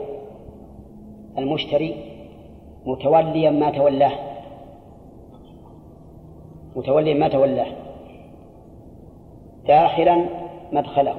المشتري 1.38 1.96
متوليا 2.86 3.50
ما 3.50 3.72
تولاه 3.72 4.12
متوليا 6.76 7.14
ما 7.14 7.28
تولاه 7.28 7.68
داخلا 9.68 10.26
مدخله. 10.72 11.16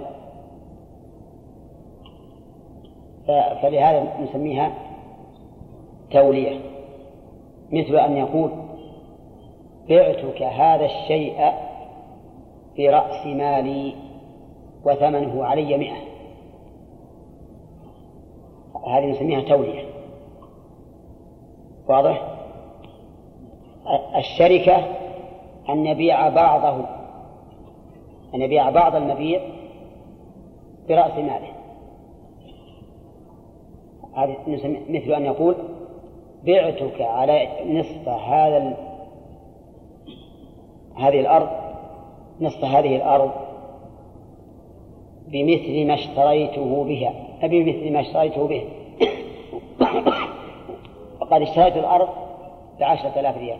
فلهذا 3.62 4.20
نسميها 4.20 4.72
تولية. 6.10 6.60
مثل 7.72 7.96
أن 7.96 8.16
يقول 8.16 8.50
بعتك 9.88 10.42
هذا 10.42 10.84
الشيء 10.84 11.52
برأس 12.78 13.26
مالي 13.26 13.94
وثمنه 14.84 15.44
علي 15.44 15.76
مئة 15.76 16.12
هذه 18.86 19.06
نسميها 19.06 19.40
تولية 19.40 19.84
واضح؟ 21.88 22.22
الشركة 24.16 24.76
أن 25.68 25.86
يبيع 25.86 26.28
بعضه 26.28 26.84
أن 28.34 28.42
يبيع 28.42 28.70
بعض 28.70 28.96
المبيع 28.96 29.40
برأس 30.88 31.12
ماله 31.12 31.52
هذه 34.16 34.36
مثل 34.88 35.12
أن 35.12 35.24
يقول 35.24 35.54
بعتك 36.44 37.00
على 37.00 37.48
نصف 37.66 38.08
هذا. 38.08 38.76
هذه 40.96 41.20
الأرض 41.20 41.61
نصف 42.42 42.64
هذه 42.64 42.96
الأرض 42.96 43.30
بمثل 45.28 45.86
ما 45.86 45.94
اشتريته 45.94 46.84
بها 46.84 47.14
بمثل 47.42 47.92
ما 47.92 48.00
اشتريته 48.00 48.46
به 48.46 48.64
وقد 51.20 51.42
اشتريت 51.42 51.76
الأرض 51.76 52.08
بعشرة 52.80 53.20
آلاف 53.20 53.38
ريال 53.38 53.58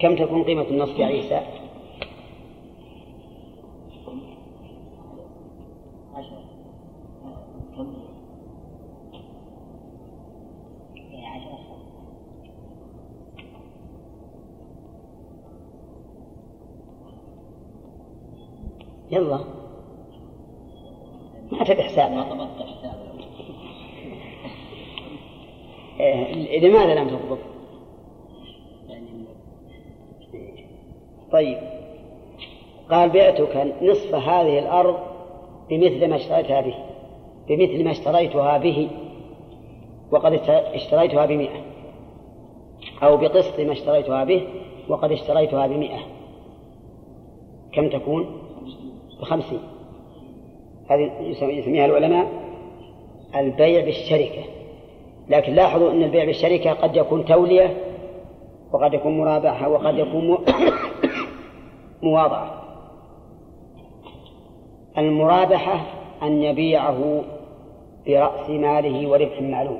كم 0.00 0.16
تكون 0.16 0.44
قيمة 0.44 0.62
النصف 0.62 0.98
يا 0.98 1.06
عيسى؟ 1.06 1.40
يلا 19.10 19.40
ما 21.52 21.64
تبي 21.64 21.82
حساب 21.82 22.12
ما 22.12 22.22
طبقت 22.22 22.68
حساب 22.68 23.04
إيه، 26.00 26.60
لماذا 26.60 26.94
لم 26.94 27.08
تضبط؟ 27.08 27.38
طيب 31.32 31.58
قال 33.04 33.12
بعتك 33.12 33.74
نصف 33.82 34.14
هذه 34.14 34.58
الأرض 34.58 34.96
بمثل 35.70 36.08
ما 36.08 36.16
اشتريتها 36.16 36.60
به 36.60 36.74
بمثل 37.48 37.84
ما 37.84 37.90
اشتريتها 37.90 38.58
به 38.58 38.88
وقد 40.10 40.40
اشتريتها 40.48 41.26
بمئة 41.26 41.60
أو 43.02 43.16
بقسط 43.16 43.60
ما 43.60 43.72
اشتريتها 43.72 44.24
به 44.24 44.46
وقد 44.88 45.12
اشتريتها 45.12 45.66
بمئة. 45.66 45.98
كم 47.72 47.88
تكون؟ 47.88 48.26
بخمسين. 49.20 49.60
هذه 50.90 51.10
يسميها 51.40 51.86
العلماء 51.86 52.26
البيع 53.36 53.84
بالشركة. 53.84 54.42
لكن 55.28 55.54
لاحظوا 55.54 55.90
أن 55.90 56.02
البيع 56.02 56.24
بالشركة 56.24 56.72
قد 56.72 56.96
يكون 56.96 57.24
تولية 57.24 57.76
وقد 58.72 58.94
يكون 58.94 59.18
مرابحة 59.18 59.68
وقد 59.68 59.98
يكون 59.98 60.38
مواضعة. 62.02 62.53
المرابحة 64.98 65.80
أن 66.22 66.42
يبيعه 66.42 67.24
برأس 68.06 68.50
ماله 68.50 69.08
وربح 69.08 69.42
معلوم 69.42 69.78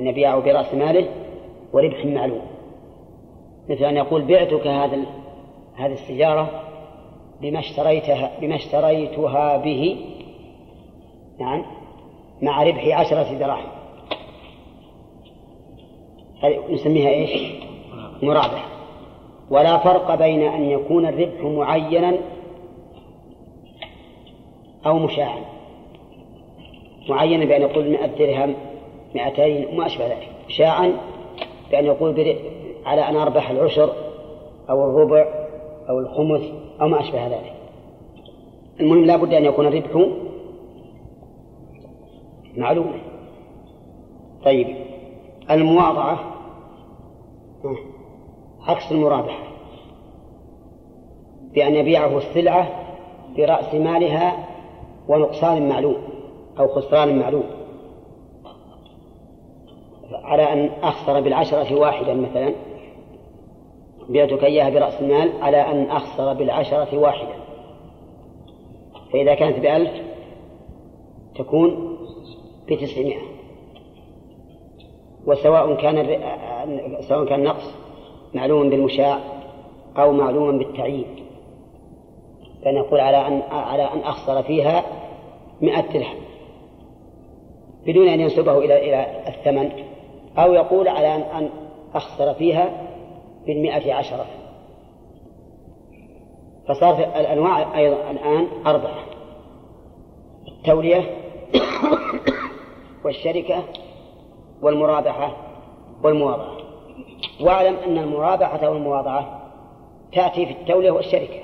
أن 0.00 0.06
يبيعه 0.06 0.40
برأس 0.40 0.74
ماله 0.74 1.08
وربح 1.72 2.04
معلوم 2.04 2.42
مثل 3.68 3.84
أن 3.84 3.96
يقول 3.96 4.22
بعتك 4.22 4.66
هذا 4.66 4.98
هذه 5.76 5.92
السيارة 5.92 6.50
بما 7.40 7.58
اشتريتها 7.58 8.30
بما 8.40 8.54
اشتريتها 8.54 9.56
به 9.56 9.96
نعم 11.40 11.64
مع 12.42 12.62
ربح 12.62 13.00
عشرة 13.00 13.38
دراهم. 13.38 13.68
نسميها 16.70 17.08
إيش؟ 17.08 17.52
مرابحة. 18.22 18.68
ولا 19.50 19.78
فرق 19.78 20.14
بين 20.14 20.42
أن 20.42 20.70
يكون 20.70 21.06
الربح 21.06 21.40
معينا 21.42 22.16
أو 24.86 24.98
مشاعا 24.98 25.40
معينا 27.08 27.44
بأن 27.44 27.62
يقول 27.62 27.90
مئة 27.90 28.06
درهم 28.06 28.54
مئتين 29.14 29.66
وما 29.66 29.86
أشبه 29.86 30.06
ذلك. 30.06 30.28
مشاعا 30.48 30.92
بأن 31.70 31.86
يقول 31.86 32.12
على 32.86 33.08
أن 33.08 33.16
أربح 33.16 33.50
العشر 33.50 33.92
أو 34.70 34.84
الربع 34.84 35.26
أو 35.88 35.98
الخمس 35.98 36.52
أو 36.80 36.88
ما 36.88 37.00
أشبه 37.00 37.26
ذلك. 37.26 37.52
المهم 38.80 39.04
لا 39.04 39.16
بد 39.16 39.34
أن 39.34 39.44
يكون 39.44 39.66
الربح 39.66 40.12
معلومة 42.56 43.00
طيب. 44.44 44.76
المواضعة 45.50 46.20
عكس 48.68 48.92
المرابحة. 48.92 49.44
بأن 51.54 51.74
يبيعه 51.74 52.18
السلعة 52.18 52.68
برأس 53.36 53.74
مالها 53.74 54.49
ونقصان 55.10 55.68
معلوم 55.68 55.96
أو 56.58 56.68
خسران 56.68 57.18
معلوم. 57.18 57.44
على 60.12 60.52
أن 60.52 60.70
أخسر 60.82 61.20
بالعشرة 61.20 61.74
واحدا 61.74 62.14
مثلا 62.14 62.54
بعتك 64.08 64.44
إياها 64.44 64.70
برأس 64.70 65.00
المال 65.00 65.42
على 65.42 65.56
أن 65.56 65.90
أخسر 65.90 66.32
بالعشرة 66.32 66.98
واحدا. 66.98 67.34
فإذا 69.12 69.34
كانت 69.34 69.58
بألف 69.58 69.90
تكون 71.34 71.96
بتسعمائة. 72.68 73.20
وسواء 75.26 75.74
كان 75.74 76.06
سواء 77.00 77.24
كان 77.24 77.44
نقص 77.44 77.74
معلوم 78.34 78.70
بالمشاع 78.70 79.18
أو 79.96 80.12
معلوما 80.12 80.58
بالتعيين. 80.58 81.06
فنقول 82.64 83.00
على 83.00 83.26
أن 83.26 83.42
على 83.50 83.82
أن 83.82 83.98
أخسر 83.98 84.42
فيها 84.42 84.99
مئة 85.60 85.92
درهم 85.92 86.16
بدون 87.86 88.08
أن 88.08 88.20
ينسبه 88.20 88.58
إلى 88.58 88.78
إلى 88.78 89.28
الثمن 89.28 89.70
أو 90.38 90.54
يقول 90.54 90.88
على 90.88 91.14
أن 91.14 91.50
أخسر 91.94 92.34
فيها 92.34 92.86
بالمئة 93.46 93.94
عشرة. 93.94 94.26
فصار 96.68 96.98
الأنواع 96.98 97.78
أيضا 97.78 98.10
الآن 98.10 98.46
أربعة 98.66 99.04
التولية 100.48 101.10
والشركة 103.04 103.64
والمرابحة 104.62 105.36
والمواضعة. 106.04 106.56
واعلم 107.40 107.76
أن 107.76 107.98
المرابحة 107.98 108.70
والمواضعة 108.70 109.40
تأتي 110.12 110.46
في 110.46 110.52
التولية 110.52 110.90
والشركة 110.90 111.40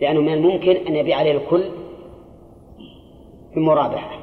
لأنه 0.00 0.20
من 0.20 0.32
الممكن 0.32 0.76
أن 0.86 0.96
يبيع 0.96 1.18
عليه 1.18 1.32
الكل 1.32 1.81
بمرابحة 3.56 4.18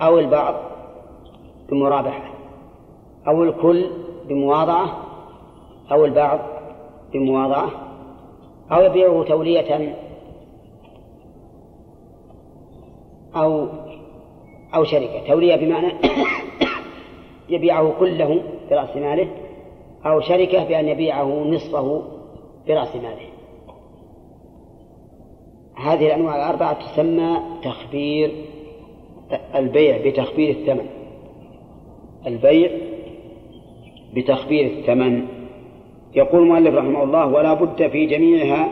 أو 0.00 0.18
البعض 0.18 0.54
بمرابحة 1.68 2.30
أو 3.28 3.44
الكل 3.44 3.86
بمواضعة 4.28 4.96
أو 5.92 6.04
البعض 6.04 6.38
بمواضعة 7.12 7.70
أو 8.72 8.82
يبيعه 8.82 9.24
تولية 9.24 9.96
أو 13.36 13.66
أو 14.74 14.84
شركة. 14.84 15.26
تولية 15.28 15.56
بمعنى 15.56 15.92
يبيعه 17.48 17.92
كله 18.00 18.42
برأس 18.70 18.96
ماله 18.96 19.28
أو 20.06 20.20
شركة 20.20 20.64
بأن 20.64 20.88
يبيعه 20.88 21.44
نصفه 21.44 22.02
برأس 22.68 22.96
ماله. 22.96 23.29
هذه 25.80 26.06
الأنواع 26.06 26.36
الأربعة 26.36 26.72
تسمى 26.72 27.36
تخبير 27.64 28.30
البيع 29.54 29.98
بتخبير 30.06 30.50
الثمن. 30.50 30.86
البيع 32.26 32.70
بتخبير 34.14 34.66
الثمن. 34.66 35.26
يقول 36.14 36.42
المؤلف 36.42 36.74
رحمه 36.74 37.02
الله 37.02 37.26
ولا 37.26 37.54
بد 37.54 37.88
في 37.88 38.06
جميعها 38.06 38.68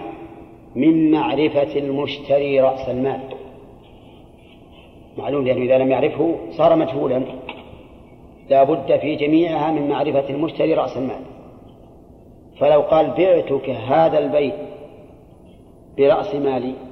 من 0.75 1.11
معرفة 1.11 1.79
المشتري 1.79 2.61
رأس 2.61 2.89
المال. 2.89 3.21
معلوم 5.19 5.45
لأنه 5.45 5.63
إذا 5.63 5.79
لم 5.79 5.91
يعرفه 5.91 6.37
صار 6.51 6.77
مجهولا. 6.77 7.23
لا 8.51 8.65
بد 8.65 8.99
في 8.99 9.17
جميعها 9.17 9.73
من 9.73 9.89
معرفة 9.89 10.31
المشتري 10.31 10.75
رأس 10.75 10.97
المال. 10.97 11.21
فلو 12.59 12.81
قال 12.81 13.11
بعتك 13.11 13.71
هذا 13.71 14.19
البيت 14.19 14.55
برأس 15.99 16.35
مالي 16.35 16.88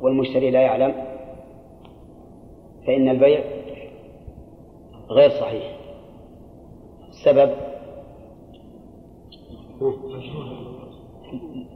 والمشتري 0.00 0.50
لا 0.50 0.60
يعلم 0.60 0.94
فإن 2.86 3.08
البيع 3.08 3.40
غير 5.10 5.30
صحيح. 5.30 5.76
السبب 7.08 7.50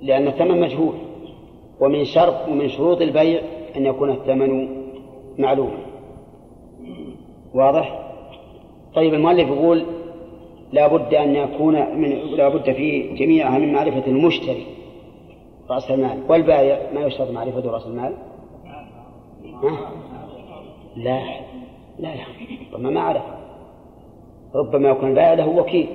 لأن 0.02 0.26
الثمن 0.28 0.60
مجهول 0.60 0.94
ومن 1.80 2.04
شرط 2.04 2.48
ومن 2.48 2.68
شروط 2.68 3.00
البيع 3.00 3.42
أن 3.76 3.86
يكون 3.86 4.10
الثمن 4.10 4.68
معلوما 5.38 5.78
واضح؟ 7.54 8.12
طيب 8.94 9.14
المؤلف 9.14 9.48
يقول 9.48 9.84
لا 10.72 10.86
بد 10.86 11.14
أن 11.14 11.36
يكون 11.36 11.96
من 11.96 12.10
لا 12.10 12.48
بد 12.48 12.72
في 12.72 13.14
جميعها 13.14 13.58
من 13.58 13.72
معرفة 13.72 14.06
المشتري. 14.06 14.66
رأس 15.70 15.90
المال 15.90 16.22
والبائع 16.28 16.92
ما 16.92 17.00
يشترط 17.00 17.30
معرفة 17.30 17.70
رأس 17.70 17.86
المال 17.86 18.14
ها؟ 19.62 19.92
لا 20.96 21.20
لا 21.98 22.14
لا 22.14 22.24
ربما 22.72 22.90
ما 22.90 23.00
عرف 23.00 23.22
ربما 24.54 24.88
يكون 24.88 25.08
البائع 25.08 25.34
له 25.34 25.48
وكيل 25.48 25.88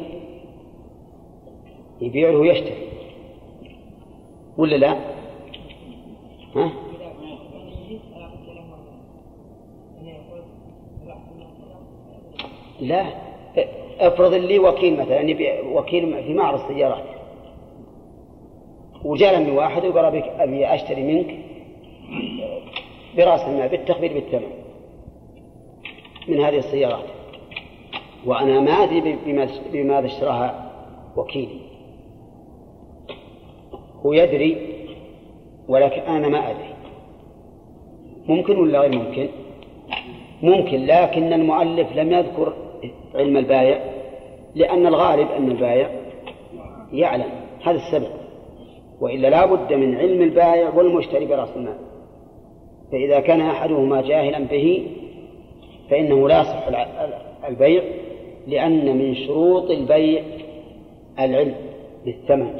يبيع 2.02 2.30
له 2.30 2.38
ويشتري 2.38 2.88
ولا 4.58 4.76
لا؟ 4.76 4.98
ها؟ 6.56 6.72
لا 12.82 13.06
افرض 14.00 14.34
لي 14.34 14.60
وكيل 14.60 15.00
مثلا 15.00 15.22
وكيل 15.74 16.24
في 16.24 16.34
معرض 16.34 16.68
سيارات 16.68 17.15
من 19.40 19.50
واحد 19.50 19.86
وقال 19.86 20.24
أبي 20.40 20.68
أشتري 20.68 21.04
منك 21.04 21.38
برأس 23.18 23.42
المال 23.42 23.70
بالتخفيض 23.70 24.14
بالثمن 24.14 24.50
من 26.28 26.40
هذه 26.40 26.58
السيارات. 26.58 27.06
وأنا 28.26 28.60
ما 28.60 28.72
أدري 28.72 29.18
بماذا 29.74 30.06
اشتراها 30.06 30.72
وكيلي 31.18 31.60
هو 34.06 34.14
يدري 34.14 34.58
ولكن 35.68 36.02
أنا 36.02 36.28
ما 36.28 36.52
أدري. 36.52 36.76
ممكن 38.28 38.58
ولا 38.58 38.80
غير 38.80 38.96
ممكن؟ 38.96 39.28
ممكن 40.42 40.86
لكن 40.86 41.34
المؤلف 41.34 41.96
لم 41.96 42.12
يذكر 42.12 42.54
علم 43.16 43.38
البايع 43.38 43.80
لأن 44.56 44.88
الغالب 44.88 45.32
أن 45.32 45.52
البايع 45.52 45.90
يعلم. 46.94 47.30
هذا 47.64 47.78
السبب. 47.78 48.25
وإلا 49.02 49.28
لا 49.28 49.46
بد 49.46 49.74
من 49.74 49.96
علم 49.96 50.22
البايع 50.22 50.70
والمشتري 50.70 51.26
برأس 51.26 51.50
المال. 51.56 51.78
فإذا 52.92 53.20
كان 53.20 53.42
أحدهما 53.42 54.02
جاهلا 54.02 54.40
به 54.40 54.88
فإنه 55.90 56.28
لا 56.28 56.42
يصح 56.42 56.68
البيع 57.48 57.84
لأن 58.48 58.98
من 58.98 59.16
شروط 59.16 59.72
البيع 59.72 60.24
العلم 61.20 61.56
بالثمن 62.06 62.54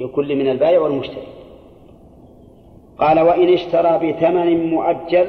لكل 0.00 0.36
من 0.36 0.48
البائع 0.48 0.80
والمشتري. 0.80 1.26
قال 2.98 3.20
وإن 3.20 3.52
اشترى 3.52 4.12
بثمن 4.12 4.70
مؤجل 4.70 5.26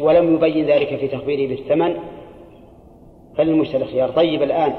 ولم 0.00 0.34
يبين 0.34 0.66
ذلك 0.66 0.96
في 0.96 1.08
تخبيره 1.08 1.48
بالثمن 1.48 1.94
فللمشتري 3.36 3.84
خيار. 3.84 4.10
طيب 4.10 4.42
الآن 4.42 4.72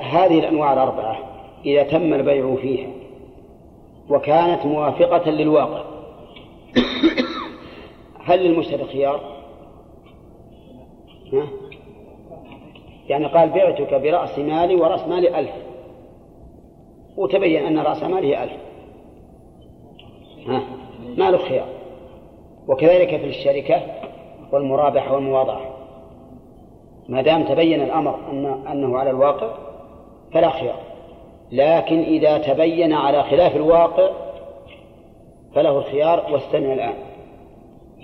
هذه 0.00 0.38
الأنواع 0.38 0.72
الأربعة 0.72 1.33
إذا 1.66 1.82
تم 1.82 2.14
البيع 2.14 2.54
فيها 2.54 2.90
وكانت 4.10 4.66
موافقة 4.66 5.30
للواقع. 5.30 5.84
هل 8.24 8.38
للمشتري 8.38 8.84
خيار؟ 8.84 9.20
ها؟ 11.32 11.46
يعني 13.08 13.26
قال 13.26 13.48
بعتك 13.48 13.94
برأس 13.94 14.38
مالي 14.38 14.74
ورأس 14.74 15.08
مالي 15.08 15.38
ألف. 15.38 15.52
وتبين 17.16 17.66
أن 17.66 17.78
رأس 17.78 18.02
ماله 18.02 18.42
ألف. 18.42 18.52
ها؟ 20.46 20.62
ما 21.16 21.30
له 21.30 21.38
خيار 21.38 21.68
وكذلك 22.68 23.16
في 23.16 23.26
الشركة 23.26 23.82
والمرابحة 24.52 25.14
والمواضعة. 25.14 25.60
ما 27.08 27.22
دام 27.22 27.44
تبين 27.44 27.82
الأمر 27.82 28.30
أن 28.30 28.46
أنه 28.46 28.98
على 28.98 29.10
الواقع 29.10 29.54
فلا 30.32 30.50
خيار. 30.50 30.93
لكن 31.52 32.02
إذا 32.02 32.38
تبين 32.38 32.92
على 32.92 33.22
خلاف 33.22 33.56
الواقع 33.56 34.10
فله 35.54 35.78
الخيار 35.78 36.32
واستمع 36.32 36.72
الآن. 36.72 36.94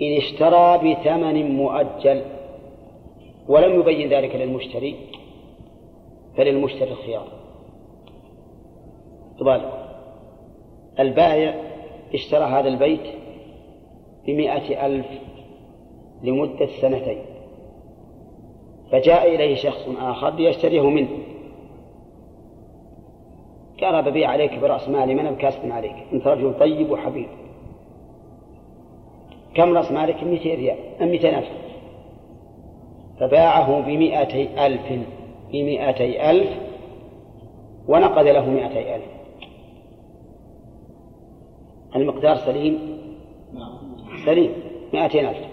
إن 0.01 0.17
اشترى 0.17 0.77
بثمن 0.77 1.55
مؤجل 1.55 2.21
ولم 3.47 3.79
يبين 3.79 4.09
ذلك 4.09 4.35
للمشتري 4.35 4.95
فللمشتري 6.37 6.91
الخيار. 6.91 7.27
طبعا 9.39 9.61
البائع 10.99 11.55
اشترى 12.13 12.43
هذا 12.43 12.67
البيت 12.67 13.07
بمئة 14.27 14.85
ألف 14.85 15.07
لمدة 16.23 16.67
سنتين 16.81 17.21
فجاء 18.91 19.35
إليه 19.35 19.55
شخص 19.55 19.87
آخر 19.99 20.35
ليشتريه 20.35 20.89
منه. 20.89 21.30
قال 23.83 24.01
ببيع 24.01 24.29
عليك 24.29 24.59
برأس 24.59 24.89
مالي 24.89 25.15
من 25.15 25.31
بكاسب 25.31 25.71
عليك 25.71 25.95
أنت 26.13 26.27
رجل 26.27 26.59
طيب 26.59 26.91
وحبيب. 26.91 27.27
كم 29.53 29.77
رأس 29.77 29.91
مالك؟ 29.91 30.23
200 30.23 30.55
ريال. 30.55 30.77
200 31.01 31.37
ألف. 31.37 31.49
فباعه 33.19 33.81
بمئتي 33.81 34.65
ألف. 34.65 34.99
بمئتي 35.51 36.29
ألف. 36.31 36.49
ونقد 37.87 38.27
له 38.27 38.49
مئتي 38.49 38.95
ألف. 38.95 39.05
المقدار 41.95 42.35
سليم؟ 42.35 43.01
سليم. 44.25 44.53
مئتين 44.93 45.25
ألف. 45.25 45.47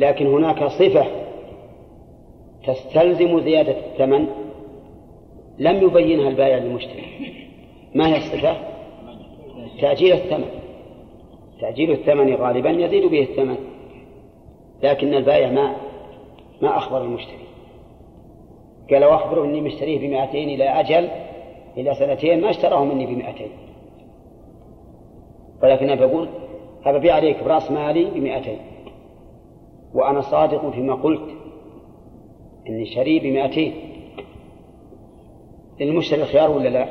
لكن 0.00 0.26
هناك 0.26 0.64
صفة 0.64 1.06
تستلزم 2.66 3.40
زيادة 3.40 3.76
الثمن. 3.78 4.41
لم 5.58 5.86
يبينها 5.86 6.28
البائع 6.28 6.58
للمشتري 6.58 7.04
ما 7.94 8.08
هي 8.08 8.16
الصفة؟ 8.16 8.56
تأجيل 9.80 10.12
الثمن. 10.12 10.48
تأجيل 11.60 11.90
الثمن 11.90 12.34
غالبا 12.34 12.70
يزيد 12.70 13.10
به 13.10 13.22
الثمن 13.22 13.56
لكن 14.82 15.14
البائع 15.14 15.50
ما 15.50 15.76
ما 16.62 16.76
أخبر 16.76 17.04
المشتري. 17.04 17.42
قال 18.90 19.02
أخبره 19.02 19.44
إني 19.44 19.60
مشتريه 19.60 19.98
بمائتين 19.98 20.48
إلى 20.48 20.64
أجل 20.64 21.08
إلى 21.76 21.94
سنتين 21.94 22.40
ما 22.40 22.50
اشتراه 22.50 22.84
مني 22.84 23.06
بمائتين 23.06 23.48
ولكن 25.62 25.90
أنا 25.90 26.06
بقول 26.06 26.28
أبيع 26.84 27.14
عليك 27.14 27.44
برأس 27.44 27.70
مالي 27.70 28.04
بمائتين 28.04 28.58
وأنا 29.94 30.20
صادق 30.20 30.70
فيما 30.70 30.94
قلت 30.94 31.28
إني 32.68 32.86
شري 32.86 33.18
بمائتين 33.18 33.91
للمشتري 35.84 36.22
الخيار 36.22 36.50
ولا 36.50 36.68
لا؟ 36.68 36.88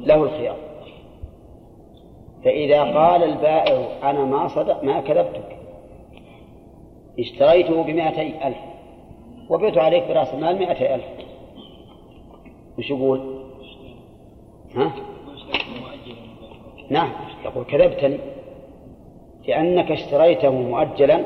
له 0.00 0.22
الخيار 0.22 0.56
فإذا 2.44 2.82
قال 2.82 3.22
البائع 3.22 4.10
أنا 4.10 4.24
ما 4.24 4.48
صدق 4.48 4.84
ما 4.84 5.00
كذبتك 5.00 5.56
اشتريته 7.18 7.82
بمائتي 7.82 8.46
ألف 8.46 8.56
وبيت 9.50 9.78
عليك 9.78 10.04
برأس 10.08 10.34
المال 10.34 10.58
مائتي 10.58 10.94
ألف 10.94 11.04
وش 12.78 12.90
يقول؟ 12.90 13.40
ها؟ 14.76 14.92
نعم 16.90 17.10
يقول 17.44 17.64
كذبتني 17.64 18.18
لأنك 19.48 19.90
اشتريته 19.90 20.50
مؤجلا 20.50 21.24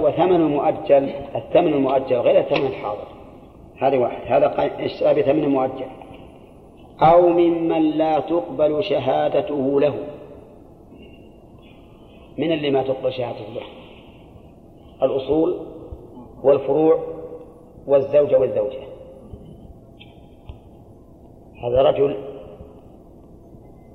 وثمن 0.00 0.36
المؤجل 0.36 1.10
الثمن 1.34 1.72
المؤجل 1.72 2.16
غير 2.16 2.40
الثمن 2.40 2.66
الحاضر 2.66 3.13
هذا 3.78 3.98
واحد. 3.98 4.26
هذا 4.26 4.54
اشترى 4.84 5.22
بثمن 5.22 5.48
مؤجل 5.48 5.86
أو 7.00 7.28
ممن 7.28 7.90
لا 7.90 8.20
تقبل 8.20 8.84
شهادته 8.84 9.80
له. 9.80 9.94
من 12.38 12.52
اللي 12.52 12.70
ما 12.70 12.82
تقبل 12.82 13.12
شهادته 13.12 13.52
له؟ 13.54 13.62
الأصول 15.02 15.66
والفروع 16.42 16.98
والزوجة 17.86 18.38
والزوجة. 18.38 18.80
هذا 21.64 21.82
رجل 21.82 22.16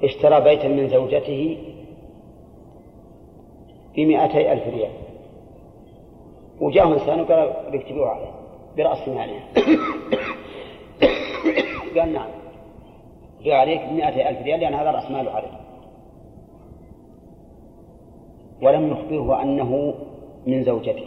اشترى 0.04 0.42
بيتا 0.42 0.68
من 0.68 0.88
زوجته 0.88 1.58
بمئتي 3.96 4.52
ألف 4.52 4.68
ريال. 4.68 4.92
وجاءه 6.62 6.94
إنسان 6.94 7.22
وقال 7.22 7.72
بيكتبوه 7.72 8.08
عليه. 8.08 8.39
برأس 8.78 9.08
ماله 9.08 9.40
قال 11.96 12.14
نعم 12.14 12.30
جاء 13.44 13.56
عليك 13.56 13.82
بمئتي 13.82 14.30
ألف 14.30 14.42
ريال 14.42 14.60
لأن 14.60 14.74
هذا 14.74 14.92
رأس 14.92 15.12
ماله 15.12 15.32
عليه 15.32 15.60
ولم 18.62 18.90
نخبره 18.90 19.42
أنه 19.42 19.94
من 20.48 20.64
زوجته 20.64 21.06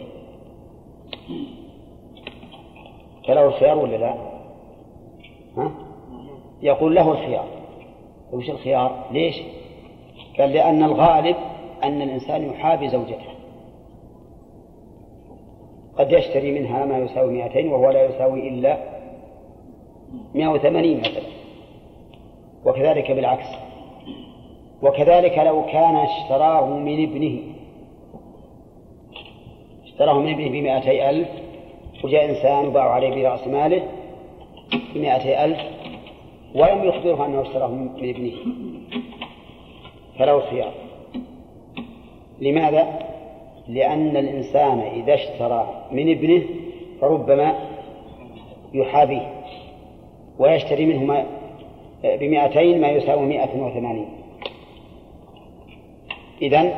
فله 3.27 3.45
الخيار 3.45 3.77
ولا 3.77 3.97
لا؟ 3.97 4.15
ها؟ 5.57 5.71
يقول 6.61 6.95
له 6.95 7.11
الخيار 7.11 7.45
وش 8.33 8.49
الخيار؟ 8.49 9.05
ليش؟ 9.11 9.41
قال 10.39 10.49
لأن 10.49 10.83
الغالب 10.83 11.35
أن 11.83 12.01
الإنسان 12.01 12.49
يحابي 12.49 12.89
زوجته 12.89 13.32
قد 15.97 16.11
يشتري 16.11 16.59
منها 16.59 16.85
ما 16.85 16.97
يساوي 16.97 17.33
200 17.33 17.69
وهو 17.69 17.91
لا 17.91 18.05
يساوي 18.05 18.49
إلا 18.49 18.77
180 20.35 20.99
مثلا. 20.99 21.23
وكذلك 22.65 23.11
بالعكس. 23.11 23.47
وكذلك 24.81 25.37
لو 25.37 25.65
كان 25.65 25.95
اشتراه 25.95 26.65
من 26.69 27.03
ابنه. 27.03 27.39
اشتراه 29.83 30.19
من 30.19 30.33
ابنه 30.33 30.49
بمائتي 30.49 31.09
ألف 31.09 31.29
وجاء 32.03 32.29
إنسان 32.29 32.67
وباع 32.67 32.89
عليه 32.91 33.09
برأس 33.09 33.47
ماله 33.47 33.83
بمائتي 34.95 35.45
ألف 35.45 35.59
ولم 36.55 36.83
يخبره 36.83 37.25
أنه 37.25 37.41
اشتراه 37.41 37.67
من 37.67 37.89
ابنه. 38.09 38.33
فله 40.19 40.39
خيار 40.39 40.73
لماذا؟ 42.39 43.12
لأن 43.67 44.17
الإنسان 44.17 44.79
إذا 44.79 45.13
اشترى 45.13 45.85
من 45.91 46.11
ابنه 46.11 46.43
فربما 47.01 47.55
يحابيه 48.73 49.33
ويشتري 50.39 50.85
منه 50.85 51.03
ما 51.03 51.25
بمئتين 52.03 52.81
ما 52.81 52.89
يساوي 52.89 53.25
مئة 53.25 53.63
وثمانين. 53.63 54.09
إذن 56.41 56.73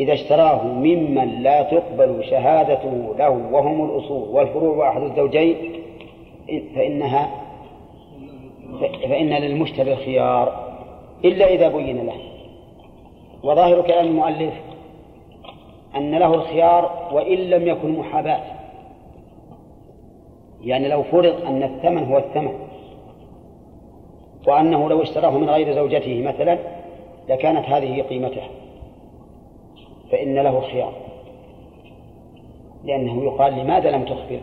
إذا 0.00 0.12
اشتراه 0.12 0.64
ممن 0.64 1.42
لا 1.42 1.62
تقبل 1.62 2.24
شهادته 2.30 3.14
له 3.18 3.30
وهم 3.30 3.84
الأصول 3.84 4.28
والفروع 4.28 4.76
وأحد 4.76 5.02
الزوجين 5.02 5.56
فإنها 6.74 7.30
فإن 9.02 9.28
للمشتري 9.28 9.92
الخيار 9.92 10.72
إلا 11.24 11.46
إذا 11.46 11.68
بين 11.68 12.06
له. 12.06 12.16
وظاهر 13.42 13.82
كلام 13.82 14.06
المؤلف 14.06 14.54
أن 15.96 16.14
له 16.14 16.34
الخيار 16.34 17.08
وإن 17.12 17.38
لم 17.38 17.68
يكن 17.68 17.98
محاباة. 17.98 18.42
يعني 20.64 20.88
لو 20.88 21.02
فرض 21.02 21.46
أن 21.46 21.62
الثمن 21.62 22.04
هو 22.04 22.18
الثمن 22.18 22.52
وأنه 24.46 24.88
لو 24.88 25.02
اشتراه 25.02 25.30
من 25.30 25.50
غير 25.50 25.74
زوجته 25.74 26.22
مثلا 26.22 26.58
لكانت 27.28 27.66
هذه 27.66 28.02
قيمته 28.02 28.42
فإن 30.10 30.34
له 30.34 30.60
خيار 30.60 30.92
لأنه 32.84 33.24
يقال 33.24 33.52
لماذا 33.58 33.90
لم 33.90 34.04
تخبر؟ 34.04 34.40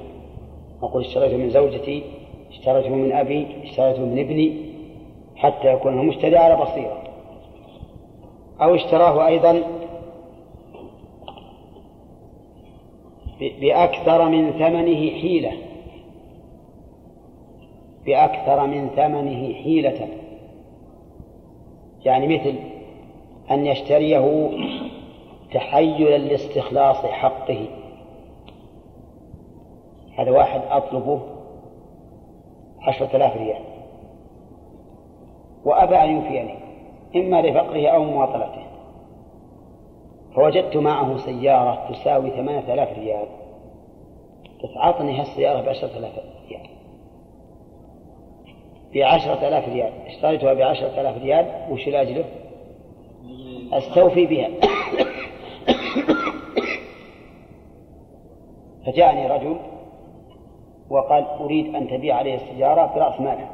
أقول 0.83 1.05
اشتريته 1.05 1.37
من 1.37 1.49
زوجتي 1.49 2.03
اشتريته 2.49 2.89
من 2.89 3.11
أبي 3.11 3.47
اشتريته 3.63 4.05
من 4.05 4.19
ابني 4.19 4.69
حتى 5.35 5.73
يكون 5.73 5.99
المشتري 5.99 6.37
على 6.37 6.55
بصيرة 6.55 7.03
أو 8.61 8.75
اشتراه 8.75 9.27
أيضا 9.27 9.63
بأكثر 13.39 14.29
من 14.29 14.51
ثمنه 14.51 15.11
حيلة. 15.21 15.53
بأكثر 18.05 18.67
من 18.67 18.89
ثمنه 18.89 19.53
حيلة. 19.53 20.07
يعني 22.05 22.37
مثل 22.37 22.55
أن 23.51 23.65
يشتريه 23.65 24.49
تحيلا 25.53 26.17
لاستخلاص 26.17 27.05
حقه. 27.05 27.65
هذا 30.17 30.31
واحد 30.31 30.61
أطلبه 30.69 31.21
عشرة 32.81 33.15
آلاف 33.15 33.37
ريال. 33.37 33.63
وأبى 35.65 35.95
أن 35.95 36.09
يوفيني 36.09 36.55
إما 37.15 37.41
لفقره 37.41 37.87
أو 37.87 38.03
مواطلته 38.03 38.68
فوجدت 40.39 40.77
معه 40.77 41.17
سيارة 41.17 41.91
تساوي 41.91 42.29
ثمانية 42.29 42.73
آلاف 42.73 42.99
ريال. 42.99 43.27
قلت 44.63 44.77
أعطني 44.77 45.19
هالسيارة 45.19 45.61
بعشرة 45.61 45.97
آلاف 45.97 46.11
ريال. 46.49 46.67
بعشرة 48.95 49.47
آلاف 49.47 49.69
ريال. 49.69 49.93
اشتريتها 50.07 50.53
بعشرة 50.53 51.01
آلاف 51.01 51.17
ريال 51.17 51.71
وش 51.71 51.87
لأجله 51.87 52.25
أستوفي 53.73 54.25
بها. 54.25 54.49
فجاءني 58.85 59.27
رجل 59.27 59.55
وقال 60.89 61.23
أريد 61.23 61.75
أن 61.75 61.87
تبيع 61.87 62.15
علي 62.15 62.35
السيارة 62.35 62.95
برأس 62.95 63.21
مالها 63.21 63.51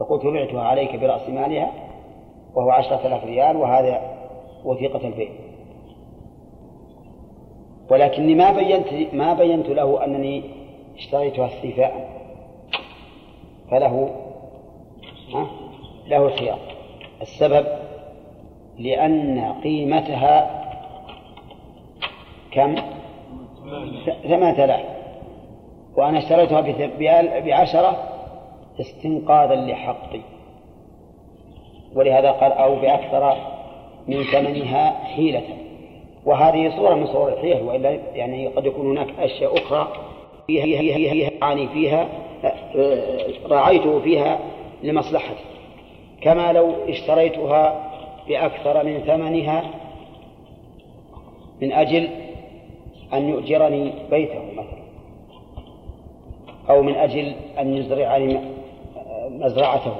فقلت 0.00 0.26
بعتها 0.26 0.62
عليك 0.62 0.96
برأس 0.96 1.28
مالها 1.28 1.72
وهو 2.54 2.70
عشرة 2.70 3.06
آلاف 3.06 3.24
ريال 3.24 3.56
وهذا 3.56 4.19
وثيقة 4.64 5.08
البيع 5.08 5.30
ولكني 7.90 8.34
ما 8.34 8.52
بينت 8.52 9.14
ما 9.14 9.34
بينت 9.34 9.66
له 9.66 10.04
أنني 10.04 10.42
اشتريتها 10.96 11.46
استيفاء. 11.46 12.20
فله 13.70 14.10
ها 15.34 15.46
له 16.06 16.26
الخيار. 16.26 16.58
السبب 17.22 17.66
لأن 18.78 19.54
قيمتها 19.62 20.64
كم؟ 22.52 22.74
ثمانية 24.22 24.64
آلاف. 24.64 24.86
وأنا 25.96 26.18
اشتريتها 26.18 26.60
بعشرة 27.40 27.96
استنقاذا 28.80 29.54
لحقي. 29.54 30.20
ولهذا 31.94 32.30
قال 32.30 32.52
أو 32.52 32.80
بأكثر 32.80 33.36
من 34.08 34.22
ثمنها 34.22 35.04
حيلة. 35.04 35.42
وهذه 36.24 36.76
صورة 36.76 36.94
من 36.94 37.06
صور 37.06 37.32
الحيل 37.32 37.62
وإلا 37.62 37.90
يعني 38.14 38.46
قد 38.46 38.66
يكون 38.66 38.86
هناك 38.86 39.08
أشياء 39.18 39.56
أخرى 39.56 39.92
فيها 40.46 40.64
فيها 40.96 41.30
يعني 41.40 41.68
فيها 41.68 42.08
راعيته 43.46 44.00
فيها 44.00 44.38
لمصلحتي 44.82 45.44
كما 46.20 46.52
لو 46.52 46.72
اشتريتها 46.88 47.90
بأكثر 48.28 48.84
من 48.84 48.98
ثمنها 48.98 49.64
من 51.60 51.72
أجل 51.72 52.08
أن 53.12 53.28
يؤجرني 53.28 53.92
بيته 54.10 54.42
مثلا 54.52 54.80
أو 56.70 56.82
من 56.82 56.94
أجل 56.94 57.32
أن 57.58 57.76
يزرعني 57.76 58.38
مزرعته 59.30 59.94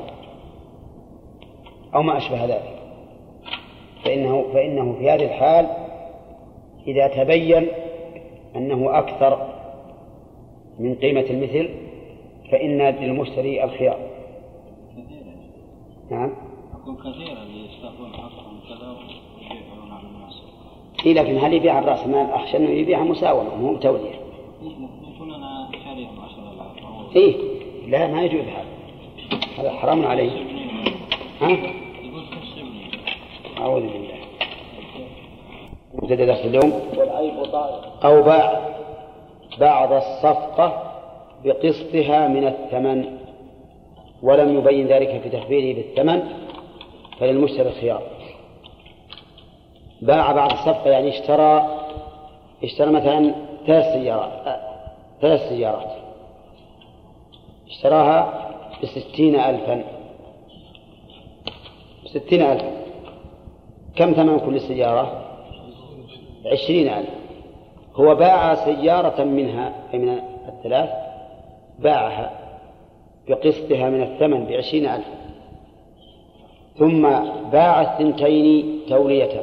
أو 1.94 2.02
ما 2.02 2.16
أشبه 2.16 2.44
ذلك. 2.44 2.79
فإنه 4.04 4.44
فإنه 4.52 4.94
في 4.98 5.10
هذه 5.10 5.24
الحال 5.24 5.66
إذا 6.86 7.08
تبين 7.08 7.66
أنه 8.56 8.98
أكثر 8.98 9.48
من 10.78 10.94
قيمة 10.94 11.24
المثل 11.30 11.68
فإن 12.50 12.78
للمشتري 12.78 13.64
الخيار. 13.64 13.98
نعم. 16.10 16.32
أقول 16.74 16.96
كثيرا 16.96 17.44
يستخدمون 17.44 18.12
حقهم 18.12 18.60
كذا 18.68 18.88
ويبيعون 18.88 19.92
على 19.92 20.06
الناس. 20.14 20.42
إيه 21.06 21.14
لكن 21.14 21.38
هل 21.38 21.54
يبيعها 21.54 21.80
برأس 21.80 22.06
مال 22.06 22.30
أخشى 22.30 22.56
أنه 22.56 22.70
يبيعها 22.70 23.04
مساومة 23.04 23.56
مو 23.56 23.74
بتولية 23.74 24.20
يكون 25.14 25.34
أنا 25.34 25.70
شاريهم 25.84 26.20
10000 26.20 27.16
إيه 27.16 27.36
لا 27.86 28.06
ما 28.06 28.22
يجوز 28.22 28.44
هذا. 28.44 28.64
هذا 29.58 29.70
حرام 29.70 30.06
عليه. 30.06 30.30
ها؟ 31.40 31.56
أعوذ 33.60 33.82
بالله. 33.82 34.14
ابتدى 35.94 36.26
درس 36.26 36.38
اليوم. 36.38 36.72
أو 38.04 38.22
باع 38.22 38.60
بعض 39.60 39.92
الصفقة 39.92 40.92
بقسطها 41.44 42.28
من 42.28 42.46
الثمن 42.46 43.18
ولم 44.22 44.58
يبين 44.58 44.86
ذلك 44.86 45.20
في 45.22 45.28
تخبيره 45.28 45.76
بالثمن 45.76 46.22
فللمشتري 47.18 47.68
الخيار. 47.68 48.02
باع 50.02 50.32
بعض 50.32 50.52
الصفقة 50.52 50.90
يعني 50.90 51.08
اشترى 51.08 51.80
اشترى 52.64 52.90
مثلا 52.90 53.34
ثلاث 53.66 53.84
سيارات. 53.94 54.60
ثلاث 55.20 55.48
سيارات. 55.48 55.90
اشتراها 57.68 58.50
بستين 58.82 59.40
ألفا. 59.40 59.84
بستين 62.04 62.42
ألفا. 62.42 62.79
كم 63.96 64.12
ثمن 64.12 64.38
كل 64.38 64.60
سيارة؟ 64.60 65.24
عشرين 66.46 66.88
ألف. 66.88 67.08
هو 67.94 68.14
باع 68.14 68.54
سيارة 68.54 69.24
منها 69.24 69.72
أي 69.94 69.98
من 69.98 70.20
الثلاث 70.48 70.90
باعها 71.78 72.30
بقسطها 73.28 73.90
من 73.90 74.02
الثمن 74.02 74.44
بعشرين 74.44 74.86
ألف. 74.86 75.06
ثم 76.78 77.02
باع 77.52 77.82
الثنتين 77.82 78.80
تولية 78.88 79.42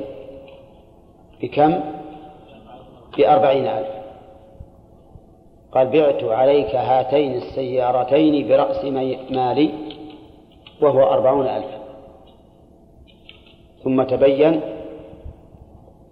بكم؟ 1.41 1.79
بأربعين 3.17 3.67
ألف. 3.67 3.97
قال 5.71 5.87
بعت 5.87 6.23
عليك 6.23 6.75
هاتين 6.75 7.33
السيارتين 7.33 8.47
برأس 8.47 8.85
مالي 9.29 9.69
وهو 10.81 11.03
أربعون 11.03 11.47
ألفا 11.47 11.86
ثم 13.87 14.03
تبين 14.03 14.61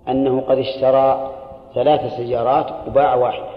أنه 0.10 0.42
قد 0.42 0.58
اشترى 0.58 1.32
ثلاث 1.74 2.14
سيارات 2.18 2.88
وباع 2.88 3.16
واحدة. 3.16 3.50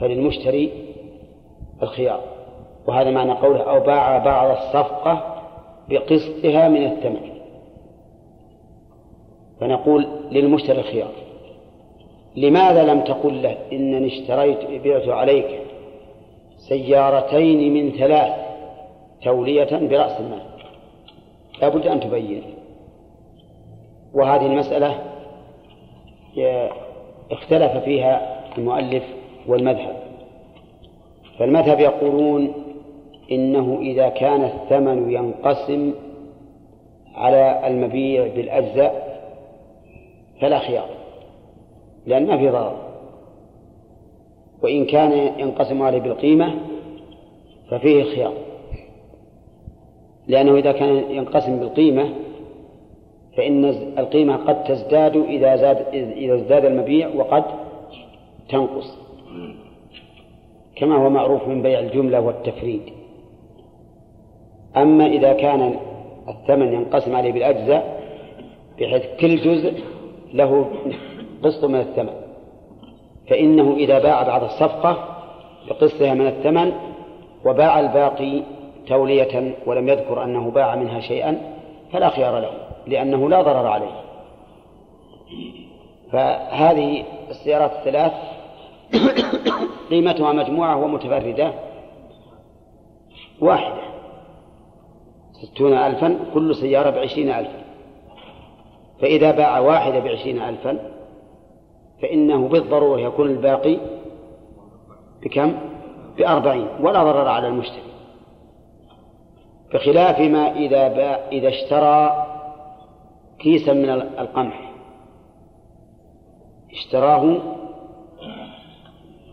فللمشتري 0.00 0.72
الخيار. 1.82 2.20
وهذا 2.86 3.10
معنى 3.10 3.32
قوله 3.32 3.62
أو 3.62 3.80
باع 3.80 4.18
بعض 4.18 4.50
الصفقة 4.50 5.42
بقسطها 5.88 6.68
من 6.68 6.84
الثمن. 6.84 7.30
فنقول 9.60 10.06
للمشتري 10.30 10.78
الخيار 10.78 11.12
لماذا 12.36 12.84
لم 12.84 13.00
تقل 13.00 13.42
له 13.42 13.56
إنني 13.72 14.06
اشتريت 14.06 14.58
بعت 14.84 15.08
عليك 15.08 15.60
سيارتين 16.56 17.74
من 17.74 17.92
ثلاث 17.92 18.32
تولية 19.22 19.88
برأس 19.88 20.20
المال؟ 20.20 20.55
لا 21.62 21.68
بد 21.68 21.86
أن 21.86 22.00
تبين. 22.00 22.42
وهذه 24.14 24.46
المسألة 24.46 25.02
اختلف 27.30 27.76
فيها 27.84 28.42
المؤلف 28.58 29.04
والمذهب. 29.46 29.96
فالمذهب 31.38 31.80
يقولون 31.80 32.52
إنه 33.32 33.78
إذا 33.80 34.08
كان 34.08 34.44
الثمن 34.44 35.10
ينقسم 35.10 35.92
على 37.14 37.66
المبيع 37.66 38.26
بالأجزاء 38.26 39.06
فلا 40.40 40.58
خيار 40.58 40.88
لأن 42.06 42.26
ما 42.26 42.36
في 42.36 42.50
ضرر. 42.50 42.76
وإن 44.62 44.84
كان 44.84 45.12
ينقسم 45.40 45.82
عليه 45.82 45.98
بالقيمة 45.98 46.54
ففيه 47.70 48.02
خيار. 48.04 48.32
لأنه 50.28 50.56
إذا 50.56 50.72
كان 50.72 51.10
ينقسم 51.10 51.56
بالقيمة 51.56 52.08
فإن 53.36 53.64
القيمة 53.98 54.36
قد 54.36 54.64
تزداد 54.64 55.16
إذا 55.16 55.56
زاد 55.56 55.86
إذا 55.92 56.34
ازداد 56.34 56.64
المبيع 56.64 57.08
وقد 57.08 57.44
تنقص. 58.48 58.98
كما 60.76 60.96
هو 60.96 61.10
معروف 61.10 61.48
من 61.48 61.62
بيع 61.62 61.78
الجملة 61.78 62.20
والتفريد. 62.20 62.82
أما 64.76 65.06
إذا 65.06 65.32
كان 65.32 65.76
الثمن 66.28 66.72
ينقسم 66.72 67.16
عليه 67.16 67.32
بالأجزاء 67.32 68.02
بحيث 68.80 69.02
كل 69.20 69.36
جزء 69.36 69.72
له 70.34 70.66
قسط 71.42 71.64
من 71.64 71.80
الثمن. 71.80 72.12
فإنه 73.28 73.74
إذا 73.76 73.98
باع 73.98 74.22
بعض 74.22 74.42
الصفقة 74.44 75.16
بقسطها 75.68 76.14
من 76.14 76.26
الثمن 76.26 76.72
وباع 77.44 77.80
الباقي 77.80 78.42
تولية 78.86 79.54
ولم 79.66 79.88
يذكر 79.88 80.24
أنه 80.24 80.50
باع 80.50 80.74
منها 80.74 81.00
شيئا 81.00 81.56
فلا 81.92 82.08
خيار 82.08 82.38
له 82.38 82.50
لأنه 82.86 83.28
لا 83.28 83.42
ضرر 83.42 83.66
عليه. 83.66 84.02
فهذه 86.12 87.04
السيارات 87.30 87.72
الثلاث 87.72 88.12
قيمتها 89.90 90.32
مجموعة 90.32 90.76
ومتفردة. 90.76 91.52
واحدة 93.40 93.82
ستون 95.32 95.72
ألفا 95.72 96.18
كل 96.34 96.54
سيارة 96.54 96.90
بعشرين 96.90 97.30
ألفا. 97.30 97.64
فإذا 99.00 99.30
باع 99.30 99.58
واحدة 99.58 99.98
بعشرين 99.98 100.42
ألفا 100.42 100.78
فإنه 102.02 102.48
بالضرورة 102.48 103.00
يكون 103.00 103.30
الباقي 103.30 103.78
بكم؟ 105.22 105.54
بأربعين 106.18 106.68
ولا 106.80 107.04
ضرر 107.04 107.28
على 107.28 107.48
المشتري. 107.48 107.95
بخلاف 109.74 110.20
ما 110.20 110.52
إذا 110.56 110.88
باع 110.88 111.28
إذا 111.32 111.48
اشترى 111.48 112.26
كيسا 113.38 113.72
من 113.72 113.90
القمح. 113.90 114.72
اشتراه 116.72 117.36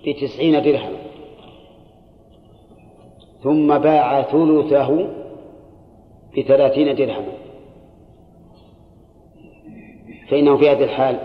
بتسعين 0.07 0.63
درهم 0.63 0.93
ثم 3.43 3.77
باع 3.77 4.21
ثلثه 4.21 5.07
بثلاثين 6.37 6.95
درهما. 6.95 7.33
فإنه 10.29 10.57
في 10.57 10.69
هذه 10.69 10.83
الحال 10.83 11.19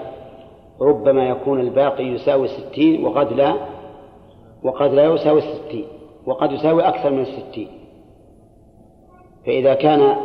ربما 0.80 1.28
يكون 1.28 1.60
الباقي 1.60 2.04
يساوي 2.04 2.48
ستين 2.48 3.04
وقد 3.04 3.32
لا 3.32 3.54
وقد 4.62 4.94
لا 4.94 5.04
يساوي 5.04 5.38
الستين 5.38 5.86
وقد 6.26 6.52
يساوي 6.52 6.82
أكثر 6.82 7.10
من 7.10 7.20
الستين 7.20 7.68
فإذا 9.48 9.74
كان 9.74 10.16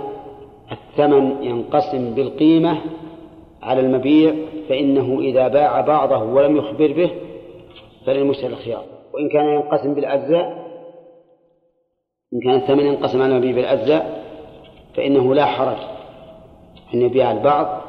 الثمن 0.72 1.44
ينقسم 1.44 2.14
بالقيمة 2.14 2.82
على 3.62 3.82
المبيع 3.82 4.34
فإنه 4.70 5.20
إذا 5.20 5.48
باع 5.48 5.82
بعضه 5.82 6.24
ولم 6.24 6.58
يخبر 6.58 6.94
به 6.94 7.12
فللمشتري 8.06 8.48
الخيار. 8.48 8.84
وإن 9.14 9.30
كان 9.30 9.45
ينقسم 9.45 9.94
بالأجزاء 9.94 10.64
إن 12.34 12.40
كان 12.44 12.56
الثمن 12.56 12.86
ينقسم 12.86 13.22
على 13.22 13.32
المبيع 13.32 13.56
بالأجزاء 13.56 14.24
فإنه 14.95 15.36
لا 15.36 15.45
حرج 15.45 15.78
أن 16.94 17.02
يبيع 17.02 17.32
البعض 17.32 17.82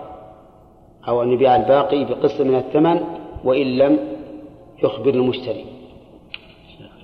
أو 1.09 1.23
أن 1.23 1.33
يبيع 1.33 1.57
الباقي 1.57 2.05
بقسط 2.05 2.41
من 2.41 2.55
الثمن 2.55 3.01
وإن 3.45 3.79
لم 3.79 3.99
يخبر 4.83 5.11
المشتري. 5.11 5.65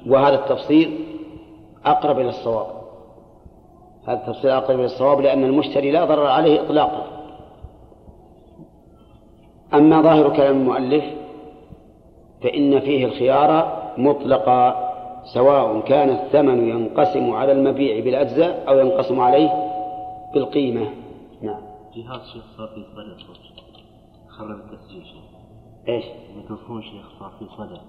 وهذا 0.07 0.35
التفصيل 0.35 0.98
أقرب 1.85 2.19
إلى 2.19 2.28
الصواب. 2.28 2.80
هذا 4.06 4.20
التفصيل 4.20 4.51
أقرب 4.51 4.81
الصواب 4.81 5.20
لأن 5.20 5.44
المشتري 5.44 5.90
لا 5.90 6.05
ضرر 6.05 6.27
عليه 6.27 6.62
إطلاقا. 6.62 7.06
أما 9.74 10.02
ظاهر 10.02 10.36
كلام 10.36 10.56
المؤلف 10.60 11.05
فإن 12.43 12.81
فيه 12.81 13.05
الخيار 13.05 13.81
مطلقا 13.98 14.90
سواء 15.35 15.81
كان 15.81 16.10
الثمن 16.10 16.68
ينقسم 16.68 17.31
على 17.31 17.52
المبيع 17.52 18.05
بالأجزاء 18.05 18.64
أو 18.68 18.78
ينقسم 18.78 19.20
عليه 19.20 19.51
بالقيمة. 20.35 20.90
نعم. 21.43 21.62
جهاز 21.94 22.20
شيخ 22.32 22.44
صار 22.56 22.68
في 22.68 22.85
صدى 22.94 23.35
خرب 24.28 24.51
التسجيل 24.51 25.02
شيخ. 25.05 25.31
إيش؟ 25.89 26.05
الميكروفون 26.31 26.82
شيخ 26.82 27.18
صار 27.18 27.32
في 27.39 27.47
صدى 27.56 27.81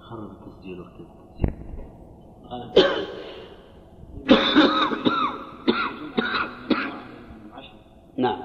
خرب 0.00 0.30
التسجيل 0.30 0.80
وقت 0.80 0.90
نعم. 8.16 8.38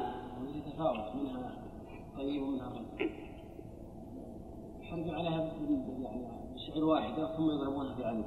يحرجون 4.82 5.16
عليها 5.16 5.54
يعني 6.02 6.54
بشعر 6.56 6.84
ثم 7.38 7.52
يضربونها 7.52 7.96
في 7.96 8.06
علم 8.06 8.26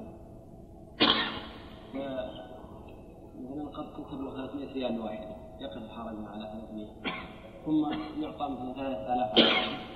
مثلا 3.40 3.68
قد 3.68 3.92
تكتب 3.92 4.30
300 4.30 4.72
ريال 4.72 5.00
واحدة 5.00 5.36
يقف 5.60 5.82
الحرج 5.82 6.16
على 6.26 6.66
300 6.70 6.86
ثم 7.66 7.92
يعطى 8.22 8.48
مثلا 8.48 8.72
3000 8.72 9.88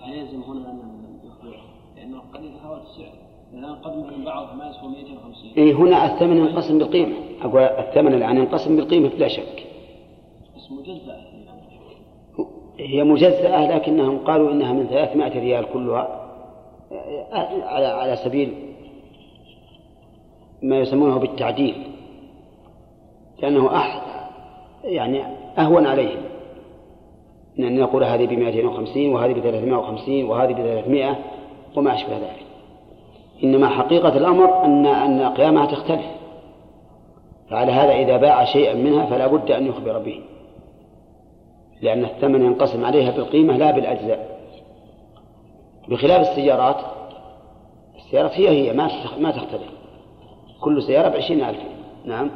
هل 0.00 0.12
يلزم 0.12 0.42
هنا 0.42 0.70
أن 0.70 1.20
يخبر 1.24 1.60
لأنه 1.96 2.20
قد 2.20 2.44
يتفاوت 2.44 2.82
السعر. 2.82 3.25
مثلا 3.56 3.74
قد 3.74 3.98
مثلا 3.98 4.24
بعض 4.24 4.56
ما 4.56 4.70
يسوى 4.70 4.88
250 4.88 5.50
إيه 5.56 5.74
هنا 5.74 6.14
الثمن 6.14 6.36
ينقسم 6.36 6.78
بالقيمة. 6.78 7.14
أقول 7.42 7.60
الثمن 7.60 8.14
الآن 8.14 8.36
ينقسم 8.36 8.76
بالقيمة 8.76 9.08
بلا 9.08 9.28
شك. 9.28 9.66
بس 10.56 10.72
مجزأ 10.72 11.16
هي 12.78 13.04
مجزأة 13.04 13.76
لكنهم 13.76 14.18
قالوا 14.18 14.52
إنها 14.52 14.72
من 14.72 14.86
300 14.86 15.40
ريال 15.40 15.66
كلها. 15.72 16.26
على 17.62 17.86
على 17.86 18.16
سبيل 18.16 18.54
ما 20.62 20.78
يسمونه 20.78 21.18
بالتعديل. 21.18 21.74
لأنه 23.42 23.76
أح 23.76 24.02
يعني 24.84 25.22
أهون 25.58 25.86
عليهم. 25.86 26.22
من 27.58 27.64
أن 27.64 27.80
نقول 27.80 28.04
هذه 28.04 28.26
ب 28.26 28.32
250 28.32 29.08
وهذه 29.14 29.32
ب 29.32 29.40
350 29.40 30.24
وهذه 30.24 30.52
ب 30.52 30.56
300 30.56 31.18
وما 31.76 31.94
أشبه 31.94 32.18
ذلك. 32.18 32.45
إنما 33.44 33.68
حقيقة 33.68 34.16
الأمر 34.16 34.64
أن 34.64 34.86
أن 34.86 35.22
قيامها 35.22 35.66
تختلف. 35.66 36.06
فعلى 37.50 37.72
هذا 37.72 37.92
إذا 37.92 38.16
باع 38.16 38.44
شيئا 38.44 38.74
منها 38.74 39.06
فلا 39.06 39.26
بد 39.26 39.50
أن 39.50 39.66
يخبر 39.66 39.98
به. 39.98 40.20
لأن 41.82 42.04
الثمن 42.04 42.44
ينقسم 42.44 42.84
عليها 42.84 43.10
بالقيمة 43.10 43.56
لا 43.56 43.70
بالأجزاء. 43.70 44.36
بخلاف 45.88 46.28
السيارات 46.28 46.76
السيارات 47.96 48.30
هي 48.30 48.48
هي 48.48 48.72
ما 48.72 48.90
ما 49.18 49.30
تختلف. 49.30 49.70
كل 50.60 50.82
سيارة 50.82 51.08
بعشرين 51.08 51.44
ألف. 51.44 51.60
نعم. 52.04 52.30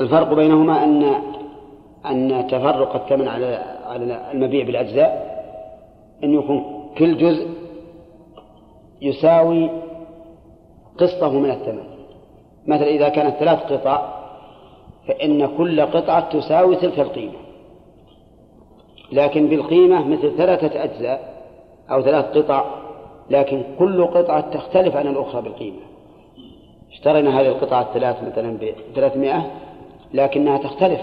الفرق 0.00 0.34
بينهما 0.34 0.84
أن 0.84 1.02
أن 2.06 2.46
تفرق 2.46 2.94
الثمن 2.94 3.28
على 3.28 3.73
على 3.84 4.30
المبيع 4.32 4.66
بالأجزاء 4.66 5.34
أن 6.24 6.34
يكون 6.34 6.90
كل 6.98 7.16
جزء 7.18 7.48
يساوي 9.02 9.70
قسطه 10.98 11.32
من 11.32 11.50
الثمن. 11.50 11.84
مثلا 12.66 12.86
إذا 12.86 13.08
كانت 13.08 13.36
ثلاث 13.36 13.72
قطع 13.72 14.14
فإن 15.08 15.56
كل 15.56 15.80
قطعة 15.80 16.38
تساوي 16.38 16.76
تلك 16.76 17.00
القيمة. 17.00 17.38
لكن 19.12 19.48
بالقيمة 19.48 20.08
مثل 20.08 20.36
ثلاثة 20.36 20.84
أجزاء 20.84 21.34
أو 21.90 22.02
ثلاث 22.02 22.24
قطع 22.24 22.64
لكن 23.30 23.62
كل 23.78 24.06
قطعة 24.06 24.50
تختلف 24.50 24.96
عن 24.96 25.06
الأخرى 25.06 25.42
بالقيمة. 25.42 25.80
اشترينا 26.92 27.40
هذه 27.40 27.46
القطعة 27.46 27.82
الثلاث 27.82 28.22
مثلا 28.22 28.56
ب 28.58 28.74
300 28.94 29.50
لكنها 30.14 30.58
تختلف. 30.58 31.00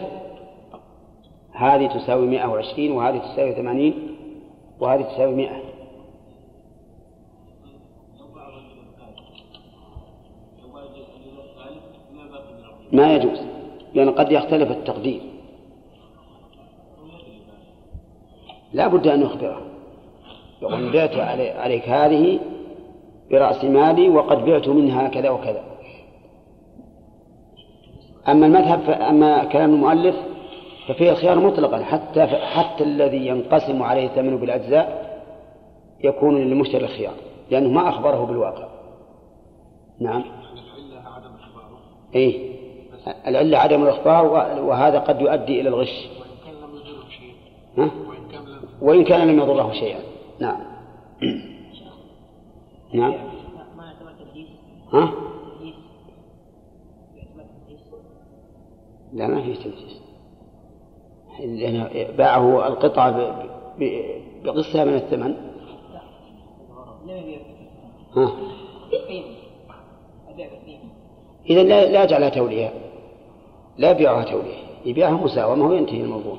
هذه 1.53 1.88
تساوي 1.88 2.28
120 2.28 2.91
وهذه 2.91 3.18
تساوي 3.18 3.53
80 3.53 3.94
وهذه 4.80 5.02
تساوي 5.02 5.36
100 5.36 5.49
ما 12.91 13.15
يجوز 13.15 13.41
لأن 13.94 14.10
قد 14.10 14.32
يختلف 14.32 14.72
التقدير. 14.72 15.22
لا 18.73 18.88
بد 18.88 19.07
أن 19.07 19.19
نخبره 19.19 19.61
يقول 20.61 20.91
بعت 20.91 21.15
عليك 21.57 21.90
هذه 21.90 22.40
برأس 23.32 23.64
مالي 23.64 24.10
وقد 24.10 24.45
بعت 24.45 24.68
منها 24.68 25.07
كذا 25.07 25.30
وكذا. 25.30 25.64
أما 28.28 28.45
المذهب 28.45 28.90
أما 28.90 29.44
كلام 29.44 29.73
المؤلف 29.73 30.15
ففيه 30.93 31.11
الخيار 31.11 31.39
مطلقا 31.39 31.84
حتى 31.84 32.26
حتى 32.27 32.84
الذي 32.84 33.27
ينقسم 33.27 33.84
عليه 33.84 34.07
الثمن 34.07 34.38
بالأجزاء 34.38 35.11
يكون 36.03 36.38
للمشتري 36.38 36.85
الخيار 36.85 37.13
لأنه 37.51 37.69
ما 37.69 37.89
أخبره 37.89 38.26
بالواقع. 38.26 38.68
نعم. 39.99 40.23
إيه. 42.15 42.51
العلة 43.27 43.57
عدم 43.57 43.84
الإخبار 43.84 44.26
وهذا 44.63 44.99
قد 44.99 45.22
يؤدي 45.22 45.61
إلى 45.61 45.69
الغش. 45.69 46.09
ها؟ 47.77 47.91
وإن 48.81 49.03
كان 49.03 49.27
لم 49.27 49.39
يضره 49.39 49.72
شيئا. 49.72 49.99
نعم. 50.39 50.59
نعم. 52.93 53.13
ها؟ 54.93 55.11
لا 59.13 59.27
ما 59.27 59.41
في 59.41 59.53
تنفيس 59.53 60.01
لأنه 61.41 61.89
باعه 62.18 62.68
القطعة 62.68 63.35
بقصها 64.43 64.85
من 64.85 64.93
الثمن. 64.93 65.35
ها. 68.15 68.31
إذا 71.49 71.63
لا 71.63 71.91
لا 71.91 72.03
يجعلها 72.03 72.30
تولية. 72.30 72.73
لا 73.77 73.91
يبيعها 73.91 74.23
تولية. 74.23 74.61
يبيعها 74.85 75.11
مساومة 75.11 75.68
وينتهي 75.68 76.01
الموضوع. 76.01 76.38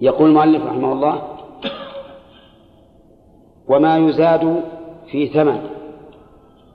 يقول 0.00 0.28
المؤلف 0.28 0.66
رحمه 0.66 0.92
الله 0.92 1.22
وما 3.68 3.98
يزاد 3.98 4.62
في 5.10 5.26
ثمن 5.26 5.60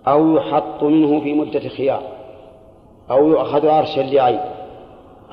أو 0.08 0.38
يحط 0.38 0.84
منه 0.84 1.20
في 1.20 1.34
مدة 1.34 1.70
خيار 1.70 2.04
أو 3.12 3.28
يؤخذ 3.28 3.68
عرشا 3.68 4.02
لعيب 4.02 4.59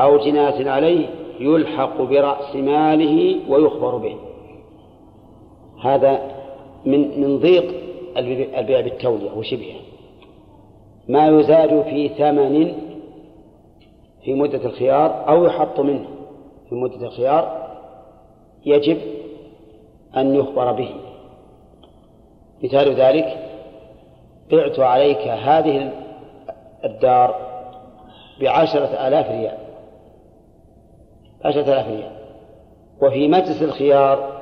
أو 0.00 0.18
جناية 0.18 0.70
عليه 0.70 1.06
يلحق 1.40 2.02
برأس 2.02 2.56
ماله 2.56 3.36
ويخبر 3.48 3.96
به. 3.96 4.16
هذا 5.82 6.20
من 6.84 7.20
من 7.20 7.38
ضيق 7.38 7.74
البيع 8.58 8.80
بالتولية 8.80 9.30
وشبهه. 9.36 9.80
ما 11.08 11.28
يزاد 11.28 11.82
في 11.82 12.08
ثمن 12.08 12.72
في 14.24 14.34
مدة 14.34 14.64
الخيار 14.64 15.28
أو 15.28 15.44
يحط 15.44 15.80
منه 15.80 16.08
في 16.68 16.74
مدة 16.74 17.06
الخيار 17.06 17.66
يجب 18.66 18.98
أن 20.16 20.34
يخبر 20.34 20.72
به. 20.72 20.90
مثال 22.62 22.94
ذلك 22.94 23.50
بعت 24.50 24.78
عليك 24.78 25.18
هذه 25.18 25.92
الدار 26.84 27.34
بعشرة 28.40 29.08
آلاف 29.08 29.30
ريال. 29.30 29.65
عشرة 31.46 31.62
آلاف 31.62 31.88
ريال 31.88 32.10
وفي 33.02 33.28
مجلس 33.28 33.62
الخيار 33.62 34.36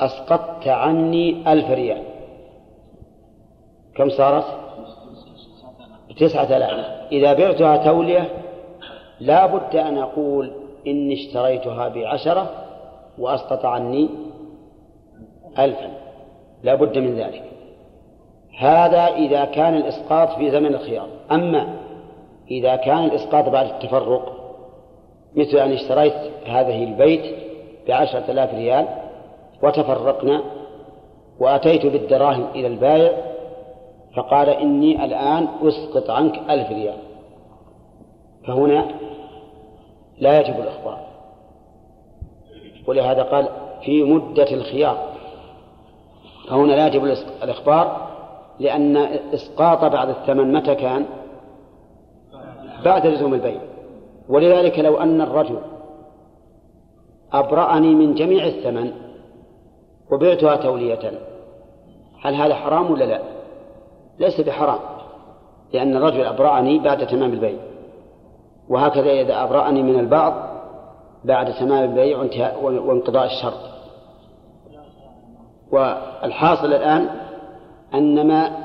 أسقطت 0.00 0.68
عني 0.68 1.52
ألف 1.52 1.70
ريال. 1.70 2.02
كم 3.94 4.10
صارت؟ 4.10 4.44
تسعة 6.18 6.56
آلاف. 6.56 6.86
إذا 7.12 7.32
بعتها 7.32 7.76
تولية 7.76 8.28
لا 9.20 9.46
بد 9.46 9.76
أن 9.76 9.98
أقول 9.98 10.52
إني 10.86 11.14
اشتريتها 11.14 11.88
بعشرة 11.88 12.50
وأسقط 13.18 13.64
عني 13.64 14.08
ألفا. 15.58 15.90
لا 16.62 16.74
بد 16.74 16.98
من 16.98 17.14
ذلك. 17.14 17.42
هذا 18.58 19.06
إذا 19.06 19.44
كان 19.44 19.74
الإسقاط 19.74 20.28
في 20.38 20.50
زمن 20.50 20.74
الخيار. 20.74 21.08
أما 21.32 21.76
إذا 22.50 22.76
كان 22.76 23.04
الإسقاط 23.04 23.48
بعد 23.48 23.66
التفرق 23.66 24.33
مثل 25.36 25.58
أن 25.58 25.72
اشتريت 25.72 26.14
هذه 26.46 26.84
البيت 26.84 27.36
بعشرة 27.88 28.30
آلاف 28.30 28.54
ريال 28.54 28.88
وتفرقنا 29.62 30.42
وأتيت 31.40 31.86
بالدراهم 31.86 32.46
إلى 32.54 32.66
البائع 32.66 33.12
فقال 34.16 34.48
إني 34.48 35.04
الآن 35.04 35.48
أسقط 35.62 36.10
عنك 36.10 36.38
ألف 36.50 36.70
ريال. 36.70 36.96
فهنا 38.46 38.88
لا 40.18 40.40
يجب 40.40 40.60
الإخبار. 40.60 40.98
ولهذا 42.86 43.22
قال 43.22 43.48
في 43.84 44.02
مدة 44.02 44.50
الخيار. 44.50 44.98
فهنا 46.48 46.72
لا 46.72 46.86
يجب 46.86 47.04
الإخبار 47.42 48.08
لأن 48.60 48.96
إسقاط 49.34 49.84
بعد 49.84 50.08
الثمن 50.08 50.52
متى 50.52 50.74
كان؟ 50.74 51.06
بعد 52.84 53.06
لزوم 53.06 53.34
البيع. 53.34 53.60
ولذلك 54.28 54.78
لو 54.78 54.96
أن 54.96 55.20
الرجل 55.20 55.58
أبرأني 57.32 57.94
من 57.94 58.14
جميع 58.14 58.46
الثمن 58.46 58.92
وبعتها 60.12 60.56
تولية 60.56 61.20
هل 62.24 62.34
هذا 62.34 62.54
حرام 62.54 62.90
ولا 62.90 63.04
لا؟ 63.04 63.20
ليس 64.18 64.40
بحرام 64.40 64.78
لأن 65.72 65.96
الرجل 65.96 66.24
أبرأني 66.24 66.78
بعد 66.78 67.06
تمام 67.06 67.32
البيع. 67.32 67.58
وهكذا 68.68 69.10
إذا 69.10 69.42
أبرأني 69.42 69.82
من 69.82 70.00
البعض 70.00 70.34
بعد 71.24 71.54
تمام 71.54 71.84
البيع 71.84 72.18
وانقضاء 72.62 73.24
الشرط. 73.24 73.74
والحاصل 75.72 76.66
الآن 76.66 77.08
أن 77.94 78.28
ما 78.28 78.50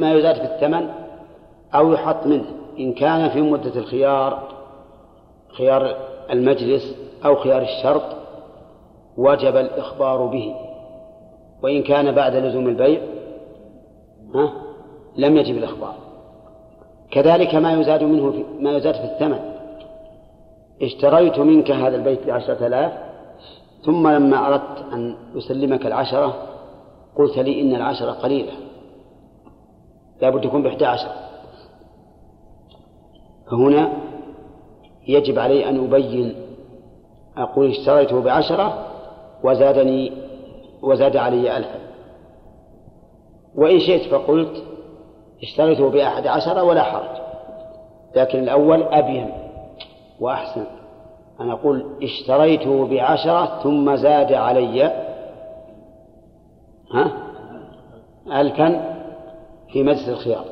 ما 0.00 0.12
يزاد 0.12 0.34
في 0.34 0.54
الثمن 0.54 0.88
أو 1.74 1.92
يحط 1.92 2.26
منه. 2.26 2.63
إن 2.78 2.92
كان 2.92 3.28
في 3.28 3.40
مدة 3.40 3.76
الخيار 3.76 4.48
خيار 5.58 5.96
المجلس 6.30 6.96
أو 7.24 7.36
خيار 7.36 7.62
الشرط 7.62 8.02
وجب 9.16 9.56
الإخبار 9.56 10.26
به. 10.26 10.54
وإن 11.62 11.82
كان 11.82 12.12
بعد 12.12 12.36
لزوم 12.36 12.68
البيع 12.68 13.00
ها 14.34 14.52
لم 15.16 15.36
يجب 15.36 15.56
الإخبار. 15.56 15.94
كذلك 17.10 17.54
ما 17.54 17.72
يزاد 17.72 18.02
منه 18.02 18.30
في 18.30 18.44
ما 18.60 18.76
يزاد 18.76 18.94
في 18.94 19.04
الثمن. 19.04 19.38
اشتريت 20.82 21.38
منك 21.38 21.70
هذا 21.70 21.96
البيت 21.96 22.26
بعشرة 22.26 22.66
آلاف 22.66 22.92
ثم 23.84 24.08
لما 24.08 24.46
أردت 24.46 24.92
أن 24.92 25.16
أسلمك 25.36 25.86
العشرة 25.86 26.34
قلت 27.16 27.38
لي 27.38 27.60
إن 27.60 27.74
العشرة 27.74 28.10
قليلة. 28.10 28.52
لابد 30.22 30.40
تكون 30.40 30.62
بإحدى 30.62 30.86
عشر. 30.86 31.23
فهنا 33.50 33.92
يجب 35.08 35.38
علي 35.38 35.68
أن 35.68 35.84
أبين 35.84 36.34
أقول 37.36 37.70
اشتريته 37.70 38.20
بعشرة 38.20 38.86
وزادني 39.44 40.12
وزاد 40.82 41.16
علي 41.16 41.56
ألفا 41.56 41.78
وإن 43.54 43.80
شئت 43.80 44.10
فقلت 44.10 44.64
اشتريته 45.42 45.90
بأحد 45.90 46.26
عشر 46.26 46.64
ولا 46.64 46.82
حرج 46.82 47.24
لكن 48.16 48.38
الأول 48.38 48.82
أبين 48.82 49.30
وأحسن. 50.20 50.66
أن 51.40 51.50
أقول 51.50 51.86
اشتريته 52.02 52.86
بعشرة 52.86 53.62
ثم 53.62 53.96
زاد 53.96 54.32
علي. 54.32 54.82
ها؟ 56.92 57.12
ألفا 58.40 58.94
في 59.72 59.82
مجلس 59.82 60.08
الخيار 60.08 60.44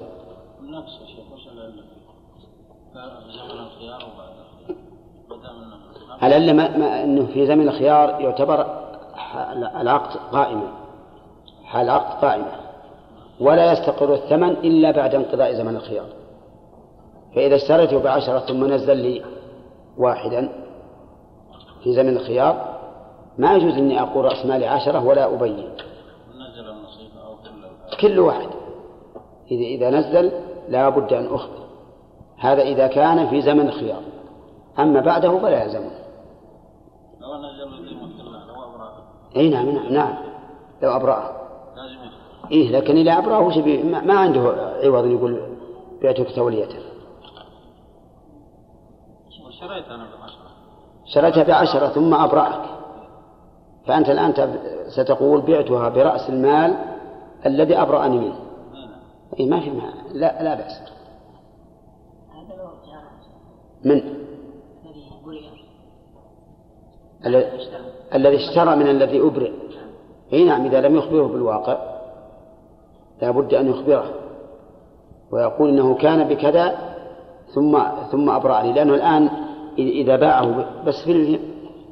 نفس 0.63 1.01
الشيء 1.03 1.25
وش 1.35 1.49
على 6.23 6.37
ألا 6.37 6.53
ما 6.53 7.05
أنه 7.05 7.27
في 7.27 7.47
زمن 7.47 7.69
الخيار 7.69 8.21
يعتبر 8.21 8.67
العقد 9.81 10.17
قائما. 10.33 10.69
العقد 11.75 12.25
قائمة 12.25 12.53
ولا 13.41 13.73
يستقر 13.73 14.15
الثمن 14.15 14.51
إلا 14.51 14.91
بعد 14.91 15.15
انقضاء 15.15 15.53
زمن 15.53 15.77
الخيار. 15.77 16.07
فإذا 17.35 17.55
اشتريته 17.55 17.99
بعشرة 17.99 18.39
ثم 18.39 18.65
نزل 18.65 18.97
لي 18.97 19.23
واحدا 19.99 20.49
في 21.85 21.93
زمن 21.93 22.17
الخيار 22.17 22.79
ما 23.39 23.55
يجوز 23.55 23.73
أني 23.73 24.01
أقول 24.01 24.25
رأس 24.25 24.47
مالي 24.47 24.67
عشرة 24.67 25.05
ولا 25.05 25.35
أبين 25.35 25.69
كل 28.01 28.19
واحد. 28.19 28.49
إذا 29.51 29.65
إذا 29.65 29.91
نزل 29.91 30.33
لا 30.69 30.89
بد 30.89 31.13
أن 31.13 31.35
أخبر. 31.35 31.63
هذا 32.39 32.63
إذا 32.63 32.87
كان 32.87 33.29
في 33.29 33.43
زمن 33.43 33.69
الخيار. 33.69 34.03
أما 34.79 35.01
بعده 35.01 35.39
فلا 35.39 35.65
يلزمه. 35.65 36.02
أي 39.37 39.51
نعم 39.51 39.69
نعم, 39.71 39.93
نعم. 39.93 40.15
لو 40.83 40.97
أبرأه 40.97 41.33
لازم 41.77 42.13
إيه 42.51 42.71
لكن 42.73 42.97
إذا 42.97 43.19
أبرأه 43.19 43.41
وش 43.41 43.57
ما 44.05 44.15
عنده 44.15 44.41
عوض 44.85 45.07
يقول 45.07 45.57
بعتك 46.03 46.35
تولية 46.37 46.69
وشريت 49.47 49.87
أنا 49.89 50.07
بعشرة. 50.21 50.51
شريتها 51.05 51.43
بعشرة 51.45 51.89
ثم 51.89 52.15
أبرأك. 52.15 52.63
فأنت 53.87 54.11
الآن 54.11 54.35
تب- 54.35 54.61
ستقول 54.89 55.41
بعتها 55.41 55.89
برأس 55.89 56.29
المال 56.31 56.75
الذي 57.47 57.77
أبرأني 57.83 58.19
منه. 58.19 58.39
إيه 59.41 59.51
ما 59.51 59.61
في 59.61 59.71
ما 59.71 59.93
لا 60.13 60.43
لا 60.43 60.55
بأس. 60.55 60.73
هذا 62.33 62.57
لو 62.57 62.71
جاء 62.87 63.03
من 63.85 63.93
الذي 63.93 65.05
برئ 65.27 65.41
الذي 68.15 68.37
اشترى 68.37 68.77
من 68.77 68.89
الذي 68.89 69.21
أبرئ. 69.21 69.53
إي 70.33 70.45
نعم 70.45 70.65
إذا 70.67 70.81
لم 70.81 70.97
يخبره 70.97 71.27
بالواقع 71.27 71.79
لا 73.23 73.31
بد 73.31 73.55
أن 73.55 73.71
يخبره 73.71 74.11
ويقول 75.33 75.69
إنه 75.69 75.95
كان 75.95 76.29
بكذا 76.29 76.79
ثم 77.55 77.79
ثم 78.11 78.31
أبرأني 78.31 78.73
لأنه 78.73 78.95
الآن 78.95 79.31
إذا 79.79 80.17
باعه 80.17 80.65
بس 80.87 81.05
في 81.05 81.39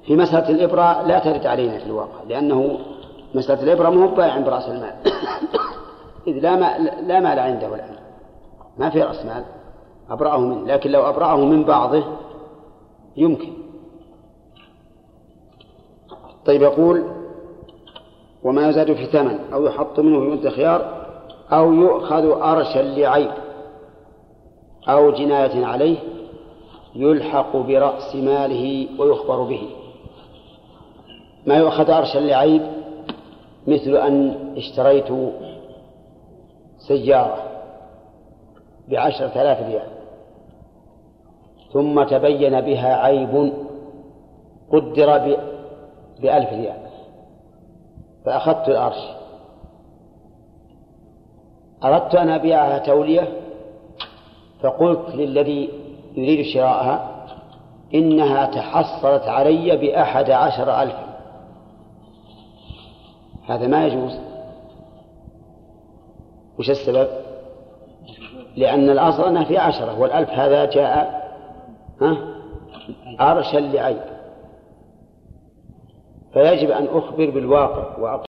في 0.06 0.16
مسألة 0.16 0.48
الابراء 0.48 1.06
لا 1.06 1.18
ترد 1.18 1.46
علينا 1.46 1.78
في 1.78 1.86
الواقع 1.86 2.22
لأنه 2.28 2.78
مسألة 3.34 3.62
الابراء 3.62 3.90
مو 3.90 4.06
بائع 4.08 4.40
برأس 4.40 4.68
المال. 4.68 4.94
إذ 6.28 6.32
لا 6.32 6.56
مال 6.56 7.08
لا 7.08 7.20
مال 7.20 7.38
عنده 7.38 7.74
الآن 7.74 7.96
ما 8.78 8.90
في 8.90 9.02
رأس 9.02 9.26
مال 9.26 9.44
أبرأه 10.10 10.38
منه 10.38 10.66
لكن 10.66 10.90
لو 10.90 11.08
أبرأه 11.08 11.36
من 11.36 11.64
بعضه 11.64 12.04
يمكن. 13.16 13.59
طيب 16.46 16.62
يقول 16.62 17.04
وما 18.44 18.68
يزاد 18.68 18.92
في 18.92 19.06
ثمن 19.06 19.38
أو 19.52 19.66
يحط 19.66 20.00
منه 20.00 20.36
في 20.36 20.50
خيار 20.50 21.06
أو 21.52 21.72
يؤخذ 21.72 22.24
أرشا 22.42 22.78
لعيب 22.78 23.30
أو 24.88 25.10
جناية 25.10 25.66
عليه 25.66 25.98
يلحق 26.94 27.56
برأس 27.56 28.16
ماله 28.16 28.88
ويخبر 28.98 29.42
به. 29.42 29.68
ما 31.46 31.54
يؤخذ 31.54 31.90
أرشا 31.90 32.18
لعيب؟ 32.18 32.62
مثل 33.66 33.96
أن 33.96 34.34
اشتريت 34.56 35.08
سيارة 36.78 37.42
بعشرة 38.88 39.42
آلاف 39.42 39.68
ريال 39.68 39.88
ثم 41.72 42.02
تبين 42.02 42.60
بها 42.60 42.94
عيب 42.96 43.52
قدر 44.72 45.18
بألف 46.22 46.52
ريال. 46.52 46.90
فأخذت 48.24 48.68
الأرش 48.68 49.20
أردت 51.84 52.14
أن 52.14 52.30
أبيعها 52.30 52.78
تولية 52.78 53.28
فقلت 54.60 55.14
للذي 55.14 55.70
يريد 56.16 56.46
شراءها 56.46 57.26
إنها 57.94 58.46
تحصلت 58.46 59.22
علي 59.22 59.76
بأحد 59.76 60.30
عشر 60.30 60.82
ألفا 60.82 61.10
هذا 63.48 63.66
ما 63.66 63.86
يجوز. 63.86 64.18
وش 66.58 66.70
السبب؟ 66.70 67.08
لأن 68.56 68.90
الأصل 68.90 69.24
أنها 69.24 69.44
في 69.44 69.58
عشرة 69.58 70.00
والألف 70.00 70.30
هذا 70.30 70.64
جاء 70.64 71.20
ها؟ 72.00 72.16
أرشا 73.20 73.58
لعيب 73.58 74.09
فيجب 76.34 76.70
أن 76.70 76.86
أخبر 76.92 77.30
بالواقع 77.30 77.98